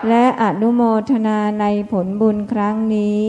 [0.08, 3.28] และอนุโมทนาในผลบุญครั้งนี้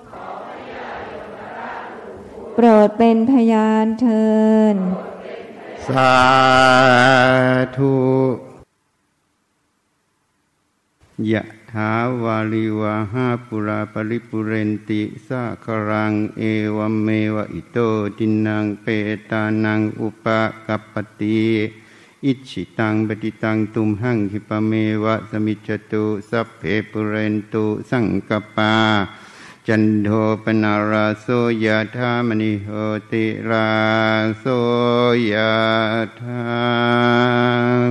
[2.53, 4.29] โปรดเป็นพยานเทิ
[4.73, 4.75] น
[5.87, 6.15] สา
[7.77, 7.95] ธุ
[11.31, 16.41] ยะถาวาลิวาหาปุราปริปุเรนติสะครังเอ
[16.75, 17.77] วเมวะอิโต
[18.17, 18.87] ตินังเป
[19.29, 20.25] ตานังอุป
[20.67, 21.41] กัปปติ
[22.25, 24.71] อิชิตังปฏิตังตุมหังคิปเม
[25.03, 26.61] วะสมิจจตุสัพเพ
[26.91, 28.73] ปุเรนตุสังกปา
[29.67, 30.09] จันโท
[30.43, 31.27] ปนาราโส
[31.65, 32.69] ยธามณิโห
[33.11, 33.71] ติรา
[34.39, 34.45] โส
[35.31, 35.33] ย
[36.21, 36.51] ธา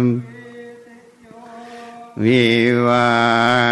[0.01, 0.02] ม
[2.24, 2.47] วิ
[2.86, 3.10] วั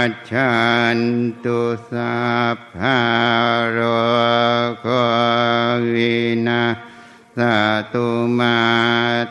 [0.08, 0.52] ชชั
[0.96, 0.98] น
[1.44, 1.60] ตุ
[1.90, 2.18] สั
[2.54, 3.00] พพะ
[3.70, 3.78] โร
[4.80, 4.86] โค
[5.94, 6.16] วิ
[6.46, 6.64] นา
[7.36, 7.38] ส
[7.92, 8.06] ตุ
[8.38, 8.58] มา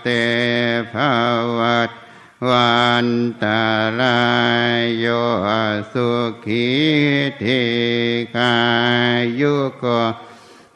[0.01, 0.07] เต
[0.93, 0.95] ภ
[1.57, 2.06] วัต
[2.45, 3.07] วัน
[3.43, 3.63] ตา
[3.99, 4.21] รา
[4.77, 5.05] ยโย
[5.93, 6.09] สุ
[6.45, 6.67] ขี
[7.43, 7.63] ธิ
[8.35, 8.55] กา
[9.39, 9.85] ยุโก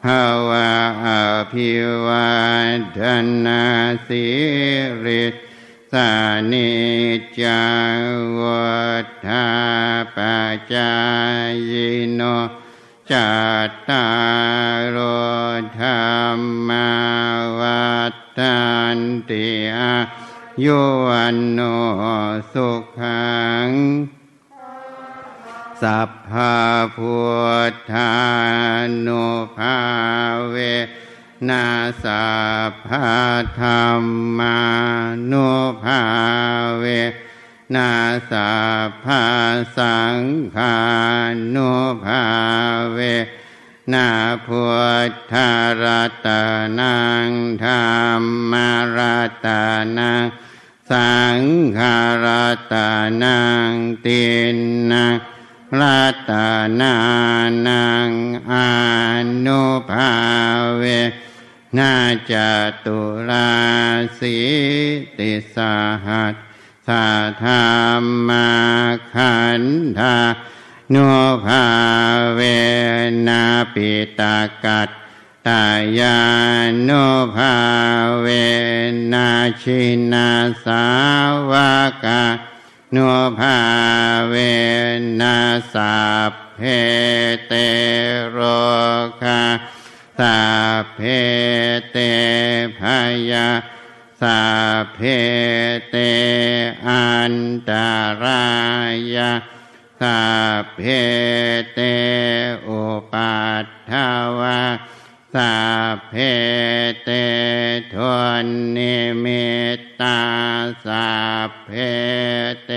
[0.04, 0.72] ภาวะ
[1.04, 1.06] อ
[1.52, 1.70] ภิ
[2.06, 2.30] วั
[2.74, 3.00] นธ
[3.44, 3.64] นา
[4.06, 4.26] สิ
[5.04, 5.24] ริ
[5.92, 6.10] สา
[6.52, 6.72] นิ
[7.40, 7.62] จา
[8.38, 8.72] วั
[9.26, 9.46] ฏา
[10.14, 10.16] ป
[10.74, 10.92] จา
[11.70, 11.72] ย
[12.14, 12.20] โน
[13.10, 13.30] จั
[13.68, 14.06] ตตา
[14.94, 14.96] ร
[15.72, 15.86] โธร
[16.36, 16.90] รมา
[17.58, 17.92] วั
[18.38, 18.58] ฏั
[18.96, 18.98] น
[19.30, 19.48] ติ
[19.78, 19.94] อา
[20.64, 20.66] ย
[21.06, 21.60] วันโน
[22.52, 22.68] สุ
[22.98, 23.32] ขั
[23.66, 23.68] ง
[25.82, 26.56] สัพพะ
[26.96, 27.16] พุ
[27.70, 28.12] ทธา
[29.06, 29.24] นุ
[29.56, 29.78] ภา
[30.50, 30.56] เว
[31.48, 31.66] นา
[32.04, 32.26] สั
[32.68, 33.08] พพะ
[33.60, 34.02] ธรร
[34.38, 34.60] มา
[35.30, 35.50] นุ
[35.84, 36.00] ภา
[36.78, 36.84] เว
[37.74, 37.90] นา
[38.30, 38.52] สั
[38.88, 39.24] พพะ
[39.76, 40.20] สัง
[40.56, 40.76] ฆา
[41.54, 41.72] นุ
[42.04, 42.22] ภา
[42.92, 43.41] เวนา
[43.92, 44.08] นา
[44.46, 44.62] พุ
[45.10, 45.34] ทธ
[45.82, 46.28] รัต
[46.80, 46.96] นั
[47.26, 47.28] ง
[47.64, 48.52] ธรรม
[48.96, 49.48] รัต
[49.98, 50.24] นัง
[50.90, 51.40] สัง
[51.78, 51.80] ฆ
[52.24, 52.74] รัต
[53.22, 53.38] นั
[53.68, 53.70] ง
[54.06, 54.56] ติน
[54.92, 55.14] นัง
[55.80, 56.32] รัต
[56.80, 56.96] นา
[57.68, 58.10] นัง
[58.52, 58.54] อ
[59.46, 60.12] นุภา
[60.76, 60.84] เว
[61.78, 61.94] นา
[62.30, 62.32] จ
[62.84, 62.98] ตุ
[63.28, 63.52] รา
[64.18, 64.36] สี
[65.18, 65.74] ติสา
[66.06, 66.34] หัส
[66.88, 67.06] สา
[67.44, 68.48] ธรรมา
[69.14, 69.62] ขัน
[69.98, 70.16] ธา
[70.94, 71.12] นุ
[71.46, 71.66] ภา
[72.34, 72.40] เว
[73.28, 73.42] นา
[73.74, 74.88] ปิตากัต
[75.46, 75.64] ตา
[75.98, 76.18] ยา
[76.88, 77.04] นุ
[77.36, 77.54] ภา
[78.20, 78.26] เว
[79.12, 79.28] นา
[79.62, 79.82] ชิ
[80.12, 80.28] นา
[80.64, 80.86] สา
[81.50, 81.52] ว
[82.04, 82.22] กา
[82.94, 83.58] นุภา
[84.28, 84.34] เว
[85.20, 85.36] นะ
[85.74, 86.00] สั
[86.30, 86.60] พเพ
[87.46, 87.52] เต
[88.30, 88.38] โร
[89.22, 89.42] คา
[90.18, 90.40] สั
[90.82, 91.00] พเพ
[91.90, 91.96] เต
[92.78, 92.80] ภ
[93.30, 93.48] ยา
[94.20, 94.42] สั
[94.82, 94.98] พเพ
[95.90, 95.96] เต
[96.86, 97.34] อัน
[97.68, 97.72] ต
[98.22, 98.46] รา
[99.16, 99.30] ยา
[100.02, 100.24] สั
[100.62, 100.80] พเพ
[101.74, 101.80] เต
[102.68, 103.92] อุปัทท
[104.38, 104.62] วา
[105.34, 105.56] สั
[105.94, 106.14] พเพ
[107.04, 107.10] เต
[107.94, 107.96] ท
[108.42, 108.46] น
[108.76, 110.20] นิมิตตา
[110.86, 111.12] สั
[111.48, 111.70] พเพ
[112.66, 112.70] เต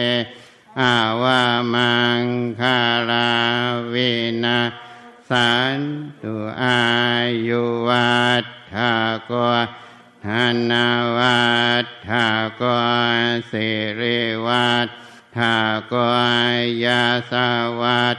[0.79, 1.43] อาวา
[1.73, 2.23] มัง
[2.59, 2.79] คา
[3.09, 3.33] รา
[3.93, 4.61] วินา
[5.29, 5.79] สัน
[6.21, 6.83] ตุอา
[7.47, 8.95] ยุวัฏฐา
[9.29, 9.31] ก
[10.25, 10.27] ธ
[10.69, 10.71] น
[11.17, 11.45] วั
[11.83, 12.27] ฏฐา
[12.61, 12.63] ก
[13.51, 13.67] สิ
[13.99, 14.87] ริวัฏ
[15.37, 15.57] ฐา
[15.93, 15.95] ก
[16.85, 17.33] ยาส
[17.81, 18.17] วัฏ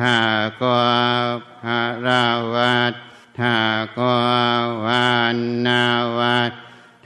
[0.00, 0.18] ฐา
[0.62, 0.64] ก
[1.62, 2.94] ภาราวัฏ
[3.40, 3.58] ฐา
[3.98, 4.00] ก
[4.84, 5.84] วันนา
[6.18, 6.52] วัฏ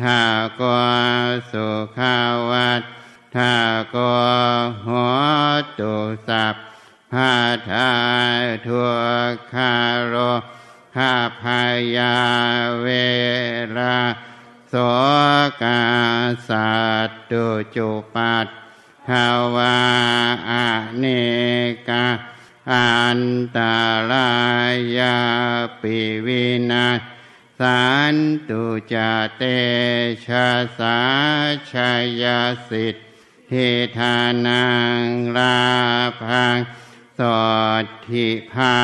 [0.02, 0.22] ฐา
[0.60, 0.62] ก
[1.50, 2.16] สุขา
[2.50, 2.82] วัฏ
[3.36, 3.54] ฐา
[3.94, 3.96] ก
[4.86, 5.22] หัว
[5.78, 5.94] ตุ
[6.28, 6.54] สัพ
[7.12, 7.34] พา
[7.70, 7.92] ทา
[8.66, 8.82] ทุ
[9.32, 9.54] กข
[10.06, 10.14] โร
[10.96, 11.44] หาพ
[11.96, 12.16] ยา
[12.82, 12.88] เว
[13.76, 13.98] ลา
[14.68, 14.74] โส
[15.62, 15.80] กา
[16.48, 16.72] สั
[17.08, 18.46] ตตุจุปัต
[19.06, 19.78] ภาวา
[20.50, 20.52] อ
[20.98, 21.04] เน
[21.88, 22.06] กา
[22.72, 23.22] อัน
[23.56, 23.58] ต
[24.10, 24.32] รา
[24.98, 25.18] ยา
[25.80, 26.88] ปิวินา
[27.58, 28.16] สัน
[28.48, 28.94] ตุจ
[29.36, 29.42] เต
[30.26, 30.48] ชะ
[30.78, 31.00] สา
[31.72, 32.24] ชาย
[32.68, 34.16] สิทธิทา
[34.46, 34.66] นั
[34.98, 35.02] ง
[35.36, 35.60] ลา
[36.22, 36.56] พัง
[37.18, 37.20] ส
[37.82, 38.76] ดทิภา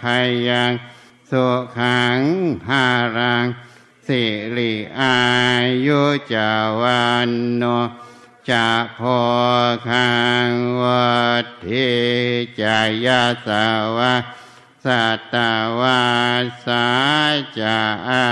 [0.00, 0.02] ค
[0.48, 0.72] ยัง
[1.30, 1.46] สุ
[1.78, 2.20] ขัง
[2.64, 2.86] ภา
[3.16, 3.46] รัง
[4.06, 4.22] สิ
[4.56, 5.18] ริอา
[5.86, 6.02] ยุ
[6.32, 7.64] จาวันโน
[8.50, 8.68] จะ
[8.98, 9.20] พอ
[9.88, 10.10] คั
[10.48, 10.50] ง
[10.82, 11.90] วัดทิ
[12.60, 13.66] จายาสา
[13.96, 14.14] วะ
[14.84, 15.36] สัต
[15.80, 16.04] วา
[16.64, 16.86] สา
[17.58, 17.78] จะ
[18.10, 18.28] อา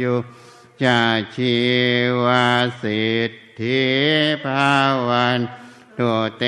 [0.00, 0.14] ยุ
[0.82, 1.00] จะ
[1.34, 1.56] ชี
[2.24, 2.48] วา
[2.82, 3.82] สิทธิ
[4.44, 4.72] ภา
[5.08, 5.40] วัน
[5.98, 6.44] ตุเต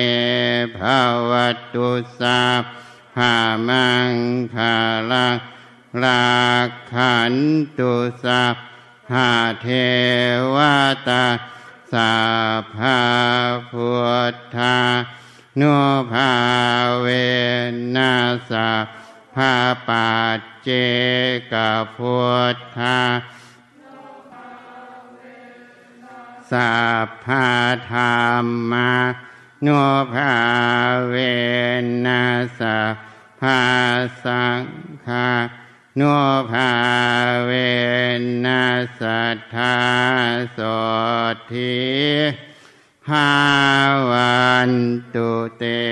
[0.78, 1.00] ภา
[1.30, 1.32] ว
[1.74, 1.88] ตุ
[2.20, 2.42] สา
[3.16, 3.34] ภา
[3.68, 4.12] มัง
[4.54, 4.74] คา
[5.10, 5.36] ลัง
[6.02, 6.24] ลา
[6.92, 7.34] ขัน
[7.78, 7.92] ตุ
[8.24, 8.54] สัพ
[9.12, 9.30] หา
[9.62, 9.68] เท
[10.54, 10.56] ว
[11.08, 11.24] ตา
[11.94, 12.16] สั
[12.60, 13.00] พพา
[13.70, 13.92] พุ
[14.32, 14.78] ทธา
[15.60, 15.76] นุ
[16.12, 16.32] ภา
[17.00, 17.06] เว
[17.96, 18.70] นัสสะ
[19.34, 19.52] พา
[19.88, 20.68] ปัจเจ
[21.52, 21.54] ก
[21.96, 22.18] พุ
[22.54, 23.00] ทธา
[26.50, 26.74] สั
[27.06, 27.46] พพา
[27.90, 27.98] ธร
[28.44, 28.92] รมา
[29.66, 29.82] นุ
[30.14, 30.34] ภา
[31.08, 31.14] เว
[32.06, 32.78] นัสสะ
[33.40, 33.60] พา
[34.24, 34.62] สัง
[35.06, 35.28] ฆา
[36.00, 36.02] น
[36.50, 36.70] ภา
[37.44, 37.50] เว
[38.44, 38.64] นั
[39.00, 39.76] สัทธา
[40.52, 40.58] โส
[41.52, 41.74] ทิ
[43.06, 43.30] ภา
[44.10, 44.70] วัน
[45.14, 45.82] ตุเตะ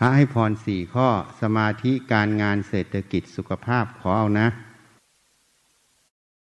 [0.00, 1.08] ให้พรสี่ข้อ
[1.40, 4.48] สมาธิการงานเศรษฐกิจสุขภาพขอเอานะ